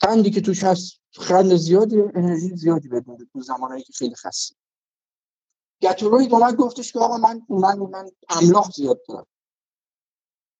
قندی 0.00 0.30
که 0.30 0.40
توش 0.40 0.64
هست 0.64 1.00
خند 1.12 1.56
زیادی 1.56 2.00
انرژی 2.00 2.56
زیادی 2.56 2.88
بدونه 2.88 3.26
تو 3.32 3.42
زمانهایی 3.42 3.82
که 3.82 3.92
خیلی 3.92 4.14
خسته. 4.14 4.56
گتوروید 5.82 6.32
اومد 6.32 6.56
گفتش 6.56 6.92
که 6.92 6.98
آقا 6.98 7.16
من 7.16 7.42
من 7.48 7.78
من 7.78 8.10
املاح 8.28 8.70
زیاد 8.70 9.00
دارم. 9.08 9.26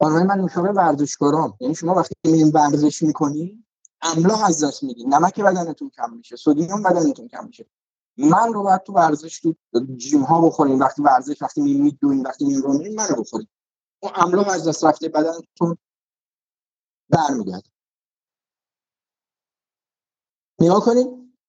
برای 0.01 0.25
من 0.25 0.35
نوشابه 0.35 0.69
ورزشکارام 0.69 1.57
یعنی 1.61 1.75
شما 1.75 1.95
وقتی 1.95 2.15
میرین 2.25 2.49
ورزش 2.49 3.03
می‌کنی 3.03 3.65
املاح 4.03 4.45
از 4.45 4.65
دست 4.65 4.83
میدین 4.83 5.15
نمک 5.15 5.41
بدنتون 5.41 5.91
کم 5.91 6.13
میشه 6.13 6.37
سدیم 6.37 6.83
بدنتون 6.83 7.29
کم 7.29 7.47
میشه. 7.47 7.67
من 8.17 8.53
رو 8.53 8.63
باید 8.63 8.83
تو 8.83 8.93
ورزش 8.93 9.41
تو 9.41 9.55
جیم 9.97 10.23
ها 10.23 10.41
بخوریم. 10.47 10.81
وقتی 10.81 11.03
ورزش 11.03 11.43
وقتی 11.43 11.61
میرید 11.61 11.99
دوین 12.01 12.23
وقتی 12.23 12.45
میرین 12.45 12.63
رو 12.63 12.79
میرین 12.79 12.95
منو 12.95 13.23
بخوریم. 13.23 13.49
اون 14.01 14.13
املاح 14.15 14.49
از 14.49 14.69
دست 14.69 14.85
رفته 14.85 15.09
بدنتون 15.09 15.79
برمیگرده. 17.09 17.69
نگاه 20.59 20.85
کنید 20.85 21.07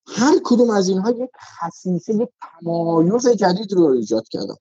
هر 0.07 0.39
کدوم 0.43 0.69
از 0.69 0.89
اینها 0.89 1.11
یک 1.11 1.29
خصیصه 1.39 2.15
یک 2.15 2.29
تمایز 2.41 3.27
جدید 3.27 3.73
رو 3.73 3.83
ایجاد 3.85 4.27
کردن. 4.27 4.55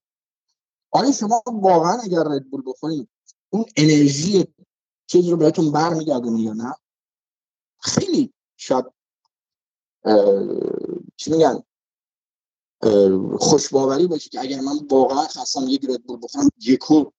آیا 0.90 1.12
شما 1.12 1.42
واقعا 1.46 1.98
اگر 2.02 2.18
ردبول 2.18 2.62
بخورید 2.66 3.08
اون 3.50 3.64
انرژی 3.76 4.46
چیز 5.06 5.28
رو 5.28 5.36
بهتون 5.36 5.72
برمیگردونه 5.72 6.40
یا 6.40 6.52
نه؟ 6.52 6.74
خیلی 7.80 8.32
شاید 8.56 8.84
چی 11.16 11.30
میگن؟ 11.30 11.62
خوشباوری 13.38 14.06
باشه 14.06 14.30
که 14.30 14.40
اگر 14.40 14.60
من 14.60 14.78
واقعا 14.90 15.26
خواستم 15.26 15.68
یک 15.68 15.84
ردبول 15.84 16.18
بخورم 16.22 16.48
یکو 16.60 17.10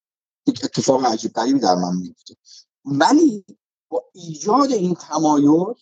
یک 0.46 0.64
اتفاق 0.64 1.04
عجیب 1.04 1.32
غریبی 1.32 1.58
در 1.58 1.74
من 1.74 1.96
میفته 1.96 2.36
ولی 2.84 3.44
با 3.88 4.04
ایجاد 4.12 4.72
این 4.72 4.94
تمایز 4.94 5.76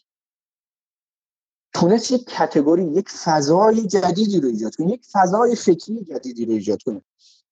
تونست 1.77 2.11
یک 2.11 2.25
کتگوری 2.25 2.85
یک 2.85 3.09
فضای 3.09 3.87
جدیدی 3.87 4.41
رو 4.41 4.49
ایجاد 4.49 4.77
کنه 4.77 4.93
یک 4.93 5.07
فضای 5.13 5.57
فکری 5.57 6.05
جدیدی 6.05 6.45
رو 6.45 6.53
ایجاد 6.53 6.83
کنه. 6.83 7.03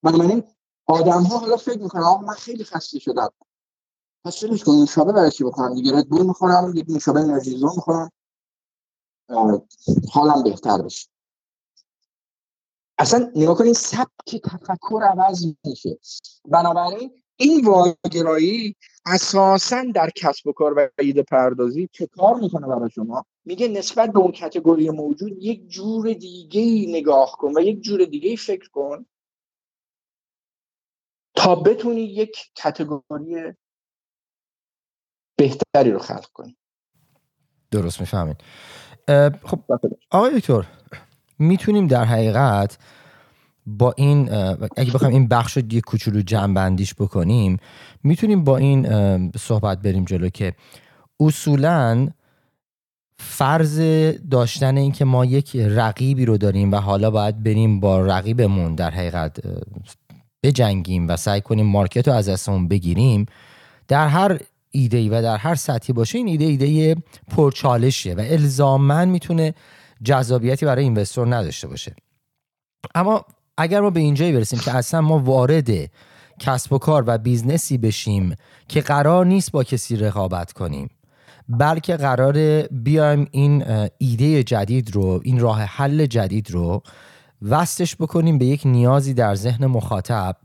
بنابراین 0.03 0.45
آدم 0.87 1.23
ها 1.23 1.39
حالا 1.39 1.57
فکر 1.57 1.79
می‌کنن 1.79 2.03
آقا 2.03 2.23
من 2.27 2.35
خیلی 2.35 2.65
خسته 2.65 2.99
شدم. 2.99 3.31
پس 4.25 4.37
چرش 4.37 4.65
کنم 4.65 4.81
نوشابه 4.81 5.13
برای 5.13 5.31
چی 5.31 5.45
بکنم 5.45 5.75
دیگه 5.75 5.97
رد 5.97 6.09
بول 6.09 6.27
می‌خورم 6.27 6.73
یک 6.75 6.85
نوشابه 6.89 7.21
انرژیزون 7.21 7.71
می‌خورم 7.77 8.11
حالم 10.13 10.43
بهتر 10.43 10.83
بشه. 10.83 11.09
اصلا 12.99 13.31
نگاه 13.37 13.59
کنید 13.59 13.75
سبک 13.75 14.43
تفکر 14.45 15.03
عوض 15.03 15.47
میشه. 15.65 15.99
بنابراین 16.45 17.23
این 17.37 17.67
واگرایی 17.67 18.77
اساسا 19.07 19.85
در 19.95 20.11
کسب 20.17 20.47
و 20.47 20.53
کار 20.53 20.75
و 20.79 20.89
ایده 20.99 21.23
پردازی 21.23 21.89
چه 21.93 22.07
کار 22.07 22.35
می‌کنه 22.41 22.67
برای 22.67 22.91
شما؟ 22.91 23.25
میگه 23.45 23.69
نسبت 23.69 24.13
به 24.13 24.19
اون 24.19 24.33
کتگوری 24.33 24.91
موجود 24.91 25.43
یک 25.43 25.69
جور 25.69 26.13
دیگه 26.13 26.93
نگاه 26.99 27.37
کن 27.39 27.53
و 27.57 27.61
یک 27.61 27.81
جور 27.81 28.05
دیگه 28.05 28.37
فکر 28.37 28.71
کن 28.71 29.07
تا 31.37 31.55
بتونی 31.55 32.01
یک 32.01 32.37
کتگوری 32.57 33.53
بهتری 35.37 35.91
رو 35.91 35.99
خلق 35.99 36.27
کنی. 36.27 36.57
درست 37.71 38.01
می‌فهمید 38.01 38.37
خب 39.43 39.61
آقای 40.11 40.39
دکتر 40.41 40.67
می‌تونیم 41.39 41.87
در 41.87 42.05
حقیقت 42.05 42.79
با 43.67 43.95
این 43.97 44.33
اگه 44.77 44.93
بخوایم 44.95 45.15
این 45.15 45.29
بخش 45.29 45.57
رو 45.57 45.63
یه 45.73 45.81
کوچولو 45.81 46.23
جنبندیش 46.23 46.95
بکنیم 46.95 47.57
می‌تونیم 48.03 48.45
با 48.45 48.57
این 48.57 49.33
صحبت 49.33 49.79
بریم 49.79 50.05
جلو 50.05 50.29
که 50.29 50.55
اصولا 51.21 52.09
فرض 53.29 53.81
داشتن 54.31 54.77
این 54.77 54.93
که 54.93 55.05
ما 55.05 55.25
یک 55.25 55.57
رقیبی 55.57 56.25
رو 56.25 56.37
داریم 56.37 56.73
و 56.73 56.77
حالا 56.77 57.11
باید 57.11 57.43
بریم 57.43 57.81
با 57.81 58.01
رقیبمون 58.01 58.75
در 58.75 58.91
حقیقت 58.91 59.41
بجنگیم 60.43 61.09
و 61.09 61.17
سعی 61.17 61.41
کنیم 61.41 61.67
مارکت 61.67 62.09
رو 62.09 62.15
از 62.15 62.29
دستمون 62.29 62.69
بگیریم 62.69 63.27
در 63.89 64.09
هر 64.09 64.39
ایده 64.71 65.09
و 65.19 65.23
در 65.23 65.37
هر 65.37 65.55
سطحی 65.55 65.93
باشه 65.93 66.19
این 66.19 66.29
ایده 66.29 66.45
ایده 66.45 67.03
پرچالشیه 67.29 68.15
و 68.15 68.21
الزاماً 68.21 69.09
می‌تونه 69.09 69.55
جذابیتی 70.05 70.67
برای 70.67 70.85
investor 70.85 71.37
نداشته 71.37 71.69
باشه. 71.69 71.97
اما 72.95 73.25
اگر 73.59 73.81
ما 73.81 73.91
به 73.91 74.01
اینجایی 74.01 74.33
برسیم 74.33 74.59
که 74.59 74.77
اصلا 74.77 75.01
ما 75.01 75.19
وارد 75.19 75.71
کسب 76.39 76.73
و 76.73 76.79
کار 76.79 77.05
و 77.07 77.19
business 77.19 77.72
ی 77.72 77.79
بشیم 77.79 78.37
که 78.69 78.81
قرار 78.81 79.27
نیست 79.27 79.53
با 79.53 79.65
کسی 79.65 79.97
رقابت 79.97 80.53
کنیم 80.53 80.91
بلکه 81.49 81.97
قرار 81.97 82.63
بیایم 82.63 83.29
این 83.31 83.65
ایده 83.99 84.43
جدید 84.43 84.95
رو 84.95 85.21
این 85.25 85.41
راه 85.41 85.61
حل 85.61 86.07
جدید 86.07 86.51
رو 86.51 86.83
وصلش 87.43 87.97
بکنیم 87.97 88.39
به 88.39 88.47
یک 88.47 88.63
نیازی 88.65 89.15
در 89.15 89.35
ذهن 89.35 89.67
مخاطب 89.67 90.37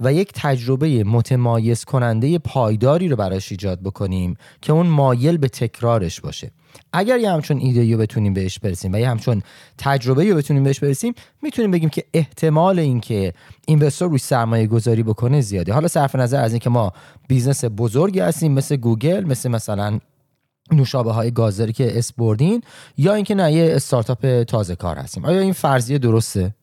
و 0.00 0.12
یک 0.12 0.32
تجربه 0.34 1.04
متمایز 1.04 1.84
کننده 1.84 2.38
پایداری 2.38 3.08
رو 3.08 3.16
براش 3.16 3.52
ایجاد 3.52 3.80
بکنیم 3.82 4.36
که 4.60 4.72
اون 4.72 4.86
مایل 4.86 5.36
به 5.36 5.48
تکرارش 5.48 6.20
باشه. 6.20 6.50
اگر 6.92 7.18
یه 7.18 7.30
همچون 7.30 7.58
ایده 7.58 7.92
رو 7.92 7.98
بتونیم 7.98 8.34
بهش 8.34 8.58
برسیم 8.58 8.92
و 8.92 8.96
یه 8.96 9.10
همچون 9.10 9.42
تجربه 9.78 10.30
رو 10.30 10.36
بتونیم 10.36 10.64
بهش 10.64 10.80
برسیم 10.80 11.14
می‌تونیم 11.42 11.70
بگیم 11.70 11.88
که 11.88 12.04
احتمال 12.14 12.78
اینکه 12.78 13.32
investor 13.66 14.08
روی 14.08 14.18
سرمایه 14.18 14.66
گذاری 14.66 15.02
بکنه 15.02 15.40
زیاده. 15.40 15.72
حالا 15.72 15.88
صرف 15.88 16.16
نظر 16.16 16.40
از 16.40 16.52
اینکه 16.52 16.70
ما 16.70 16.92
business 17.28 17.64
بزرگی 17.64 18.20
هستیم 18.20 18.52
مثل 18.52 18.76
گوگل 18.76 19.24
مثل 19.24 19.48
مثلا 19.48 19.98
نوشابه 20.72 21.12
های 21.12 21.30
گازداری 21.30 21.72
که 21.72 21.98
اسم 21.98 22.16
بردین 22.16 22.62
یا 22.98 23.14
اینکه 23.14 23.34
نه 23.34 23.52
یه 23.52 23.74
استارتاپ 23.74 24.42
تازه 24.42 24.76
کار 24.76 24.96
هستیم. 24.96 25.24
آیا 25.24 25.40
این 25.40 25.52
فرضیه 25.52 25.98
درسته؟ 25.98 26.54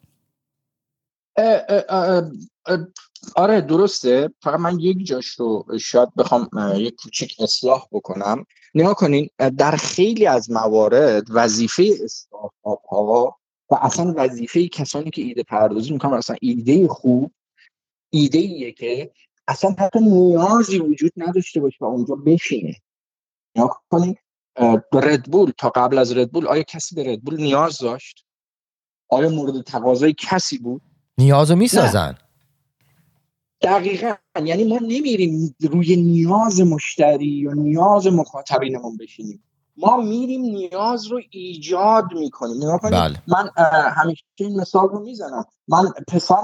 آره 3.36 3.62
درسته. 3.62 4.30
فقط 4.42 4.60
من 4.60 4.80
یک 4.80 5.06
جاش 5.06 5.28
رو 5.28 5.66
شاید 5.80 6.16
بخوام 6.16 6.50
یک 6.76 6.96
کوچیک 6.96 7.36
اصلاح 7.40 7.88
بکنم. 7.92 8.46
نگاه 8.76 8.94
کنین 8.94 9.30
در 9.58 9.72
خیلی 9.72 10.28
از 10.28 10.52
موارد 10.52 11.24
وظیفه 11.30 11.92
استارتاپ 12.04 12.88
ها 12.90 13.38
و 13.70 13.76
اصلا 13.82 14.14
وظیفه 14.18 14.68
کسانی 14.68 15.10
که 15.10 15.22
ایده 15.22 15.44
پردازی 15.44 15.94
می‌کنن 15.94 16.14
اصلا 16.14 16.36
ایده 16.42 16.88
خوب 16.88 17.32
ایده 18.10 18.38
ایه 18.38 18.72
که 18.72 19.12
اصلا 19.48 19.76
حتی 19.80 20.00
نیازی 20.00 20.80
وجود 20.80 21.12
نداشته 21.18 21.60
باشه 21.60 21.78
و 21.82 21.86
اونجا 21.86 22.16
بشینه. 22.16 22.76
نگاه 23.56 23.84
کنین 23.92 24.16
ردبول 24.94 25.52
تا 25.58 25.70
قبل 25.70 25.98
از 25.98 26.18
ردبول 26.18 26.48
آیا 26.48 26.64
کسی 26.64 26.96
به 26.96 27.14
ردبول 27.14 27.42
نیاز 27.42 27.78
داشت؟ 27.78 28.26
آیا 29.10 29.30
مورد 29.30 29.62
تقاضای 29.62 30.16
کسی 30.18 30.58
بود؟ 30.58 30.82
نیازو 31.18 31.56
می‌سازن. 31.56 32.18
دقیقا. 33.62 34.14
یعنی 34.44 34.64
ما 34.64 34.80
نمیریم 34.82 35.56
روی 35.62 35.96
نیاز 35.96 36.62
مشتری 36.62 37.28
یا 37.28 37.54
نیاز 37.54 38.08
مخاطبینمون 38.08 38.98
بشینیم. 38.98 39.44
ما 39.78 39.98
میریم 39.98 40.42
نیاز 40.42 41.08
رو 41.08 41.22
ایجاد 41.30 42.06
می‌کنیم. 42.14 42.78
بله. 42.84 43.22
من 43.28 43.50
همیشه 43.96 44.24
این 44.36 44.60
مثال 44.60 44.90
رو 44.90 45.00
می‌زنم. 45.00 45.46
من 45.68 45.92
پسر 46.08 46.42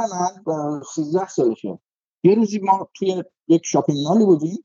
من 0.47 0.81
13 0.95 1.27
سالشه. 1.27 1.79
یه 2.23 2.35
روزی 2.35 2.59
ما 2.59 2.89
توی 2.93 3.23
یک 3.47 3.61
شاپینگ 3.65 4.07
مالی 4.07 4.25
بودیم. 4.25 4.63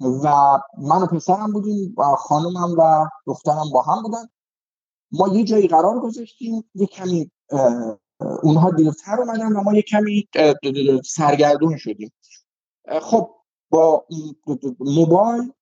و 0.00 0.58
من 0.78 1.02
و 1.02 1.06
پسرم 1.06 1.52
بودیم 1.52 1.94
و 1.98 2.02
خانومم 2.16 2.74
و 2.78 3.08
دخترم 3.26 3.70
با 3.72 3.82
هم 3.82 4.02
بودن. 4.02 4.28
ما 5.12 5.28
یه 5.28 5.44
جایی 5.44 5.68
قرار 5.68 6.00
گذاشتیم 6.00 6.70
یه 6.74 6.86
کمی 6.86 7.30
اونها 8.42 8.70
دیرتر 8.70 9.20
اومدن 9.20 9.52
و 9.52 9.62
ما 9.62 9.74
یه 9.74 9.82
کمی 9.82 10.28
سرگردون 11.04 11.76
شدیم. 11.76 12.12
خب 13.02 13.34
با 13.70 14.06
موبایل 14.80 15.52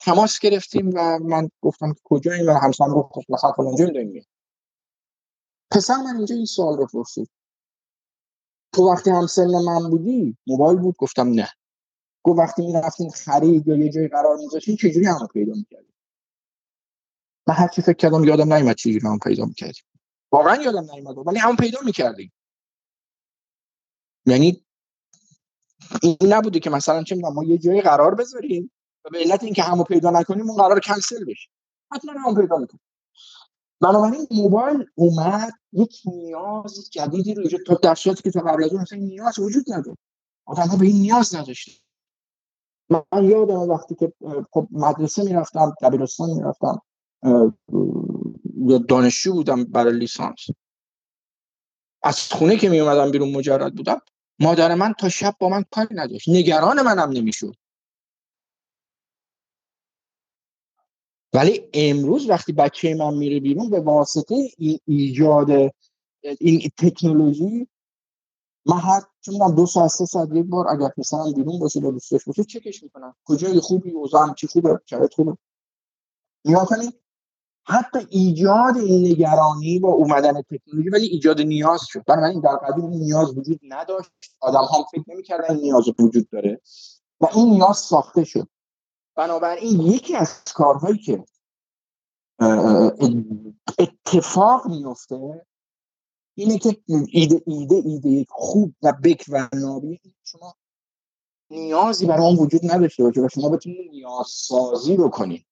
تماس 0.00 0.38
گرفتیم 0.38 0.90
و 0.94 1.18
من 1.18 1.48
گفتم 1.62 1.92
که 1.92 2.00
کجاییم 2.04 2.46
و 2.46 2.52
همسان 2.52 2.88
گفت 2.88 3.08
خب 3.12 3.22
مثلا 3.28 3.52
فلان 3.52 3.74
داریم 3.74 4.26
پسر 5.70 5.96
من 5.96 6.16
اینجا 6.16 6.34
این 6.34 6.44
سوال 6.44 6.76
رو 6.76 6.86
پرسید. 6.86 7.30
تو 8.72 8.92
وقتی 8.92 9.10
هم 9.10 9.26
من 9.64 9.90
بودی 9.90 10.36
موبایل 10.46 10.78
بود؟ 10.78 10.94
گفتم 10.98 11.28
نه. 11.28 11.48
گفت 12.22 12.38
وقتی 12.38 12.66
می‌رفتین 12.66 13.10
خرید 13.10 13.68
یا 13.68 13.76
یه 13.76 13.88
جایی 13.88 14.08
قرار 14.08 14.36
میذاشتین 14.36 14.76
چجوری 14.76 15.06
همو 15.06 15.26
پیدا 15.26 15.52
می‌کردیم؟ 15.52 15.94
من 17.48 17.54
هر 17.54 17.66
فکر 17.66 17.92
کردم 17.92 18.24
یادم 18.24 18.52
نیومد 18.52 18.76
چجوری 18.76 19.06
همو 19.06 19.18
پیدا 19.18 19.44
می‌کردیم. 19.44 19.84
واقعا 20.32 20.62
یادم 20.62 20.94
نیومد 20.94 21.26
ولی 21.26 21.38
همون 21.38 21.56
پیدا 21.56 21.78
می‌کردیم. 21.84 22.32
یعنی 24.26 24.64
این 26.02 26.16
نبوده 26.22 26.60
که 26.60 26.70
مثلا 26.70 27.02
چه 27.02 27.16
ما 27.16 27.44
یه 27.44 27.58
جایی 27.58 27.80
قرار 27.80 28.14
بذاریم 28.14 28.70
و 29.04 29.10
به 29.10 29.18
علت 29.18 29.44
اینکه 29.44 29.62
همو 29.62 29.84
پیدا 29.84 30.10
نکنیم 30.10 30.50
اون 30.50 30.62
قرار 30.62 30.80
کنسل 30.80 31.24
بشه. 31.24 31.48
حتما 31.92 32.12
همو 32.12 32.34
پیدا 32.34 32.56
می‌کنیم. 32.56 32.80
بنابراین 33.80 34.26
موبایل 34.30 34.86
اومد 34.94 35.52
یک 35.72 36.02
نیاز 36.04 36.90
جدیدی 36.90 37.34
رو 37.34 37.42
ایجاد 37.42 37.60
تا 37.66 37.74
در 37.74 37.94
که 37.94 38.30
تا 38.30 38.40
قبل 38.40 38.64
از 38.64 38.72
اون 38.72 38.82
مثلا 38.82 38.98
نیاز 38.98 39.38
وجود 39.38 39.64
نداشت. 39.72 39.98
آدم‌ها 40.46 40.76
به 40.76 40.86
این 40.86 40.96
نیاز 40.96 41.34
نداشتن. 41.34 41.72
من 42.90 43.24
یادم 43.24 43.60
وقتی 43.60 43.94
که 43.94 44.12
خب 44.52 44.68
مدرسه 44.70 45.22
می‌رفتم 45.22 45.74
دبیرستان 45.82 46.30
می‌رفتم 46.30 46.82
یا 48.66 48.78
دانشجو 48.78 49.32
بودم 49.32 49.64
برای 49.64 49.98
لیسانس. 49.98 50.46
از 52.02 52.32
خونه 52.32 52.56
که 52.56 52.68
می 52.68 52.80
اومدم 52.80 53.10
بیرون 53.10 53.32
مجرد 53.36 53.74
بودم 53.74 54.00
مادر 54.38 54.74
من 54.74 54.92
تا 54.92 55.08
شب 55.08 55.36
با 55.40 55.48
من 55.48 55.64
کاری 55.70 55.94
نداشت. 55.94 56.28
نگران 56.28 56.82
منم 56.82 57.10
نمی‌شد. 57.10 57.54
ولی 61.34 61.68
امروز 61.74 62.30
وقتی 62.30 62.52
بچه 62.52 62.94
من 62.94 63.14
میره 63.14 63.40
بیرون 63.40 63.70
به 63.70 63.80
واسطه 63.80 64.34
ایجاد 64.86 65.50
این 66.40 66.70
تکنولوژی 66.76 67.68
من 68.66 68.78
هر 68.78 69.02
چون 69.20 69.54
دو 69.54 69.66
ساعت 69.66 69.90
سه 69.90 70.04
ساعت 70.04 70.28
یک 70.32 70.46
بار 70.46 70.68
اگر 70.68 70.88
پسرم 70.88 71.32
بیرون 71.32 71.58
باشه 71.58 71.80
با 71.80 71.90
دوستش 71.90 72.24
باشه 72.24 72.44
چکش 72.44 72.82
می‌کنم؟ 72.82 73.16
کجای 73.24 73.60
خوبی؟ 73.60 73.90
اوضاع 73.90 74.34
چی 74.34 74.46
خوبه؟ 74.46 74.80
شرایط 74.86 75.14
خوبه. 75.14 75.36
نگاه 76.44 76.66
کنید 76.66 77.00
حتی 77.64 77.98
ایجاد 78.10 78.76
این 78.76 79.06
نگرانی 79.06 79.78
با 79.78 79.88
اومدن 79.88 80.42
تکنولوژی 80.42 80.88
ولی 80.88 81.06
ایجاد 81.06 81.40
نیاز 81.40 81.80
شد. 81.86 82.04
بنابراین 82.04 82.40
در 82.40 82.56
قدیم 82.56 82.90
این 82.90 83.00
نیاز 83.00 83.38
وجود 83.38 83.60
نداشت. 83.62 84.10
آدم 84.40 84.58
هم 84.74 84.82
فکر 84.92 85.04
نمی‌کردن 85.08 85.56
نیاز 85.56 85.88
وجود 85.98 86.28
داره 86.30 86.60
و 87.20 87.26
این 87.34 87.50
نیاز 87.50 87.78
ساخته 87.78 88.24
شد. 88.24 88.48
بنابراین 89.16 89.80
یکی 89.80 90.16
از 90.16 90.44
کارهایی 90.54 90.98
که 90.98 91.24
اتفاق 93.78 94.66
میفته 94.66 95.46
اینه 96.34 96.58
که 96.58 96.76
ایده 97.12 97.42
ایده 97.46 97.82
ایده 97.84 98.26
خوب 98.28 98.74
و 98.82 98.92
بک 99.04 99.24
و 99.28 99.48
نابی 99.52 100.00
شما 100.24 100.54
نیازی 101.50 102.06
برای 102.06 102.26
اون 102.26 102.36
وجود 102.36 102.60
نداشته 102.72 103.02
باشه 103.02 103.20
و 103.20 103.28
شما 103.28 103.48
بتونید 103.48 103.90
نیاز 103.90 104.26
سازی 104.26 104.96
رو 104.96 105.08
کنید 105.08 105.46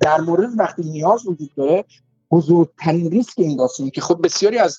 در 0.00 0.20
مورد 0.20 0.58
وقتی 0.58 0.82
نیاز 0.82 1.26
وجود 1.26 1.54
داره 1.56 1.84
بزرگترین 2.30 3.10
ریسک 3.10 3.38
این 3.38 3.56
داستانی 3.56 3.90
که 3.90 4.00
خب 4.00 4.20
بسیاری 4.24 4.58
از 4.58 4.78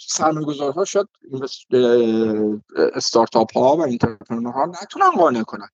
سرمایه 0.00 0.46
گذارها 0.46 0.84
شد 0.84 1.08
استارتاپ 2.94 3.58
ها 3.58 3.76
و 3.76 3.80
ها 4.50 4.66
نتونن 4.66 5.10
قانع 5.10 5.42
کنن 5.42 5.68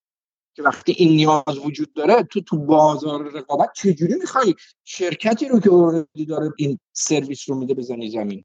که 0.54 0.62
وقتی 0.62 0.92
این 0.92 1.16
نیاز 1.16 1.58
وجود 1.64 1.92
داره 1.92 2.22
تو 2.22 2.40
تو 2.40 2.58
بازار 2.58 3.32
رقابت 3.32 3.70
چجوری 3.74 4.14
می‌خوای 4.14 4.54
شرکتی 4.84 5.48
رو 5.48 5.60
که 5.60 5.70
already 5.70 6.26
داره 6.26 6.52
این 6.56 6.78
سرویس 6.92 7.48
رو 7.48 7.54
میده 7.54 7.74
بزنی 7.74 8.10
زمین؟ 8.10 8.44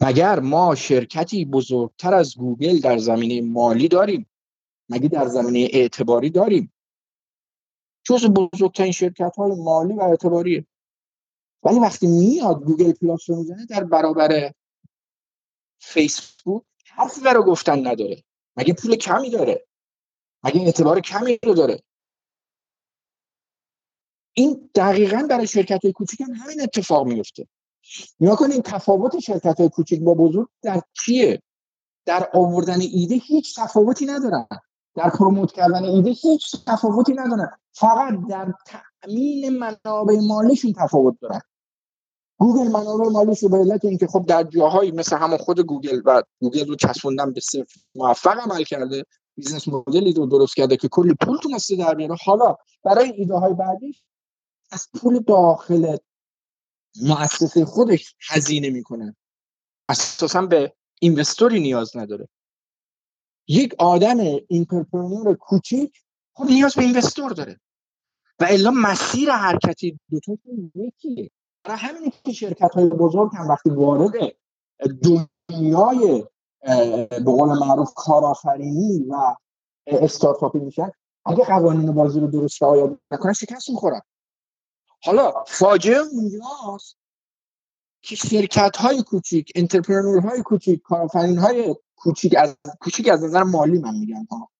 مگر 0.00 0.40
ما 0.40 0.74
شرکتی 0.74 1.44
بزرگتر 1.44 2.14
از 2.14 2.36
گوگل 2.36 2.80
در 2.80 2.98
زمینه 2.98 3.40
مالی 3.40 3.88
داریم؟ 3.88 4.30
مگه 4.88 5.08
در 5.08 5.26
زمینه 5.26 5.68
اعتباری 5.72 6.30
داریم؟ 6.30 6.72
جز 8.04 8.26
بزرگترین 8.26 8.92
شرکت 8.92 9.36
های 9.36 9.54
مالی 9.54 9.94
و 9.94 10.02
اعتباریه. 10.02 10.66
ولی 11.62 11.78
وقتی 11.78 12.06
میاد 12.06 12.64
گوگل 12.64 12.92
پلاس 12.92 13.30
رو 13.30 13.36
می‌زنه 13.36 13.66
در 13.66 13.84
برابر 13.84 14.52
فیسبوک 15.78 16.62
حرفی 16.86 17.20
برای 17.20 17.42
گفتن 17.42 17.86
نداره. 17.86 18.22
مگه 18.56 18.74
پول 18.74 18.96
کمی 18.96 19.30
داره؟ 19.30 19.66
مگه 20.44 20.60
اعتبار 20.60 21.00
کمی 21.00 21.38
رو 21.44 21.54
داره؟ 21.54 21.82
این 24.34 24.70
دقیقا 24.74 25.26
برای 25.30 25.46
شرکت 25.46 25.84
های 25.84 25.92
کوچیک 25.92 26.20
هم 26.20 26.30
همین 26.30 26.60
اتفاق 26.60 27.06
میفته 27.06 27.48
نگاه 28.20 28.36
کنین 28.36 28.62
تفاوت 28.62 29.18
شرکت 29.18 29.60
های 29.60 29.68
کوچیک 29.68 30.00
با 30.00 30.14
بزرگ 30.14 30.48
در 30.62 30.82
چیه؟ 30.92 31.42
در 32.06 32.30
آوردن 32.34 32.80
ایده 32.80 33.14
هیچ 33.14 33.60
تفاوتی 33.60 34.06
ندارن. 34.06 34.46
در 34.94 35.10
promote 35.10 35.52
کردن 35.52 35.84
ایده 35.84 36.10
هیچ 36.10 36.56
تفاوتی 36.66 37.12
ندارن. 37.12 37.50
فقط 37.72 38.14
در 38.28 38.54
تأمین 38.66 39.58
منابع 39.58 40.20
مالیشون 40.26 40.72
تفاوت 40.72 41.20
دارن. 41.20 41.40
گوگل 42.38 42.68
منابع 42.68 43.08
مالیش 43.08 43.42
رو 43.42 43.48
به 43.48 43.56
علت 43.56 43.84
اینکه 43.84 44.06
خب 44.06 44.24
در 44.26 44.42
جاهایی 44.42 44.90
مثل 44.90 45.16
همون 45.16 45.38
خود 45.38 45.60
گوگل 45.60 46.02
و 46.04 46.22
گوگل 46.40 46.68
رو 46.68 46.76
چسبوندن 46.76 47.32
به 47.32 47.40
صفر 47.40 47.80
موفق 47.94 48.38
عمل 48.38 48.62
کرده 48.62 49.04
business 49.36 49.68
model 49.68 50.05
ی 50.05 50.12
رو 50.12 50.26
درست 50.26 50.56
کرده 50.56 50.76
که 50.76 50.88
کلی 50.88 51.14
پول 51.14 51.38
تونسته 51.38 51.76
در 51.76 51.94
بیاره. 51.94 52.16
حالا 52.24 52.56
برای 52.84 53.12
ایده 53.12 53.34
های 53.34 53.54
بعدیش 53.54 54.02
از 54.70 54.88
پول 54.94 55.18
داخل 55.18 55.96
مؤسسه 57.02 57.64
خودش 57.64 58.14
هزینه 58.28 58.70
می‌کنه. 58.70 59.16
اساسا 59.88 60.42
به 60.42 60.72
investor 61.00 61.53
ی 61.53 61.60
نیاز 61.60 61.96
نداره. 61.96 62.28
یک 63.48 63.74
آدم 63.78 64.16
entrepreneur 64.48 65.34
کوچیک 65.34 66.02
خب 66.34 66.44
نیاز 66.44 66.74
به 66.74 66.82
investor 66.82 67.32
داره. 67.32 67.60
و 68.40 68.46
الا 68.50 68.70
مسیر 68.70 69.30
حرکتی 69.30 70.00
دوتا 70.10 70.38
یکیه. 70.74 71.30
برای 71.64 71.78
همین 71.78 72.12
که 72.24 72.32
شرکت 72.32 72.74
های 72.74 72.86
بزرگ 72.86 73.30
هم 73.34 73.48
وقتی 73.48 73.70
وارد 73.70 74.12
دنیای 75.02 76.24
به 77.10 77.24
قول 77.24 77.58
معروف 77.58 77.92
کارآفرینی 77.94 79.06
و 79.08 79.36
استارتاپی 79.86 80.58
میشن 80.58 80.90
اگه 81.24 81.44
قوانین 81.44 81.92
بازی 81.92 82.20
رو 82.20 82.26
درست 82.26 82.62
رعایت 82.62 82.98
نکنن 83.10 83.32
شکست 83.32 83.70
می‌خورن. 83.70 84.00
حالا 85.04 85.32
فاجعه 85.46 85.98
اونجاست 85.98 86.96
که 88.02 88.16
شرکت 88.16 88.76
های 88.76 89.02
کوچیک 89.02 89.52
entrepreneur 89.54 90.20
های 90.20 90.42
کوچیک 90.42 90.82
کارآفرین 90.82 91.38
های 91.38 91.74
کوچیک 92.02 92.34
از 92.38 92.56
کوچیک 92.80 93.08
از 93.08 93.24
نظر 93.24 93.42
مالی 93.42 93.78
من 93.78 93.94
میگم 93.94 94.24
ها 94.24 94.50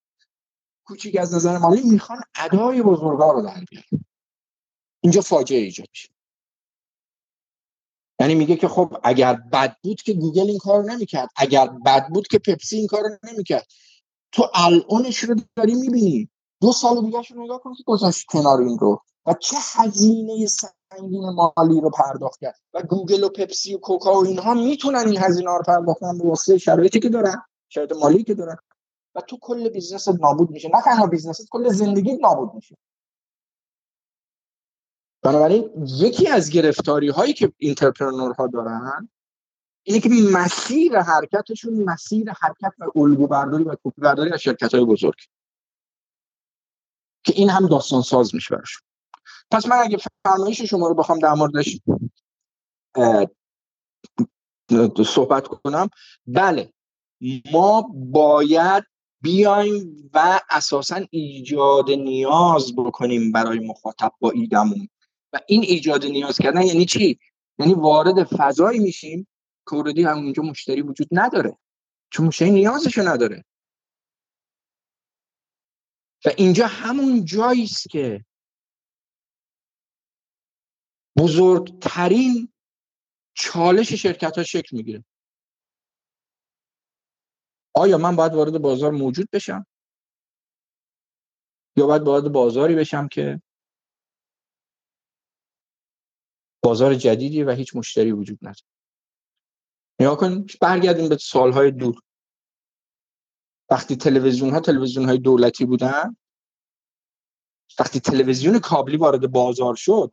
کوچیک 0.86 1.16
از 1.16 1.34
نظر 1.34 1.59
مالی 1.59 1.82
می‌خوان 1.82 2.20
ادای 2.36 2.82
بزرگا 2.82 3.32
رو 3.32 3.43
در 3.43 3.64
بیارن. 3.70 4.05
اینجا 5.03 5.20
فاجعه 5.20 5.61
ایجاد 5.61 5.86
میشه. 5.90 6.09
یعنی 8.20 8.34
میگه 8.34 8.57
که 8.57 8.68
خب 8.68 8.97
اگر 9.05 9.34
بد 9.34 9.76
بود 9.82 10.03
که 10.03 10.12
گوگل 10.12 10.49
این 10.51 10.59
کار 10.59 10.84
نمی‌کرد 10.84 11.28
اگر 11.36 11.66
بد 11.66 12.09
بود 12.09 12.28
که 12.28 12.38
پپسی 12.38 12.76
این 12.76 12.86
کار 12.86 13.03
نمی‌کرد. 13.24 13.66
تو 14.32 14.51
الانش 14.55 15.18
رو 15.18 15.36
داری 15.57 15.74
می‌بینی. 15.74 16.30
دو 16.63 16.73
سال 16.73 17.05
دیگه 17.05 17.21
رو 17.35 17.45
نگاه 17.45 17.61
کن 17.61 17.75
که 17.75 17.83
گذاشت 17.87 18.27
کنار 18.27 18.61
این 18.61 18.79
رو. 18.79 19.03
و 19.27 19.35
چه 19.41 19.57
هزینه 19.73 20.47
سنگین 20.47 21.31
مالی 21.31 21.81
رو 21.81 21.91
پرداخت 21.91 22.41
کرد. 22.41 22.61
و 22.75 22.83
گوگل 22.83 23.25
و 23.25 23.29
پپسی 23.29 23.75
و 23.75 23.79
کوکا 23.79 24.13
و 24.13 24.27
اینها 24.27 24.55
می‌تونن 24.55 25.07
این 25.07 25.19
هزینه 25.19 25.51
رو 25.51 25.63
پرداخت 25.67 26.01
کنن 26.01 26.19
به 26.19 26.29
واسطه 26.29 26.59
شرایطی 26.59 27.01
که 27.01 27.09
دارن 27.09 27.43
شرایط 27.69 27.93
مالی 27.93 28.25
که 28.25 28.35
دارن. 28.35 28.57
و 29.15 29.21
تو 29.21 29.39
کل 29.41 29.69
business 29.68 30.09
نابود 30.09 30.51
میشه. 30.51 30.71
نه 30.75 30.83
تنها 30.83 31.07
business 31.07 31.41
کل 31.51 31.69
زندگی 31.69 32.13
نابود 32.13 32.55
میشه. 32.55 32.77
بنابراین 35.23 35.71
یکی 35.87 36.29
از 36.29 36.51
گرفتاری 36.51 37.09
هایی 37.09 37.33
که 37.33 37.53
ها 38.39 38.47
دارن 38.47 39.09
اینه 39.83 40.01
که 40.01 40.09
مسیر 40.33 41.01
حرکتشون 41.01 41.85
مسیر 41.85 42.33
حرکت 42.33 42.73
و 42.79 42.99
الگو 43.01 43.27
برداری 43.27 43.65
و 43.65 43.75
کپی 43.85 44.01
برداری 44.01 44.33
از 44.33 44.41
شرکت 44.41 44.75
های 44.75 44.85
بزرگ. 44.85 45.17
که 47.25 47.33
این 47.37 47.51
هم 47.51 47.66
داستان 47.66 48.03
ساز 48.03 48.35
میشه 48.35 48.57
برشون 48.57 48.83
پس 49.51 49.66
من 49.66 49.77
اگه 49.77 49.99
فرمایش 50.25 50.62
شما 50.62 50.89
رو 50.89 50.95
بخوام 50.95 51.18
در 51.18 51.35
موردش 51.35 51.79
صحبت 55.07 55.47
کنم 55.47 55.89
بله 56.27 56.73
ما 57.53 57.83
باید 57.95 58.85
بیایم 59.20 60.11
و 60.14 60.41
اساسا 60.51 61.01
ایجاد 61.11 61.91
نیاز 61.91 62.77
بکنیم 62.77 63.33
برای 63.33 63.59
مخاطب 63.59 64.12
با 64.20 64.31
ایدمون 64.31 64.89
و 65.33 65.41
این 65.47 65.62
ایجاد 65.62 66.07
نیاز 66.07 66.39
کردن 66.39 66.62
یعنی 66.62 66.85
چی؟ 66.85 67.18
یعنی 67.59 67.75
وارد 67.75 68.25
فضایی 68.25 68.79
میشیم 68.79 69.27
که 69.68 69.75
اوردی 69.75 70.05
مشتری 70.43 70.83
وجود 70.83 71.09
نداره. 71.12 71.59
چون 72.11 72.27
مشتری 72.27 72.51
نیازشو 72.51 73.09
نداره. 73.09 73.45
و 76.27 76.31
اینجا 76.39 76.66
همون 76.66 77.25
جایی 77.25 77.64
است 77.64 77.89
که 77.89 78.25
بزرگترین 81.18 82.53
چالش 83.35 83.93
شرکت 83.93 84.39
ها 84.39 84.45
شکل 84.45 84.77
می‌گیره. 84.77 85.05
آیا 87.75 87.99
من 87.99 88.16
باید 88.16 88.35
وارد 88.35 88.59
بازار 88.59 88.93
موجود 88.93 89.29
بشم؟ 89.33 89.66
یا 91.77 91.87
باید 91.87 92.03
وارد 92.03 92.33
بازاری 92.33 92.75
بشم 92.75 93.09
که 93.09 93.43
بازار 96.64 96.95
جدیدی 96.95 97.43
و 97.43 97.51
هیچ 97.51 97.77
مشتری 97.77 98.12
وجود 98.12 98.39
نداره؟ 98.43 98.66
نیا 100.01 100.16
کن 100.16 100.47
برگردیم 100.61 101.09
به 101.09 101.16
سالهای 101.16 101.70
دور. 101.70 102.03
وقتی 103.73 103.97
تلویزیون 103.97 104.51
ها 104.51 104.61
تلویزیون 104.61 105.05
های 105.05 105.18
دولتی 105.18 105.64
بودن 105.64 106.16
وقتی 107.81 108.01
تلویزیون 108.01 108.59
کابلی 108.59 108.97
وارد 108.97 109.33
بازار 109.33 109.75
شد 109.75 110.12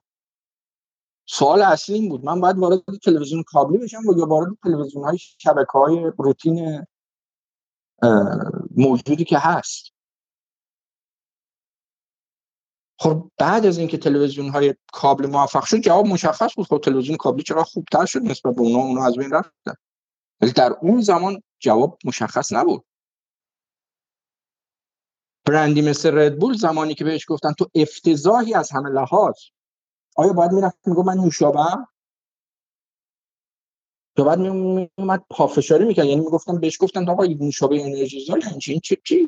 سوال 1.26 1.62
اصلی 1.62 1.96
این 1.96 2.10
بود 2.10 2.26
من 2.26 2.42
باید 2.42 2.58
وارد 2.58 2.80
تلویزیون 3.04 3.44
کابلی 3.44 3.78
بشم 3.78 4.02
یا 4.18 4.26
وارد 4.26 4.58
تلویزیون 4.64 5.04
های 5.04 5.18
شبکه 5.18 5.72
های 5.72 6.12
روتین 6.18 6.86
موجودی 8.78 9.24
که 9.26 9.40
هست؟ 9.40 9.94
خب 13.00 13.32
بعد 13.38 13.66
از 13.66 13.78
اینکه 13.78 13.98
تلویزیون 13.98 14.50
های 14.50 14.76
کابل 14.94 15.26
موفق 15.26 15.66
شد 15.66 15.78
جواب 15.78 16.06
مشخص 16.06 16.56
بود 16.56 16.68
خب 16.68 16.82
تلویزیون 16.84 17.18
کابلی 17.18 17.44
چرا 17.44 17.64
خوبتر 17.64 18.06
شد 18.06 18.22
نسبت 18.22 18.56
به 18.56 18.62
اونا 18.62 18.80
اونا 18.80 19.06
از 19.06 19.18
بین 19.18 19.32
رفتن. 19.32 19.74
ولی 20.42 20.52
در 20.52 20.72
اون 20.82 21.02
زمان 21.02 21.42
جواب 21.60 22.00
مشخص 22.06 22.54
نبود. 22.54 22.86
برندی 25.50 25.82
مثل 25.82 26.18
ردبول 26.18 26.54
زمانی 26.54 26.96
که 26.96 27.04
بهش 27.04 27.26
گفتن 27.28 27.54
تو 27.54 27.70
افتضاحی 27.76 28.54
از 28.54 28.72
همه 28.72 28.90
لحاظ. 28.90 29.36
آیا 30.16 30.34
باید 30.34 30.52
می‌رفت 30.52 30.88
میگو 30.88 31.04
من 31.04 31.18
نوشابم 31.18 31.88
یا 34.18 34.26
بعد 34.26 34.40
میومد 34.40 35.24
پافشاری 35.30 35.86
می‌کرد. 35.86 36.06
یعنی 36.06 36.22
می‌گفتم 36.22 36.60
بهش 36.60 36.78
گفتن 36.82 37.10
آقا 37.10 37.24
نوشابه 37.26 37.86
انرژی 37.86 38.26
زای 38.26 38.42
یعنی 38.42 38.60
این 38.68 38.80
چه 38.80 38.98
چه 39.04 39.28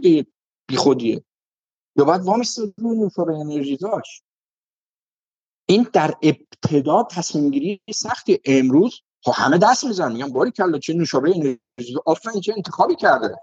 بی 0.67 0.75
خودیه. 0.77 1.23
یا 1.95 2.05
بعد 2.05 2.21
وامی 2.21 2.45
روی 2.77 2.97
نوشابه 2.97 3.33
انرژی 3.33 3.77
داشت 3.77 4.23
این 5.65 5.87
در 5.93 6.13
ابتدا 6.21 7.03
تصمیم 7.03 7.51
گیری 7.51 7.81
سختی. 7.93 8.39
امروز 8.45 9.01
خب 9.23 9.31
همه 9.35 9.57
دست 9.57 9.83
می‌زنن. 9.83 10.13
میگن 10.13 10.29
باری 10.33 10.51
کلا 10.51 10.79
چه 10.79 10.93
نوشابه 10.93 11.31
انرژی 11.35 11.95
آفرین 12.05 12.41
چه 12.41 12.53
انتخابی 12.55 12.95
کرده. 12.95 13.35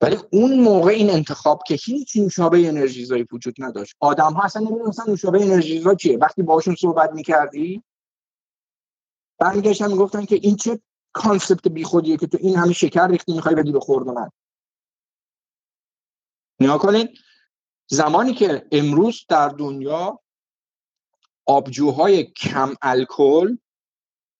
ولی 0.00 0.16
اون 0.32 0.60
موقع 0.60 0.90
این 0.90 1.10
انتخاب 1.10 1.62
که 1.66 1.74
هیچ 1.74 2.16
نوشابه 2.16 2.68
انرژیزایی 2.68 3.26
وجود 3.32 3.54
نداشت. 3.58 3.96
آدم 4.00 4.32
ها 4.32 4.42
اصلا 4.42 4.62
نمی‌دونستن 4.62 5.10
نوشابه 5.10 5.42
انرژیزا 5.42 5.94
چیه. 5.94 6.18
وقتی 6.18 6.42
باشون 6.42 6.74
صحبت 6.74 7.12
می‌کردی 7.12 7.82
برمیگشتن 9.38 9.88
می‌گفتن 9.88 10.24
که 10.24 10.34
این 10.42 10.56
چه 10.56 10.80
concept 11.12 11.68
بیخودیه 11.68 12.16
که 12.16 12.26
تو 12.26 12.38
این 12.40 12.56
همه 12.56 12.72
شکر 12.72 13.08
ریختی 13.08 13.32
می‌خوای 13.32 13.54
بدی 13.54 13.72
به 13.72 13.80
خوردن 13.80 14.30
نیا 16.60 16.78
کنین 16.78 17.08
زمانی 17.90 18.34
که 18.34 18.66
امروز 18.72 19.24
در 19.28 19.48
دنیا 19.48 20.20
آبجوهای 21.46 22.24
کم 22.24 22.74
الکل 22.82 23.56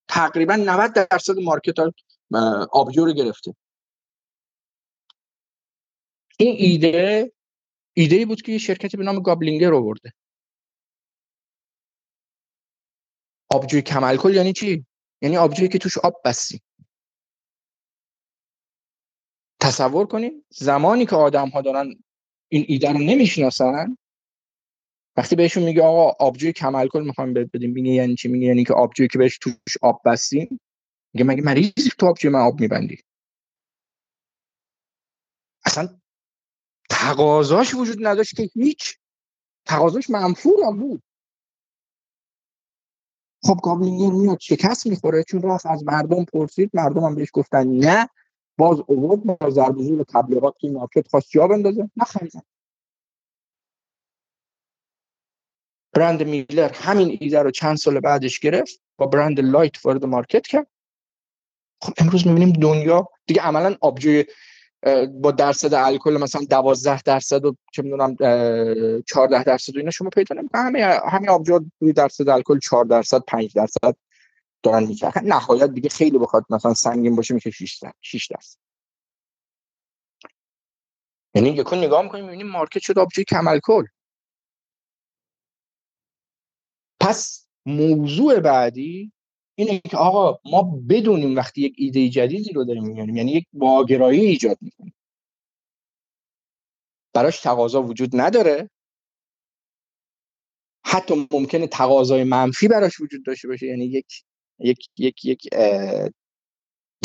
تقریبا 0.09 0.57
90 0.57 0.93
درصد 0.93 1.39
market 1.39 1.75
آبجو 2.73 3.05
رو 3.05 3.13
گرفته. 3.13 3.55
این 6.41 6.57
ایده 6.59 7.33
ایده 7.97 8.17
ای 8.17 8.25
بود 8.25 8.43
که 8.43 8.53
یه 8.53 8.59
شرکتی 8.59 8.97
به 8.97 9.05
نام 9.05 9.21
گابلینگر 9.23 9.71
رو 9.71 9.83
برده 9.83 10.13
آبجوی 13.51 13.83
کم 13.83 14.05
الکل 14.05 14.35
یعنی 14.35 14.53
چی؟ 14.53 14.87
یعنی 15.23 15.37
آبجویی 15.37 15.69
که 15.69 15.79
توش 15.79 15.99
آب 15.99 16.15
بستی 16.25 16.61
تصور 19.61 20.07
کنید 20.07 20.45
زمانی 20.51 21.07
که 21.07 21.17
آدم 21.17 21.49
ها 21.49 21.61
دارن 21.63 21.95
این 22.49 22.65
ایده 22.69 22.93
رو 22.93 22.99
نمی‌شناسن 22.99 23.97
وقتی 25.17 25.37
بهشون 25.37 25.63
میگه 25.63 25.83
آقا 25.83 26.27
آبجوی 26.27 26.53
کم 26.53 26.75
الکل 26.75 27.05
می‌خوام 27.05 27.33
بهت 27.33 27.51
بدیم 27.55 27.71
میگه 27.71 27.91
یعنی 27.91 28.15
چی؟ 28.15 28.29
میگه 28.29 28.47
یعنی 28.47 28.65
که 28.65 28.75
آبجویی 28.75 29.09
که 29.09 29.19
بهش 29.19 29.39
توش 29.39 29.77
آب 29.83 30.03
بستیم 30.05 30.61
میگه 31.15 31.25
مگه 31.25 31.43
مریضی 31.43 31.91
تو 31.99 32.07
آبجوی 32.07 32.31
من 32.31 32.41
آب 32.41 32.61
میبندی؟ 32.61 32.99
اصلا 35.67 35.98
تقاضاش 36.91 37.75
وجود 37.75 38.07
نداشت 38.07 38.37
که 38.37 38.43
هیچ. 38.43 38.99
تقاضاش 39.65 40.11
منفور 40.11 40.65
هم 40.67 40.77
بود. 40.77 41.03
خب 43.43 43.61
گابلینگر 43.63 44.15
میاد 44.15 44.41
شکست 44.41 44.87
می‌خوره 44.87 45.25
چون 45.25 45.43
رفت 45.43 45.67
از 45.67 45.85
مردم 45.85 46.25
پرسید 46.25 46.71
مردم 46.75 47.05
هم 47.05 47.15
بهش 47.15 47.29
گفتن 47.33 47.67
نه. 47.67 48.09
باز 48.59 48.79
اوورد 48.87 49.25
با 49.25 49.51
ضرب 49.51 49.79
زور 49.79 50.05
تبلیغات 50.05 50.59
که 50.59 50.69
market 50.71 51.09
خواست 51.09 51.31
جا 51.31 51.49
بندازه. 51.49 51.91
نخریدن 51.97 52.41
برند 55.93 56.23
میلر 56.23 56.73
همین 56.73 57.19
ایده 57.21 57.43
رو 57.43 57.51
چند 57.51 57.77
سال 57.77 58.01
بعدش 58.01 58.39
گرفت 58.41 58.83
با 58.97 59.07
برند 59.07 59.41
Lite 59.41 59.87
وارد 59.87 60.05
market 60.05 60.47
کرد. 60.47 60.67
خب 61.81 61.93
امروز 61.99 62.27
می‌بینیم 62.27 62.53
دنیا 62.53 63.09
دیگه 63.27 63.43
عملا 63.43 63.77
آبجوی 63.81 64.25
با 65.13 65.31
درصد 65.31 65.75
الکل 65.75 66.19
مثلا 66.23 66.43
12 66.51 67.03
درصد 67.03 67.45
و 67.45 67.57
چه 67.73 67.83
می‌دونم 67.83 68.17
14 69.07 69.43
درصد 69.45 69.77
و 69.77 69.79
اینا 69.79 69.91
شما 69.91 70.11
پیدا 70.11 70.35
نمی‌کنید 70.35 70.65
همه 70.65 71.01
همین 71.09 71.29
آبجو 71.29 71.61
روی 71.81 71.93
درصد 71.93 72.29
الکل 72.29 72.59
4 72.59 72.85
درصد 72.85 73.21
5 73.27 73.55
درصد 73.55 73.97
دارن 74.63 74.83
میچرخن 74.83 75.27
نهایت 75.27 75.71
دیگه 75.71 75.89
خیلی 75.89 76.19
بخواد 76.19 76.45
مثلا 76.51 76.75
سنگین 76.75 77.17
باشه 77.17 77.35
میشه 77.35 77.51
6 77.51 77.79
درصد 77.79 77.97
6 78.01 78.27
درصد. 78.27 78.59
یعنی 81.35 81.51
یکون 81.51 81.79
نگاه 81.79 82.03
می‌کنیم 82.03 82.25
می‌بینیم 82.25 82.49
مارکت 82.49 82.81
شد 82.81 82.99
آبجوی 82.99 83.25
کم 83.25 83.49
الکل. 83.49 83.85
پس 87.01 87.47
موضوع 87.67 88.41
بعدی 88.41 89.13
اینه 89.59 89.79
که 89.79 89.97
آقا 89.97 90.41
ما 90.45 90.63
بدونیم 90.89 91.37
وقتی 91.37 91.61
یک 91.61 91.75
ایده 91.79 92.09
جدیدی 92.09 92.53
رو 92.53 92.65
داریم 92.65 92.87
میاریم 92.87 93.17
یعنی 93.17 93.33
یک 93.33 93.47
واگرایی 93.53 94.21
ایجاد 94.21 94.59
می‌کنیم. 94.61 94.95
براش 97.15 97.41
تقاضا 97.41 97.83
وجود 97.83 98.11
نداره. 98.15 98.71
حتی 100.85 101.29
ممکنه 101.33 101.67
تقاضای 101.67 102.25
منفی 102.25 102.69
براش 102.69 103.01
وجود 103.01 103.25
داشته 103.25 103.49
باشه 103.49 103.67
یعنی 103.67 103.85
یک 103.85 104.25
یک 104.59 104.89
یک 104.99 105.25
یک 105.25 105.49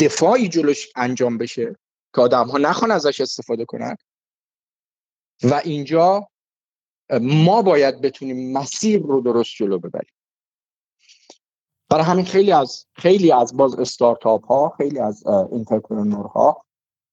دفاعی 0.00 0.48
جلوش 0.48 0.88
انجام 0.96 1.38
بشه 1.38 1.76
که 2.14 2.20
آدم 2.20 2.48
ها 2.48 2.58
نخوان 2.58 2.90
ازش 2.90 3.20
استفاده 3.20 3.64
کنن. 3.64 3.96
و 5.42 5.54
اینجا 5.64 6.28
ما 7.20 7.62
باید 7.62 8.00
بتونیم 8.00 8.52
مسیر 8.52 9.02
رو 9.02 9.20
درست 9.20 9.50
جلو 9.56 9.78
ببریم. 9.78 10.13
برای 11.94 12.06
همین 12.06 12.24
خیلی 12.24 12.52
از 12.52 12.86
خیلی 12.92 13.32
از 13.32 13.56
باز 13.56 13.74
استارتاپ 13.74 14.46
ها 14.46 14.74
خیلی 14.76 14.98
از 14.98 15.26
entrepreneur 15.26 16.26
ها 16.26 16.64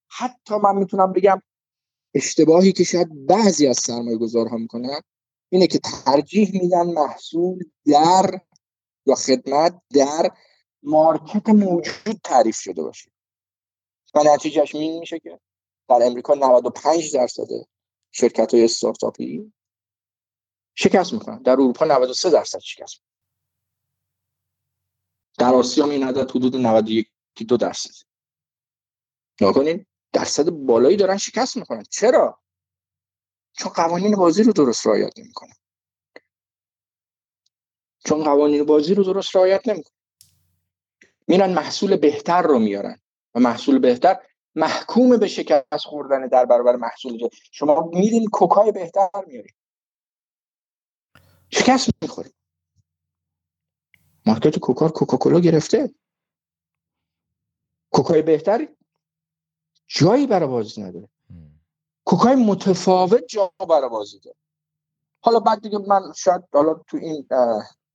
حتی 0.07 0.55
من 0.55 0.75
می‌تونم 0.75 1.13
بگم 1.13 1.41
اشتباهی 2.13 2.71
که 2.71 2.83
شاید 2.83 3.25
بعضی 3.25 3.67
از 3.67 3.77
سرمایه 3.77 4.17
گذارها 4.17 4.57
می‌کنن 4.57 5.01
اینه 5.49 5.67
که 5.67 5.79
ترجیح 5.79 6.61
میدن 6.61 6.93
محصول 6.93 7.63
در 7.85 8.39
یا 9.05 9.15
خدمت 9.15 9.81
در 9.93 10.31
market 10.83 11.49
موجود 11.49 12.19
تعریف 12.23 12.55
شده 12.55 12.83
باشه. 12.83 13.11
و 14.13 14.23
نتیجهش 14.23 14.75
این 14.75 14.99
میشه 14.99 15.19
که 15.19 15.39
در 15.89 15.99
امریکا 16.01 16.33
95 16.33 17.15
درصد 17.15 17.47
شرکت 18.11 18.53
های 18.53 18.63
استارتاپی 18.63 19.53
شکست 20.75 21.13
می‌کنن 21.13 21.41
در 21.41 21.51
اروپا 21.51 21.85
93 21.85 22.29
درصد 22.29 22.59
شکست 22.59 23.10
در 25.41 25.53
آسیا 25.53 25.85
این 25.85 26.03
عدد 26.03 26.31
حدود 26.31 26.55
91 26.55 27.07
دو 27.47 27.57
درصد. 27.57 28.05
نکنین 29.41 29.85
درصد 30.13 30.49
بالایی 30.49 30.97
دارن 30.97 31.17
شکست 31.17 31.57
می‌کنن 31.57 31.83
چرا؟ 31.89 32.39
چون 33.53 33.71
قوانین 33.71 34.15
بازی 34.15 34.43
رو 34.43 34.53
درست 34.53 34.87
رعایت 34.87 35.19
نمی‌کنن. 35.19 35.53
چون 38.05 38.23
قوانین 38.23 38.63
بازی 38.63 38.95
رو 38.95 39.03
درست 39.03 39.35
رعایت 39.35 39.67
نمی‌کنن. 39.67 39.97
میرن 41.27 41.53
محصول 41.53 41.95
بهتر 41.95 42.41
رو 42.41 42.59
میارن. 42.59 43.01
و 43.35 43.39
محصول 43.39 43.79
بهتر 43.79 44.19
محکوم 44.55 45.17
به 45.17 45.27
شکست 45.27 45.85
خوردن 45.85 46.27
در 46.27 46.45
برابر 46.45 46.75
محصول 46.75 47.29
شما 47.51 47.89
میرین 47.93 48.27
کوکای 48.27 48.71
بهتر 48.71 49.09
میارین 49.27 49.53
شکست 51.51 51.89
می‌خوریم 52.01 52.33
مارکت 54.25 54.59
کوکار 54.59 54.91
کوکاکولا 54.91 55.39
گرفته. 55.39 55.93
کوکای 57.91 58.21
بهتری. 58.21 58.67
جایی 59.87 60.27
برای 60.27 60.49
بازی 60.49 60.81
نداره. 60.81 61.09
کوکای 62.05 62.35
متفاوت 62.35 63.23
جا 63.29 63.51
برای 63.69 63.89
بازی 63.89 64.19
داره. 64.19 64.37
حالا 65.19 65.39
بعد 65.39 65.61
دیگه 65.61 65.77
من 65.77 66.13
شاید 66.15 66.41
حالا 66.53 66.73
تو 66.87 66.97
این 66.97 67.27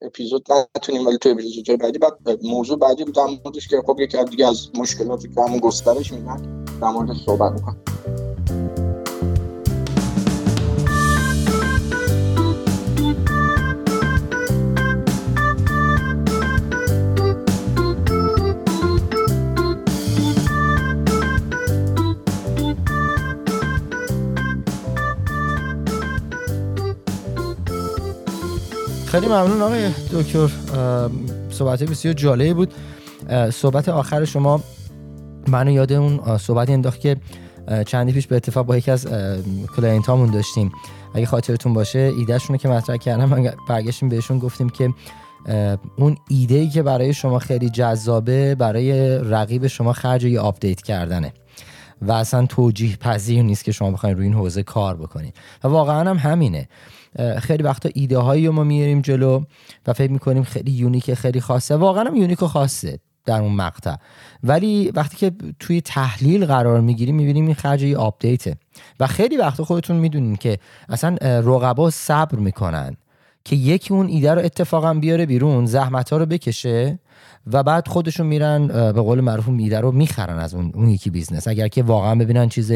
اپیزود 0.03 0.47
نتونیم 0.77 1.07
ولی 1.07 1.19
تو 1.19 1.29
اپیزود 1.29 1.81
بعدی 1.81 1.99
بعد 1.99 2.45
موضوع 2.45 2.79
بعدی 2.79 3.05
بود 3.05 3.15
در 3.15 3.27
موردش 3.27 3.69
که 3.69 3.83
خب 3.87 4.01
یکی 4.01 4.25
دیگه 4.25 4.49
از 4.49 4.71
مشکلاتی 4.77 5.29
که 5.29 5.41
همون 5.41 5.59
گسترش 5.59 6.13
میدن 6.13 6.65
در 6.81 6.89
مورد 6.89 7.13
صحبت 7.13 7.53
می‌کنم. 7.53 8.26
خیلی 29.17 29.29
ممنون 29.29 29.63
آقای 29.63 29.91
دکتر. 30.13 30.49
صحبت 31.51 31.83
بسیار 31.83 32.15
جالبی 32.15 32.53
بود. 32.53 32.75
صحبت 33.53 33.89
آخر 33.89 34.25
شما 34.25 34.61
منو 35.49 35.71
یاد 35.71 35.93
اون 35.93 36.39
صحبتی 36.39 36.73
انداخت 36.73 37.01
که 37.01 37.17
چندی 37.87 38.13
پیش 38.13 38.27
به 38.27 38.37
اتفاق 38.37 38.67
با 38.67 38.77
یکی 38.77 38.91
از 38.91 39.07
client 39.77 40.07
هامون 40.07 40.31
داشتیم. 40.31 40.73
اگه 41.15 41.27
خاطرتون 41.27 41.75
باشه 41.75 41.99
ایدهشون 41.99 42.57
که 42.57 42.69
مطرح 42.69 42.97
کردم 42.97 43.53
برگشتیم 43.69 44.09
بهشون 44.09 44.39
گفتیم 44.39 44.69
که 44.69 44.95
اون 45.97 46.17
ایده 46.29 46.55
ای 46.55 46.69
که 46.69 46.83
برای 46.83 47.15
شما 47.15 47.39
خیلی 47.39 47.71
جذابه 47.71 48.55
برای 48.55 49.19
رقیب 49.19 49.67
شما 49.67 49.93
خرج 49.93 50.25
یه 50.25 50.41
update 50.41 50.83
کردنه. 50.83 51.33
و 52.03 52.13
اصلا 52.13 52.47
توجیه 52.47 52.97
پذیر 52.97 53.43
نیست 53.43 53.65
که 53.65 53.73
شما 53.73 53.91
بخواید 53.91 54.17
روی 54.17 54.27
این 54.27 54.35
حوزه 54.35 54.63
کار 54.63 54.97
بکنید 54.97 55.35
و 55.65 55.69
واقعا 55.69 56.11
هم 56.11 56.17
همینه. 56.17 56.69
خیلی 57.41 57.63
وقتا 57.63 57.89
ایده 57.95 58.19
هایی 58.19 58.49
ما 58.49 58.65
میاریم 58.65 59.01
جلو 59.01 59.45
و 59.87 59.93
فکر 59.93 60.11
می‌کنیم 60.11 60.43
خیلی 60.43 60.71
unique 60.71 61.15
خیلی 61.15 61.41
خاصه. 61.41 61.77
واقعا 61.77 62.05
هم 62.05 62.17
unique 62.17 62.43
و 62.43 62.47
خاصه 62.47 62.99
در 63.25 63.41
اون 63.41 63.53
مقطع. 63.53 63.97
ولی 64.43 64.91
وقتی 64.95 65.17
که 65.17 65.33
توی 65.61 65.81
تحلیل 65.81 66.47
قرار 66.47 66.81
می‌گیریم 66.81 67.15
می‌بینیم 67.15 67.47
این 67.47 67.55
خرج 67.55 67.83
یه 67.83 67.97
update 67.97 68.42
ه. 68.42 68.57
و 69.01 69.07
خیلی 69.07 69.37
وقتا 69.37 69.65
خودتون 69.65 69.97
می‌دونین 69.97 70.37
که 70.37 70.59
اصلا 70.89 71.17
رقبا 71.23 71.91
صبر 71.91 72.39
می‌کنن 72.39 72.97
که 73.45 73.57
یکی 73.57 73.95
اون 73.95 74.07
ایده 74.07 74.35
رو 74.35 74.41
اتفاقا 74.45 74.95
بیاره 74.95 75.27
بیرون 75.27 75.67
زحمت 75.67 76.11
ها 76.11 76.17
رو 76.17 76.27
بکشه. 76.27 76.99
و 77.53 77.63
بعد 77.63 77.89
خودشون 77.89 78.27
میرن 78.27 78.67
به 78.93 79.01
قول 79.01 79.21
معروف 79.21 79.49
ایده 79.49 79.81
رو 79.81 79.93
می‌خرن 79.93 80.39
از 80.39 80.55
اون 80.55 80.73
اون 80.75 80.89
یکی 80.89 81.11
business. 81.11 81.49
اگر 81.49 81.69
که 81.69 81.83
واقعا 81.83 82.15
ببینن 82.15 82.49
چیز 82.49 82.73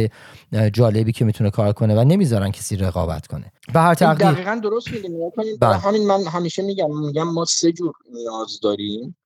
جالبی 0.72 1.12
که 1.12 1.24
می‌تونه 1.24 1.50
کار 1.50 1.72
کنه 1.72 2.00
و 2.00 2.04
نمی‌ذارن 2.04 2.50
کسی 2.50 2.76
رقابت 2.76 3.26
کنه. 3.26 3.52
به 3.74 3.80
هر 3.80 3.94
تقدیر 3.94 4.32
دقیقاً 4.32 4.60
درست 4.62 4.88
میگی. 4.88 5.08
بله. 5.60 5.76
همین 5.76 6.06
من 6.06 6.22
همیشه 6.22 6.62
میگم 6.62 7.00
میگم 7.00 7.28
ما 7.28 7.44
سه 7.44 7.72
جور 7.72 7.94
نیاز 8.12 8.60
داریم. 8.60 9.16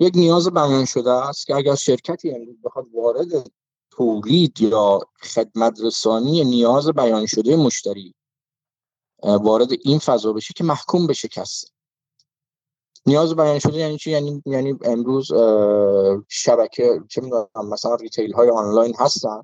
یک 0.00 0.12
نیاز 0.16 0.48
بیان 0.48 0.84
شده 0.84 1.10
است 1.10 1.46
که 1.46 1.54
اگر 1.54 1.74
شرکتی 1.74 2.30
امروز 2.30 2.56
بخواد 2.64 2.86
وارد 2.94 3.50
تولید 3.90 4.60
یا 4.60 5.00
خدمت 5.34 5.78
رسانی 5.82 6.44
نیاز 6.44 6.88
بیان 6.88 7.26
شده 7.26 7.56
مشتری 7.56 8.14
وارد 9.22 9.68
این 9.84 9.98
فضا 9.98 10.32
بشه 10.32 10.54
که 10.56 10.64
محکوم 10.64 11.06
به 11.06 11.12
شکست. 11.12 11.72
نیاز 13.06 13.36
بیان 13.36 13.58
شده 13.58 13.78
یعنی 13.78 13.98
چی؟ 13.98 14.10
یعنی 14.10 14.42
یعنی 14.46 14.78
امروز 14.82 15.28
شبکه 16.28 17.00
چه 17.08 17.20
می‌دونم 17.20 17.68
مثلا 17.70 17.94
retail 17.94 18.32
های 18.32 18.50
آنلاین 18.50 18.94
هستن 18.98 19.42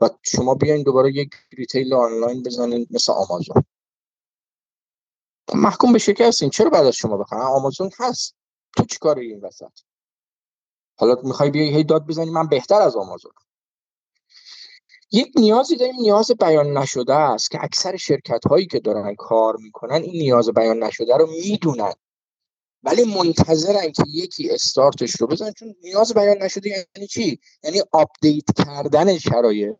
و 0.00 0.10
شما 0.22 0.54
بیاین 0.54 0.82
دوباره 0.82 1.12
یک 1.12 1.30
retail 1.58 1.94
آنلاین 1.94 2.42
بزنین 2.42 2.86
مثل 2.90 3.12
آمازون. 3.12 3.64
محکوم 5.54 5.92
به 5.92 5.98
شکستین 5.98 6.50
چرا 6.50 6.70
بعد 6.70 6.86
از 6.86 6.94
شما 6.94 7.16
بخرن؟ 7.16 7.40
آمازون 7.40 7.90
هست. 7.98 8.34
تو 8.76 8.84
چیکار 8.84 9.18
این 9.18 9.40
وسط؟ 9.40 9.72
حالا 10.98 11.16
می‌خوای 11.22 11.50
بیای 11.50 11.68
هی 11.68 11.84
داد 11.84 12.06
بزنی؟ 12.06 12.30
من 12.30 12.46
بهتر 12.46 12.82
از 12.82 12.96
آمازون. 12.96 13.32
یک 15.12 15.32
نیازی 15.36 15.76
داریم. 15.76 15.94
نیاز 16.00 16.30
بیان 16.40 16.78
نشده 16.78 17.14
است 17.14 17.50
که 17.50 17.64
اکثر 17.64 17.96
شرکت 17.96 18.46
هایی 18.46 18.66
که 18.66 18.80
دارن 18.80 19.14
کار 19.14 19.56
می‌کنن 19.56 20.02
این 20.02 20.22
نیاز 20.22 20.48
بیان 20.48 20.82
نشده 20.82 21.16
رو 21.16 21.26
می‌دونن. 21.26 21.92
ولی 22.82 23.04
منتظرن 23.04 23.92
که 23.92 24.04
یکی 24.08 24.50
استارتش 24.50 25.10
رو 25.20 25.26
بزن 25.26 25.52
چون 25.52 25.74
نیاز 25.82 26.14
بیان 26.14 26.42
نشده 26.42 26.86
یعنی 26.96 27.08
چی؟ 27.08 27.40
یعنی 27.62 27.82
آپدیت 27.92 28.44
کردن 28.56 29.18
شرایط. 29.18 29.76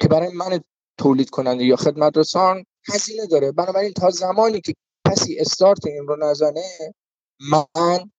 که 0.00 0.08
برای 0.08 0.32
من 0.34 0.60
تولید 0.98 1.30
کننده 1.30 1.64
یا 1.64 1.76
خدمت 1.76 2.18
رسان 2.18 2.64
هزینه 2.92 3.26
داره. 3.26 3.52
بنابراین 3.52 3.92
تا 3.92 4.10
زمانی 4.10 4.60
که 4.60 4.74
کسی 5.08 5.38
استارت 5.38 5.86
این 5.86 6.06
رو 6.06 6.16
نزنه 6.16 6.94
من 7.40 8.10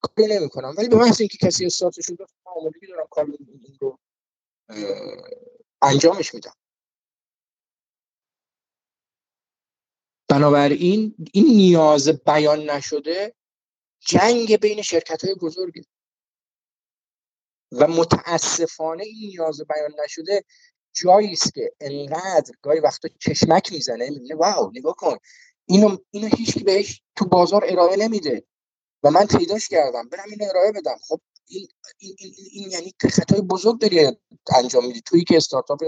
کاری 0.00 0.34
نمی 0.34 0.48
کنم 0.48 0.74
ولی 0.78 0.88
به 0.88 0.96
محض 0.96 1.20
اینکه 1.20 1.38
کسی 1.38 1.66
استارتش 1.66 2.04
رو 2.08 2.26
آمادگی 2.44 2.86
دارم 2.86 3.06
کار 3.10 3.24
این 3.24 3.76
رو 3.80 3.98
انجامش 5.82 6.34
میدم. 6.34 6.52
بنابراین 10.38 11.14
این 11.32 11.44
نیاز 11.44 12.08
بیان 12.08 12.70
نشده 12.70 13.34
جنگ 14.00 14.56
بین 14.56 14.82
شرکت 14.82 15.24
های 15.24 15.34
بزرگه. 15.34 15.84
و 17.72 17.88
متاسفانه 17.88 19.04
این 19.04 19.28
نیاز 19.28 19.60
بیان 19.60 19.90
نشده 20.04 20.44
جایی 20.92 21.32
است 21.32 21.54
که 21.54 21.72
انقدر 21.80 22.54
گاهی 22.62 22.80
وقتا 22.80 23.08
چشمک 23.20 23.72
می‌زنه 23.72 24.10
می‌بینه 24.10 24.34
واو 24.34 24.70
نگاه 24.74 24.94
کن 24.94 25.16
اینو 25.66 25.96
اینو 26.10 26.28
هیچ 26.36 26.64
بهش 26.64 27.02
تو 27.16 27.24
بازار 27.24 27.64
ارائه 27.68 27.96
نمیده. 27.96 28.44
و 29.02 29.10
من 29.10 29.26
پیداش 29.26 29.68
کردم 29.68 30.08
برم 30.08 30.30
اینو 30.30 30.44
ارائه 30.50 30.72
بدم. 30.72 30.96
خب 31.08 31.20
این, 31.48 31.68
این, 31.98 32.16
این, 32.18 32.34
این 32.52 32.70
یعنی 32.70 32.94
خطای 33.12 33.40
بزرگ 33.40 33.80
داری 33.80 34.16
انجام 34.56 34.86
میدی 34.86 35.00
تویی 35.00 35.24
که 35.24 35.36
استارتاپ 35.36 35.80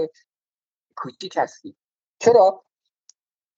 کوچیک 0.95 1.33
هستی. 1.37 1.75
چرا؟ 2.19 2.63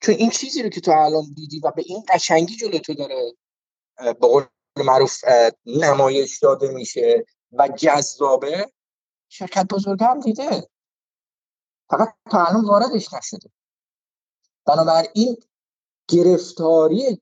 چون 0.03 0.15
این 0.15 0.29
چیزی 0.29 0.63
رو 0.63 0.69
که 0.69 0.81
تو 0.81 0.91
الان 0.91 1.33
دیدی 1.35 1.59
و 1.59 1.71
به 1.71 1.83
این 1.85 2.03
قشنگی 2.09 2.55
جلو 2.55 2.79
تو 2.79 2.93
داره 2.93 3.33
به 3.97 4.13
قول 4.13 4.43
معروف 4.77 5.23
نمایش 5.65 6.39
داده 6.39 6.71
میشه 6.71 7.25
و 7.51 7.67
جذابه 7.67 8.71
شرکت 9.29 9.67
بزرگ 9.67 10.03
هم 10.03 10.19
دیده. 10.19 10.69
فقط 11.89 12.15
تا 12.31 12.45
الان 12.45 12.65
واردش 12.65 13.13
نشده. 13.13 13.49
بنابراین 14.65 15.37
گرفتاری 16.07 17.21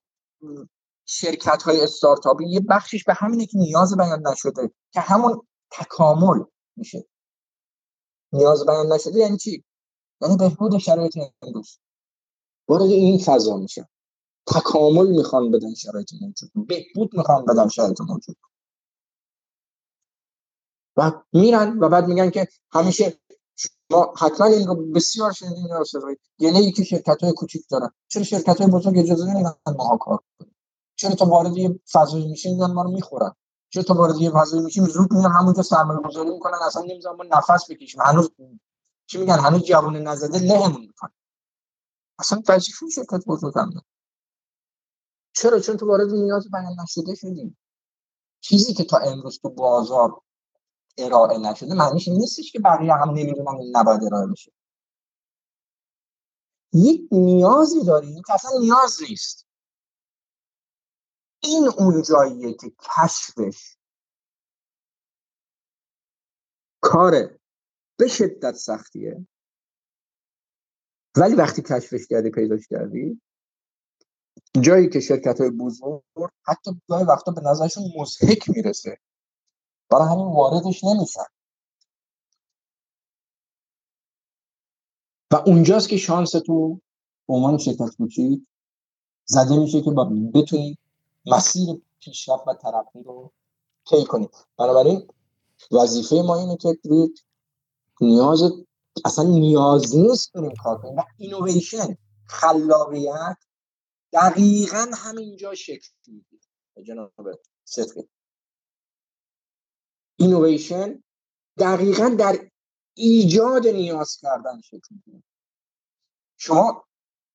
شرکت 1.06 1.64
های 1.64 1.82
استارتاپی 1.82 2.46
یه 2.46 2.60
بخشش 2.60 3.04
به 3.04 3.14
همینه 3.14 3.46
که 3.46 3.58
نیاز 3.58 3.98
بیان 3.98 4.28
نشده 4.28 4.72
که 4.92 5.00
همون 5.00 5.48
تکامل 5.72 6.44
میشه. 6.76 7.08
نیاز 8.34 8.66
بیان 8.66 8.92
نشده 8.92 9.20
یعنی 9.20 9.38
چی؟ 9.38 9.64
یعنی 10.22 10.38
بهبود 10.38 10.78
شرایط 10.78 11.18
امروز. 11.42 11.80
وارد 12.68 12.84
این 12.84 13.20
فضا 13.20 13.58
میشه 13.58 13.90
تکامل 14.48 15.08
می‌خوان 15.08 15.52
بدن 15.52 15.74
شرایط 15.74 16.10
موجود. 16.22 16.52
بهبود 16.68 17.10
می‌خوان 17.14 17.46
بدن 17.46 17.68
شرایط 17.68 18.02
موجود. 18.02 18.38
و 20.98 21.12
میرن 21.34 21.80
و 21.80 21.90
بعد 21.90 22.08
میگن 22.08 22.30
که 22.30 22.48
همیشه 22.72 23.20
ما 23.92 24.14
حتما 24.18 24.48
این 24.48 24.68
رو 24.68 24.76
بسیار 24.76 25.32
شنیدین 25.32 25.66
یا 25.66 25.84
یعنی 26.40 26.60
یکی 26.60 26.86
شرکت 26.86 27.24
های 27.24 27.34
کوچیک 27.34 27.66
دارن 27.70 27.90
چرا 28.08 28.24
شرکت 28.24 28.62
های 28.62 28.72
بزرگ 28.72 28.98
اجازه 28.98 29.26
نمیدن 29.26 29.54
ما 29.78 29.98
کار 29.98 30.20
کنیم 30.38 30.56
چرا 30.96 31.16
تا 31.16 31.26
وارد 31.26 31.58
یه 31.58 31.80
فضایی 31.92 32.28
میشیم 32.28 32.56
میان 32.56 32.72
ما 32.72 32.82
رو 32.82 32.92
می‌خورن؟ 32.92 33.32
چرا 33.70 33.84
تا 33.84 33.94
وارد 33.94 34.18
یه 34.22 34.32
فضایی 34.32 34.64
میشیم 34.64 34.86
زود 34.86 35.14
میان 35.14 35.32
همونجا 35.32 35.64
سرمایه 35.64 36.00
گذاری 36.00 36.30
می‌کنن؟ 36.30 36.58
اصلا 36.66 36.82
نمی‌ذارن 36.82 37.18
ما 37.18 37.24
نفس 37.24 37.72
بکشیم. 37.72 38.02
هنوز 38.02 38.32
چی 39.08 39.18
میگن؟ 39.18 39.40
هنوز 39.40 39.64
جوون 39.64 39.98
نزده 39.98 40.40
لهمون 40.40 40.82
می‌کنن 40.82 41.12
اصلا 42.22 42.42
وظیفه 42.50 42.90
شرکت 42.90 43.26
بزرگ 43.28 43.54
هم 43.56 43.72
چرا؟ 45.34 45.60
چون 45.60 45.78
تو 45.78 45.88
وارد 45.88 46.10
نیاز 46.10 46.52
بیان 46.52 46.76
نشده 46.84 47.16
شدیم 47.16 47.58
چیزی 48.42 48.74
که 48.74 48.84
تا 48.84 48.98
امروز 48.98 49.40
تو 49.40 49.50
بازار 49.50 50.22
ارائه 50.98 51.38
نشده 51.38 51.74
معنیش 51.74 52.08
نیستش 52.08 52.52
که 52.52 52.60
بقیه 52.60 52.94
هم 52.94 53.10
نمی‌دونن 53.10 53.56
این 53.60 53.78
نباید 53.78 54.04
ارائه 54.04 54.28
بشه. 54.28 54.52
یک 56.74 57.08
نیازی 57.12 57.84
داریم 57.86 58.22
که 58.28 58.34
اصلا 58.34 58.52
نیاز 58.60 59.02
نیست. 59.10 59.48
این 61.44 61.68
اون 61.78 62.02
جاییه 62.02 62.54
که 62.54 62.72
کشفش 62.80 63.78
کار 66.82 67.40
به 67.98 68.08
شدت 68.08 68.56
سختیه. 68.56 69.28
ولی 71.18 71.36
وقتی 71.36 71.62
کشفش 71.62 72.08
کردی 72.10 72.30
پیداش 72.30 72.68
کردی؟ 72.68 73.22
جایی 74.62 74.90
که 74.90 75.00
شرکت 75.00 75.42
های 75.42 75.50
بزرگ 75.50 76.04
حتی 76.44 76.72
گاهی 76.90 77.04
وقتا 77.04 77.32
به 77.32 77.42
نظرشون 77.42 77.84
مزهک 77.98 78.50
می‌رسه. 78.50 78.98
برای 79.90 80.08
همین 80.08 80.26
واردش 80.26 80.84
نمیشن. 80.84 81.26
و 85.32 85.36
اونجاست 85.36 85.90
که 85.90 85.98
شانس 85.98 86.32
تو 86.32 86.82
به 87.28 87.34
عنوان 87.34 87.58
شرکت 87.58 87.96
کوچیک 87.98 88.42
زده 89.26 89.60
میشه 89.60 89.82
که 89.82 89.92
با 89.92 90.12
بتونی 90.34 90.78
مسیر 91.26 91.82
پیشرفت 92.00 92.48
و 92.48 92.54
ترقی 92.54 93.04
رو 93.04 93.32
طی 93.90 94.06
کنید 94.06 94.30
بنابراین 94.58 95.08
وظیفه 95.72 96.16
ما 96.16 96.36
اینه 96.36 96.58
که 96.58 96.80
نیاز 98.02 98.52
اصلا 99.06 99.26
نیاز 99.26 99.96
نیست 99.96 100.32
بریم 100.34 100.54
کار 100.64 100.78
کنیم. 100.82 100.96
و 100.96 101.04
اینویشن 101.18 101.98
خلاقیت 102.28 103.38
دقیقا 104.14 104.92
همینجا 104.94 105.56
شکل 105.56 105.90
می‌گیره. 106.08 106.42
جناب 106.86 107.14
صدقی 107.64 108.10
اینویشن 110.16 111.04
دقیقا 111.58 112.16
در 112.20 112.50
ایجاد 112.94 113.68
نیاز 113.68 114.18
کردن 114.18 114.62
شکل 114.62 114.88
می‌گیره. 114.90 115.24
شما 116.38 116.84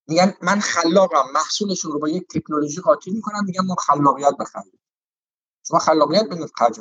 میگن 0.07 0.33
من 0.41 0.59
خلاقم 0.59 1.31
محصولشون 1.33 1.91
رو 1.91 1.99
با 1.99 2.09
یک 2.09 2.27
تکنولوژی 2.27 2.81
قاطی 2.81 3.11
می‌کنم 3.11 3.45
میگن 3.45 3.65
ما 3.65 3.75
خلاقیت 3.75 4.33
بخریم. 4.39 4.79
شما 5.67 5.79
خلاقیت 5.79 6.29
به 6.29 6.47
خرج 6.55 6.79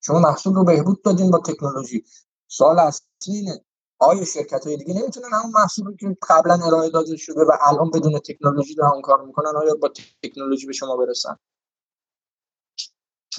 شما 0.00 0.18
محصول 0.18 0.54
رو 0.54 0.64
بهبود 0.64 1.02
دادین 1.02 1.30
با 1.30 1.38
تکنولوژی. 1.38 2.04
سوال 2.46 2.78
اصلی 2.78 3.06
اینه 3.26 3.64
آیا 3.98 4.24
شرکت 4.24 4.66
های 4.66 4.76
دیگه 4.76 4.94
نمی‌تونن 4.94 5.28
همون 5.32 5.52
محصولی 5.54 5.96
که 6.00 6.16
قبلا 6.28 6.54
ارائه 6.66 6.90
داده 6.90 7.16
شده 7.16 7.40
و 7.40 7.52
الان 7.60 7.90
بدون 7.90 8.18
تکنولوژی 8.18 8.74
دارن 8.74 9.00
کار 9.02 9.24
می‌کنن 9.26 9.56
آیا 9.56 9.74
با 9.74 9.92
تکنولوژی 10.22 10.66
به 10.66 10.72
شما 10.72 10.96
برسن؟ 10.96 11.36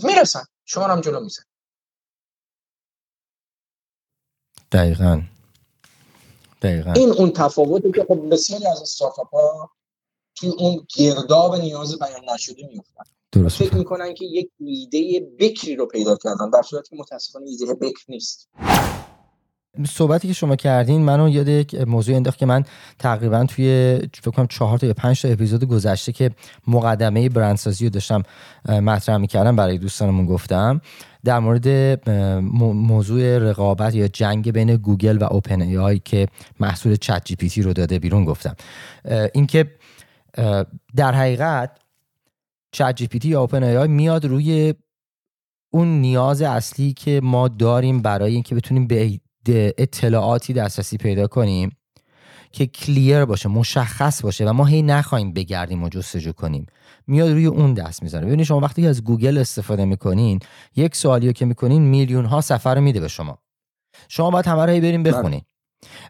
می‌رسن. 0.04 0.44
شما 0.66 0.84
هم 0.84 1.02
جلو 1.02 1.20
میزن 1.20 1.44
دقیقا. 4.72 5.22
دقیقا. 6.62 6.92
این 6.92 7.12
اون 7.12 7.32
تفاوتی 7.32 7.92
که 7.92 8.06
خب 8.08 8.30
بسیاری 8.32 8.68
از 8.68 8.82
استارتاپ 8.82 9.36
ها 9.36 9.72
توی 10.36 10.50
اون 10.50 10.88
گرداب 10.98 11.56
نیاز 11.56 12.00
بیان 12.00 12.30
نشده 12.34 12.68
میفتن 12.68 13.04
درست 13.32 13.58
فکر 13.58 13.76
می‌کنن 13.76 14.14
که 14.14 14.26
یک 14.26 14.52
ایده 14.60 15.28
بکری 15.40 15.76
رو 15.76 15.86
پیدا 15.86 16.16
کردن 16.16 16.50
در 16.50 16.62
صورتی 16.62 16.90
که 16.90 16.96
متاسفانه 17.02 17.50
ایده 17.50 17.74
بکر 17.74 18.06
نیست. 18.08 18.50
صحبتی 19.90 20.28
که 20.28 20.34
شما 20.34 20.56
کردین 20.56 21.02
منو 21.02 21.30
یاد 21.30 21.48
یک 21.48 21.76
موضوع 21.76 22.16
انداخت 22.16 22.38
که 22.38 22.46
من 22.46 22.64
تقریبا 23.00 23.46
توی 23.46 24.00
فکر 24.14 24.32
کنم 24.32 24.48
چهار 24.48 24.78
تا 24.78 24.88
یا 24.88 24.94
پنج 24.94 25.22
تا 25.22 25.28
اپیزود 25.28 25.64
گذشته 25.64 26.12
که 26.12 26.32
مقدمه 26.68 27.30
برندسازی 27.30 27.86
رو 27.86 27.90
داشتم 27.90 28.24
مطرح 28.70 29.18
می‌کردم 29.18 29.56
برای 29.56 29.78
دوستانمون 29.78 30.26
گفتم. 30.26 30.82
در 31.24 31.40
مورد 31.40 32.10
موضوع 32.50 33.38
رقابت 33.38 33.96
یا 33.96 34.08
جنگ 34.08 34.52
بین 34.52 34.76
گوگل 34.76 35.18
و 35.18 35.24
OpenAI 35.24 36.00
که 36.00 36.28
محصول 36.60 36.96
ChatGPT 36.96 37.62
رو 37.62 37.74
داده 37.74 38.00
بیرون 38.00 38.26
گفتم. 38.26 38.56
اینکه 39.34 39.72
در 40.96 41.12
حقیقت 41.12 41.72
چت 42.72 42.96
جی 42.96 43.08
پی 43.08 43.20
تی 43.20 43.28
یا 43.28 43.42
اوپن 43.42 43.64
ای 43.64 43.78
آی 43.78 43.88
میاد 43.88 44.26
روی 44.26 44.74
اون 45.70 45.88
نیاز 46.02 46.42
اصلی 46.42 46.94
که 46.94 47.22
ما 47.24 47.48
داریم 47.48 48.02
برای 48.02 48.34
اینکه 48.34 48.56
بتونیم 48.56 48.88
به 48.88 49.20
اطلاعاتی 49.78 50.54
دسترسی 50.54 50.98
پیدا 50.98 51.28
کنیم 51.28 51.78
که 52.52 52.68
کلیر 52.68 53.26
باشه 53.26 53.50
مشخص 53.50 54.22
باشه 54.22 54.50
و 54.50 54.54
ما 54.54 54.66
هی 54.66 54.82
نخواهیم 54.82 55.34
بگردیم 55.34 55.84
و 55.84 55.90
جستجو 55.90 56.32
کنیم. 56.32 56.66
میاد 57.08 57.30
روی 57.30 57.46
اون 57.46 57.74
دست 57.74 58.04
می‌زنه. 58.04 58.26
ببینید 58.26 58.46
شما 58.46 58.60
وقتی 58.60 58.88
از 58.88 59.04
گوگل 59.04 59.38
استفاده 59.38 59.86
می‌کنین 59.86 60.40
یک 60.76 60.96
سوالی 60.96 61.34
که 61.34 61.46
می‌کنین 61.46 61.82
میلیون 61.82 62.26
ها 62.26 62.42
سفر 62.42 62.80
میده 62.80 63.00
به 63.00 63.08
شما. 63.08 63.38
شما 64.08 64.30
باید 64.30 64.48
همه 64.48 64.66
رو 64.66 64.72
هی 64.72 64.82
بریم 64.82 65.04
بخونین. 65.04 65.42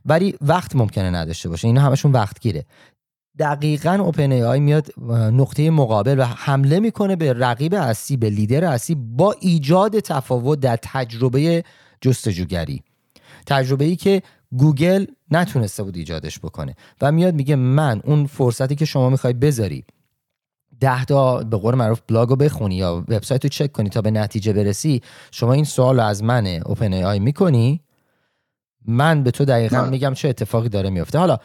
ولی 0.05 0.35
وقت 0.41 0.75
ممکنه 0.75 1.09
نداشته 1.09 1.49
باشه. 1.49 1.67
اینا 1.67 1.81
همشون 1.81 2.11
وقت 2.11 2.39
گیره 2.39 2.65
دقیقا 3.39 3.91
اوپن 3.91 4.31
ای 4.31 4.43
آی 4.43 4.59
میاد 4.59 4.87
نقطه 5.11 5.69
مقابل 5.69 6.19
و 6.19 6.23
حمله 6.23 6.79
می‌کنه 6.79 7.15
به 7.15 7.33
رقیب 7.33 7.73
اصلی 7.73 8.17
به 8.17 8.29
لیدر 8.29 8.65
اصلی 8.65 8.95
با 8.95 9.35
ایجاد 9.39 9.99
تفاوت 9.99 10.59
در 10.59 10.79
تجربه 10.81 11.63
جستجوگری. 12.01 12.83
تجربه 13.45 13.85
ای 13.85 13.95
که 13.95 14.21
گوگل 14.57 15.05
نتونسته 15.31 15.83
بود 15.83 15.97
ایجادش 15.97 16.39
بکنه. 16.39 16.75
و 17.01 17.11
میاد 17.11 17.33
میگه 17.33 17.55
من 17.55 18.01
اون 18.03 18.25
فرصتی 18.25 18.75
که 18.75 18.85
شما 18.85 19.09
می‌خوای 19.09 19.33
بذاری 19.33 19.85
ده 20.79 21.05
تا 21.05 21.37
به 21.37 21.57
قول 21.57 21.75
معروف 21.75 22.01
بلاگ 22.07 22.29
رو 22.29 22.35
بخونی 22.35 22.75
یا 22.75 23.05
وبسایت 23.07 23.45
رو 23.45 23.49
چک 23.49 23.71
کنی 23.71 23.89
تا 23.89 24.01
به 24.01 24.11
نتیجه 24.11 24.53
برسی 24.53 25.01
شما 25.31 25.53
این 25.53 25.65
سوال 25.65 25.95
رو 25.95 26.05
از 26.05 26.23
من 26.23 26.47
OpenAI 26.47 27.19
می‌کنی؟ 27.19 27.81
من 28.87 29.23
به 29.23 29.31
تو 29.31 29.45
دقیقا 29.45 29.85
میگم 29.85 30.13
چه 30.13 30.29
اتفاقی 30.29 30.69
داره 30.69 30.89
میفته 30.89 31.19
حالا 31.19 31.37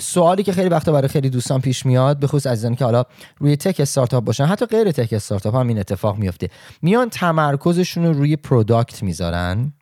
سوالی 0.00 0.42
که 0.42 0.52
خیلی 0.52 0.68
وقتا 0.68 0.92
برای 0.92 1.08
خیلی 1.08 1.30
دوستان 1.30 1.60
پیش 1.60 1.86
میاد 1.86 2.18
به 2.18 2.26
خصوص 2.26 2.46
عزیزانی 2.46 2.76
که 2.76 2.84
حالا 2.84 3.04
روی 3.38 3.56
tech 3.56 3.80
startup 3.80 4.24
باشن 4.24 4.44
حتی 4.44 4.66
غیر 4.66 4.92
tech 4.92 5.12
startup 5.12 5.54
هم 5.54 5.68
این 5.68 5.78
اتفاق 5.78 6.18
میفته 6.18 6.48
میان 6.82 7.10
تمرکزشون 7.10 8.04
رو 8.04 8.12
روی 8.12 8.36
product 8.36 9.02
می‌ذارن. 9.02 9.72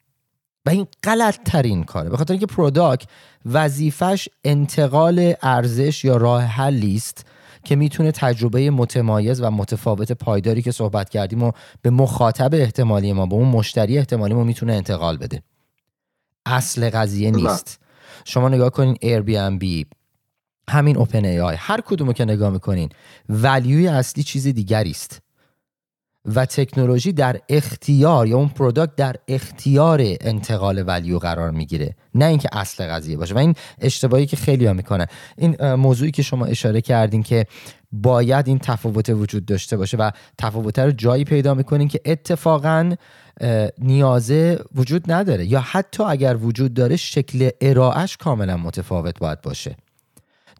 و 0.67 0.71
این 0.71 0.87
غلط 1.03 1.39
ترین 1.45 1.85
کاره. 1.85 2.11
به 2.11 2.17
خاطر 2.17 2.33
اینکه 2.33 2.47
product 2.47 3.09
وظیفش 3.47 4.29
انتقال 4.45 5.35
ارزش 5.43 6.05
یا 6.05 6.17
راه 6.17 6.43
حلی 6.43 6.97
است 6.97 7.27
که 7.65 7.77
می‌تونه 7.77 8.13
تجربه 8.13 8.71
متمایز 8.71 9.41
و 9.41 9.51
متفاوت 9.51 10.13
پایداری 10.13 10.63
که 10.63 10.73
صحبت 10.73 11.09
کردیم 11.09 11.43
و 11.43 11.53
به 11.83 11.91
مخاطب 11.91 12.55
احتمالی 12.55 13.13
ما 13.13 13.27
به 13.27 13.35
اون 13.35 13.49
مشتری 13.49 13.99
احتمالی 13.99 14.35
ما 14.35 14.45
می‌تونه 14.45 14.73
انتقال 14.73 15.17
بده. 15.17 15.43
اصل 16.47 16.91
قضیه. 16.91 17.31
نیست. 17.31 17.81
شما 18.25 18.49
نگاه 18.49 18.71
کنین 18.71 19.21
بی 19.59 19.87
همین 20.69 20.97
OpenAI 20.97 21.57
هر 21.59 21.81
کدومو 21.81 22.13
که 22.13 22.25
نگاه 22.25 22.51
می‌کنین 22.51 22.89
ولیوی 23.29 23.89
اصلی 23.89 24.23
چیز 24.23 24.47
دیگری 24.47 24.91
است. 24.91 25.21
و 26.27 26.47
تکنولوژی 26.47 27.13
در 27.13 27.41
اختیار 27.49 28.27
یا 28.27 28.37
اون 28.37 28.49
پروداکت 28.49 28.97
در 28.97 29.17
اختیار 29.29 30.01
انتقال 30.03 30.85
ولیو 30.87 31.19
قرار 31.19 31.51
می‌گیره. 31.51 31.95
نه 32.15 32.25
اینکه 32.25 32.49
اصل 32.53 32.87
قضیه 32.87 33.17
باشه. 33.17 33.35
و 33.35 33.39
این 33.39 33.55
اشتباهی 33.81 34.27
که 34.27 34.37
خیلی 34.37 34.67
ها 34.67 34.73
می‌کنن. 34.73 35.07
این 35.39 35.75
موضوعی 35.75 36.11
که 36.11 36.23
شما 36.23 36.47
اشاره 36.47 36.81
کردین 36.81 37.23
که 37.23 37.47
باید 37.93 38.49
این 38.49 38.59
تفاوت 38.59 39.09
وجود 39.09 39.47
داشته 39.47 39.77
باشه 39.77 39.97
و 39.97 40.11
تفاوت 40.39 40.79
رو 40.79 40.91
جایی 40.91 41.25
پیدا 41.25 41.55
می‌کنین 41.55 41.89
که 41.89 42.01
اتفاقا 42.05 42.95
نیازه 43.79 44.59
وجود 44.75 45.13
نداره. 45.13 45.47
یا 45.47 45.61
حتی 45.61 46.03
اگر 46.03 46.37
وجود 46.37 46.75
داره 46.75 46.97
شکل 46.97 47.51
ارائهش 47.61 48.17
کاملا 48.17 48.57
متفاوت 48.57 49.19
باید 49.19 49.41
باشه. 49.41 49.77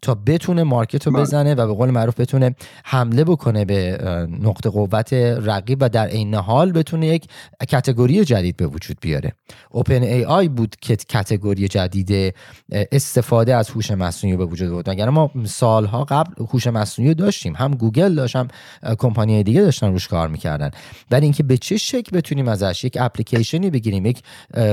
تا 0.01 0.15
بتونه 0.15 0.63
market 0.63 1.07
رو 1.07 1.13
بله. 1.13 1.21
بزنه 1.21 1.53
و 1.53 1.67
به 1.67 1.73
قول 1.73 1.89
معروف 1.89 2.19
بتونه 2.19 2.55
حمله 2.83 3.23
بکنه 3.23 3.65
به 3.65 3.97
نقطه 4.41 4.69
قوت 4.69 5.13
رقیب 5.13 5.77
و 5.81 5.89
در 5.89 6.07
عین 6.07 6.35
حال 6.35 6.71
بتونه 6.71 7.07
یک 7.07 7.27
category 7.69 8.25
جدید 8.25 8.57
به 8.57 8.67
وجود 8.67 8.97
بیاره. 9.01 9.31
OpenAI 9.69 10.47
بود 10.47 10.75
که 10.81 10.95
category 10.95 11.67
جدید 11.67 12.35
استفاده 12.71 13.55
از 13.55 13.69
هوش 13.69 13.91
مصنوعی 13.91 14.37
به 14.37 14.45
وجود 14.45 14.69
بود 14.69 14.89
اگر 14.89 15.09
ما 15.09 15.31
سالها 15.45 16.03
قبل 16.03 16.45
هوش 16.51 16.67
مصنوعی 16.67 17.13
داشتیم 17.13 17.53
هم 17.55 17.71
گوگل 17.71 18.15
داشت 18.15 18.35
هم 18.35 18.47
کمپانی 18.97 19.43
دیگه 19.43 19.61
داشتن 19.61 19.91
روش 19.91 20.07
کار 20.07 20.27
می‌کردن. 20.27 20.71
ولی 21.11 21.23
اینکه 21.25 21.43
به 21.43 21.57
چه 21.57 21.77
شکل 21.77 22.17
بتونیم 22.17 22.47
ازش 22.47 22.83
یک 22.83 22.97
اپلیکیشنی 23.01 23.69
بگیریم 23.69 24.05
یک 24.05 24.23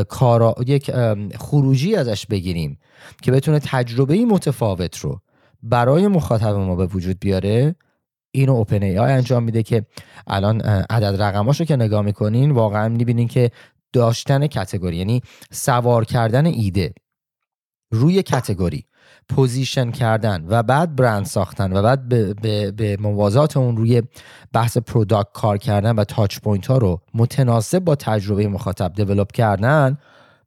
کارا 0.08 0.54
یک 0.66 0.90
خروجی 1.38 1.96
ازش 1.96 2.26
بگیریم 2.26 2.78
که 3.22 3.32
بتونه 3.32 3.58
تجربه 3.58 4.24
متفاوت 4.24 4.98
رو 4.98 5.20
برای 5.62 6.08
مخاطب 6.08 6.54
ما 6.54 6.76
به 6.76 6.86
وجود 6.86 7.20
بیاره. 7.20 7.74
اینو 8.34 8.52
OpenAI 8.52 9.12
انجام 9.12 9.42
میده 9.42 9.62
که 9.62 9.86
الان 10.26 10.60
عدد 10.90 11.22
رقماشو 11.22 11.64
که 11.64 11.76
نگاه 11.76 12.02
می‌کنین 12.02 12.50
واقعا 12.50 12.88
می‌بینین 12.88 13.28
که 13.28 13.50
داشتن 13.92 14.46
category 14.46 14.96
یعنی 14.96 15.22
سوار 15.50 16.04
کردن 16.04 16.46
ایده 16.46 16.94
روی 17.90 18.22
category 18.22 18.86
position 19.28 19.90
کردن 19.90 20.44
و 20.48 20.62
بعد 20.62 20.96
برند 20.96 21.24
ساختن 21.24 21.72
و 21.72 21.82
بعد 21.82 22.08
به, 22.08 22.34
به, 22.34 22.70
به 22.70 22.96
موازات 23.00 23.56
اون 23.56 23.76
روی 23.76 24.02
بحث 24.52 24.78
product 24.78 25.32
کار 25.32 25.58
کردن 25.58 25.96
و 25.96 26.04
touch 26.04 26.38
point 26.38 26.66
ها 26.66 26.78
رو 26.78 27.00
متناسب 27.14 27.78
با 27.78 27.94
تجربه 27.94 28.48
مخاطب 28.48 28.92
develop 28.94 29.32
کردن. 29.32 29.98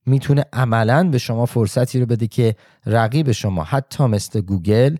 می‌تونه 0.05 0.45
عملا 0.53 1.09
به 1.09 1.17
شما 1.17 1.45
فرصتی 1.45 1.99
رو 1.99 2.05
بده 2.05 2.27
که 2.27 2.55
رقیب 2.85 3.31
شما 3.31 3.63
حتی 3.63 4.03
مثل 4.03 4.41
گوگل 4.41 4.95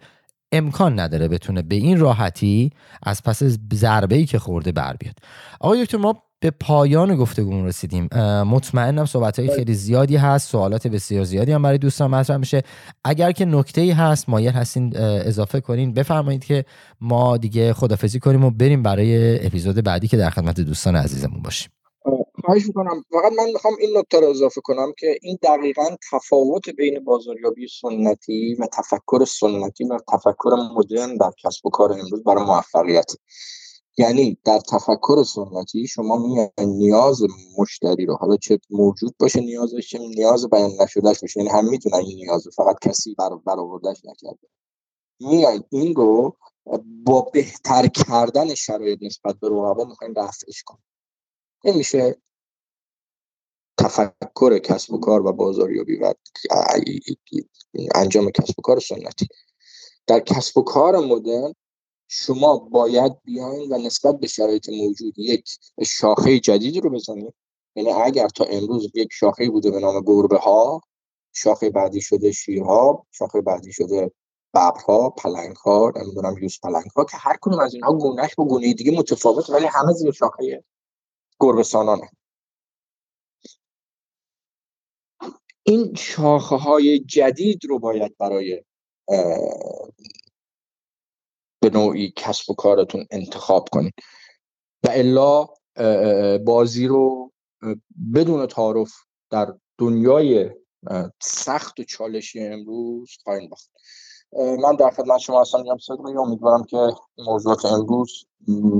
امکان 0.52 1.00
نداره 1.00 1.28
بتونه 1.28 1.62
به 1.62 1.76
این 1.76 2.00
راحتی 2.00 2.72
از 3.04 3.24
پس 3.24 3.44
ضربه 3.74 4.16
ای 4.16 4.26
که 4.26 4.40
خورده 4.40 4.72
بر 4.72 4.96
بیاد. 5.00 5.16
آقای 5.60 5.84
دکتر 5.84 5.98
ما 5.98 6.22
به 6.40 6.52
پایان 6.52 7.16
گفتگومون 7.16 7.66
رسیدیم. 7.66 8.10
مطمئنم 8.44 9.06
صحبت 9.06 9.40
های 9.40 9.56
خیلی 9.56 9.74
زیادی 9.74 10.16
هست 10.16 10.50
سوالات 10.50 10.88
بسیار 10.88 11.24
زیادی 11.24 11.52
هم 11.52 11.62
برای 11.62 11.78
دوستان 11.78 12.12
مطرح 12.12 12.38
میشه. 12.38 12.64
اگر 13.04 13.32
که 13.32 13.46
نکته 13.46 13.82
ای 13.82 13.92
هست 13.92 14.30
مایل 14.30 14.52
هستین 14.52 14.98
اضافه 14.98 15.62
کنین. 15.62 15.94
بفرمایید 15.94 16.46
که 16.46 16.66
ما 17.02 17.38
دیگه 17.38 17.74
خدافزی 17.74 18.20
کنیم 18.20 18.44
و 18.44 18.52
بریم 18.52 18.84
برای 18.84 19.46
اپیزود 19.46 19.76
بعدی 19.76 20.08
که 20.08 20.18
در 20.18 20.30
خدمت 20.30 20.62
دوستان 20.62 20.96
عزیزمون 20.96 21.42
باشیم. 21.42 21.70
خواهش 22.46 22.68
می‌کنم. 22.68 23.04
فقط 23.12 23.32
من 23.32 23.46
می‌خوام 23.46 23.74
این 23.80 23.98
نکته 23.98 24.20
رو 24.20 24.30
اضافه 24.30 24.62
کنم 24.62 24.94
که 24.98 25.20
این 25.22 25.38
دقیقا 25.44 25.84
تفاوت 26.12 26.70
بین 26.70 27.04
بازاریابی 27.04 27.68
سنتی 27.82 28.56
و 28.56 28.68
تفکر 28.68 29.26
سنتی 29.26 29.84
و 29.84 29.98
تفکر 30.14 30.50
مدرن 30.76 31.18
در 31.18 31.32
کسب 31.44 31.66
و 31.66 31.70
کار 31.70 31.94
امروز 31.94 32.24
برای 32.24 32.44
موفقیت. 32.44 33.12
یعنی 33.98 34.38
در 34.46 34.60
تفکر 34.60 35.24
سنتی 35.24 35.88
شما 35.88 36.48
نیاز 36.58 37.22
مشتری 37.58 38.06
رو. 38.06 38.16
حالا 38.16 38.38
چه 38.38 38.60
موجود 38.70 39.16
باشه 39.20 39.42
نیازش 39.42 39.90
چه 39.90 40.00
نیاز 40.00 40.50
بیان 40.50 40.72
نشدهش 40.82 41.20
باشه. 41.20 41.40
یعنی 41.40 41.50
هم 41.50 41.70
می‌تونن 41.70 41.96
این 41.96 42.16
نیاز 42.16 42.48
فقط 42.56 42.80
کسی 42.82 43.16
بر 43.16 43.30
برآوردهش 43.46 43.98
نکرده. 44.06 44.48
میان 45.20 45.64
این 45.70 45.96
رو 45.96 46.38
با 47.06 47.22
بهتر 47.22 47.88
کردن 47.88 48.56
شرایط 48.56 49.00
نسبت 49.02 49.36
به 49.40 49.48
رقبا 49.48 49.84
می‌خواین 49.84 50.16
رفعش 50.16 50.64
کنید 50.64 50.84
این 51.64 51.78
میشه 51.78 52.22
تفکر 53.78 54.60
کسب 54.60 54.94
و 54.94 55.00
کار 55.00 55.26
و 55.26 55.34
بازاریابی 55.34 55.96
و 55.96 56.14
انجام 57.96 58.32
کسب 58.32 58.60
و 58.60 58.62
کار 58.62 58.80
سنتی. 58.80 59.28
در 60.08 60.20
کسب 60.20 60.58
و 60.58 60.62
کار 60.62 61.00
مدرن 61.00 61.54
شما 62.08 62.58
باید 62.58 63.22
بیاین 63.24 63.74
و 63.74 63.78
نسبت 63.78 64.20
به 64.20 64.28
شرایط 64.28 64.70
موجود 64.70 65.20
یک 65.20 65.50
شاخه 65.86 66.40
جدید 66.40 66.78
رو 66.78 66.90
بزنید 66.90 67.34
یعنی 67.76 67.92
اگر 67.92 68.28
تا 68.28 68.44
امروز 68.44 68.92
یک 68.94 69.10
شاخه 69.12 69.50
بوده 69.50 69.72
به 69.72 69.80
نام 69.80 70.02
گربه 70.02 70.38
ها 70.38 70.82
شاخه 71.34 71.70
بعدی 71.70 72.02
شده 72.02 72.32
شیرها 72.32 73.06
شاخه 73.12 73.42
بعدی 73.42 73.74
شده 73.74 74.12
ببرها 74.54 75.10
پلنگ 75.10 75.56
ها 75.56 75.94
نمی‌دونم 75.96 76.38
یوز 76.42 76.60
پلنگ 76.64 76.90
ها 76.96 77.04
که 77.04 77.18
هر 77.18 77.38
کنون 77.38 77.62
از 77.62 77.74
اینها 77.74 77.94
گونهش 77.94 78.36
با 78.36 78.46
گونه 78.46 78.74
دیگه 78.74 79.00
متفاوت 79.00 79.50
ولی 79.50 79.66
همه 79.66 79.94
زیر 79.94 80.12
شاخه 80.12 80.64
گربه 81.40 81.64
سانانه 81.64 82.10
این 85.68 85.96
شاخه 85.96 86.56
های 86.56 87.00
جدید 87.00 87.66
رو 87.66 87.80
باید 87.80 88.18
برای 88.18 88.64
به 91.62 91.70
نوعی 91.74 92.14
کسب 92.16 92.50
و 92.50 92.54
کارتون 92.54 93.06
انتخاب 93.12 93.70
کنید. 93.72 93.94
و 94.84 94.90
الا 94.92 95.48
بازی 96.38 96.88
رو 96.88 97.32
بدون 98.16 98.48
تعارف 98.48 98.94
در 99.32 99.54
دنیای 99.78 100.50
سخت 101.22 101.80
و 101.80 101.84
چالشی 101.84 102.40
امروز 102.40 103.18
خواهیم 103.24 103.50
باخت. 103.50 103.72
من 104.34 104.76
در 104.80 104.90
خدمت 104.90 105.18
شما 105.18 105.42
هستم 105.42 105.62
میگم 105.62 105.78
صدقی 105.78 106.18
امیدوارم 106.18 106.64
که 106.64 106.78
موضوعات 107.28 107.66
امروز 107.66 108.26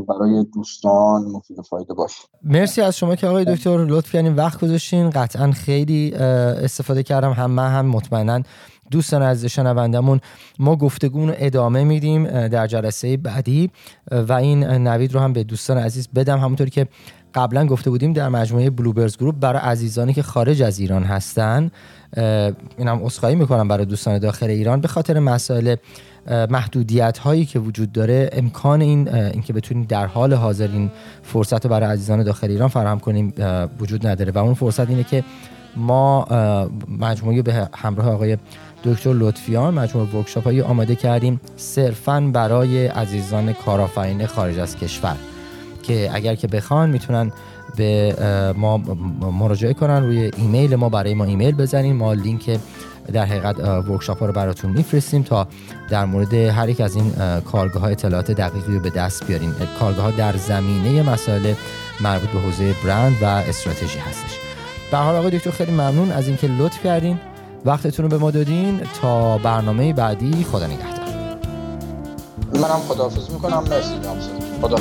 برای 0.08 0.46
دوستان 0.54 1.26
مفید 1.26 1.60
و 1.60 1.62
فایده 1.62 1.94
باشه. 1.94 2.22
مرسی 2.44 2.82
از 2.82 2.98
شما 2.98 3.16
که 3.16 3.28
آقای 3.28 3.46
دکتر 3.46 3.86
لطف 3.86 4.12
کردین 4.12 4.36
وقت 4.36 4.62
گذاشتین. 4.62 5.10
قطعا 5.10 5.52
خیلی 5.52 6.14
استفاده 6.14 7.04
کردم. 7.04 7.32
هم 7.32 7.52
من 7.52 7.70
هم 7.70 7.86
مطمئنا 7.86 8.42
دوستان 8.92 9.22
از 9.22 9.46
شنوندمون 9.46 10.20
ما 10.60 10.76
گفتگون 10.76 11.28
رو 11.28 11.36
ادامه 11.38 11.84
میدیم 11.84 12.48
در 12.48 12.68
جلسه 12.68 13.18
بعدی. 13.18 13.72
و 14.12 14.34
این 14.34 14.64
نوید 14.64 15.14
رو 15.14 15.20
هم 15.20 15.34
به 15.34 15.44
دوستان 15.44 15.78
عزیز 15.78 16.10
بدم. 16.16 16.40
همونطوری 16.40 16.70
که 16.70 16.88
قبلا 17.36 17.66
گفته 17.66 17.90
بودیم 17.90 18.14
در 18.14 18.30
مجموعه 18.30 18.70
بلوبرز 18.70 19.18
گروپ 19.18 19.36
برای 19.40 19.62
عزیزانی 19.62 20.14
که 20.14 20.24
خارج 20.24 20.62
از 20.62 20.80
ایران 20.80 21.04
هستن 21.04 21.72
اینم 22.78 23.04
اسخایی 23.04 23.36
می‌کنم 23.36 23.68
برای 23.68 23.86
دوستان 23.86 24.20
داخل 24.20 24.50
ایران. 24.50 24.82
به 24.82 24.88
خاطر 24.88 25.20
مسائل 25.20 25.76
محدودیت 26.50 27.18
هایی 27.18 27.46
که 27.46 27.60
وجود 27.60 27.92
داره 27.92 28.30
امکان 28.34 28.82
این 28.82 29.16
اینکه 29.16 29.54
بتونیم 29.54 29.84
در 29.84 30.06
حال 30.06 30.34
حاضر 30.34 30.68
این 30.68 30.92
فرصت 31.24 31.66
رو 31.66 31.72
برای 31.72 31.90
عزیزان 31.90 32.24
داخل 32.24 32.50
ایران 32.50 32.68
فراهم 32.68 33.00
کنیم 33.00 33.34
وجود 33.80 34.08
نداره. 34.08 34.32
و 34.32 34.38
اون 34.38 34.54
فرصت 34.54 34.90
اینه 34.90 35.04
که 35.04 35.24
ما 35.76 36.28
مجموعه 37.00 37.42
به 37.42 37.70
همراه 37.76 38.10
آقای 38.10 38.38
دکتر 38.84 39.14
لطفیان 39.14 39.74
مجموعه 39.74 40.10
workshop 40.10 40.44
هایی 40.44 40.62
آماده 40.62 40.96
کردیم 40.96 41.42
صرفا 41.56 42.30
برای 42.34 42.88
عزیزان 42.88 43.54
کارآفرین 43.54 44.26
خارج 44.26 44.60
از 44.60 44.78
کشور. 44.78 45.16
که 45.88 46.10
اگر 46.14 46.36
که 46.36 46.48
بخوان 46.48 46.90
می‌تونن 46.90 47.32
به 47.76 48.16
ما 48.58 48.78
مراجعه 49.40 49.74
کنن 49.74 50.04
روی 50.04 50.32
ایمیل 50.38 50.76
ما 50.76 50.90
برای 50.90 51.14
ما 51.14 51.24
ایمیل 51.24 51.56
بزنین. 51.56 51.96
ما 51.96 52.14
لینک 52.14 52.60
در 53.14 53.26
حقیقت 53.26 53.60
ورکشاپ 53.60 54.20
ها 54.20 54.26
رو 54.26 54.34
براتون 54.34 54.72
میفرستیم 54.72 55.24
تا 55.24 55.48
در 55.90 56.06
مورد 56.06 56.34
هر 56.34 56.70
یک 56.70 56.82
از 56.82 56.96
این 56.96 57.14
کارگاه 57.52 57.82
ها 57.82 57.88
اطلاعات 57.88 58.32
دقیقی 58.32 58.74
رو 58.74 58.80
به 58.80 58.90
دست 58.90 59.28
بیارین 59.28 59.54
کارگاه 59.80 60.06
ها 60.06 60.12
در 60.12 60.38
زمینه 60.38 61.12
مسائل 61.12 61.54
مربوط 62.02 62.30
به 62.30 62.40
حوزه 62.40 62.76
برند 62.86 63.16
و 63.22 63.26
استراتژی 63.26 64.00
هستش. 64.00 64.40
به 64.92 64.98
حال 64.98 65.16
آقای 65.16 65.32
دکتر 65.32 65.52
خیلی 65.52 65.72
ممنون 65.72 66.12
از 66.12 66.28
اینکه 66.28 66.48
لطف 66.48 66.84
کردین. 66.84 67.20
وقتتون 67.66 68.04
رو 68.04 68.10
به 68.10 68.18
ما 68.18 68.32
دادین. 68.32 68.82
تا 69.02 69.38
برنامه 69.38 69.94
بعدی 69.94 70.44
خدا 70.44 70.68
نگهدار. 70.68 71.06
منم 72.54 72.80
خداحافظ 72.88 73.30
می‌کنم. 73.30 73.64
مرسی. 73.70 73.94
خدا 74.62 74.76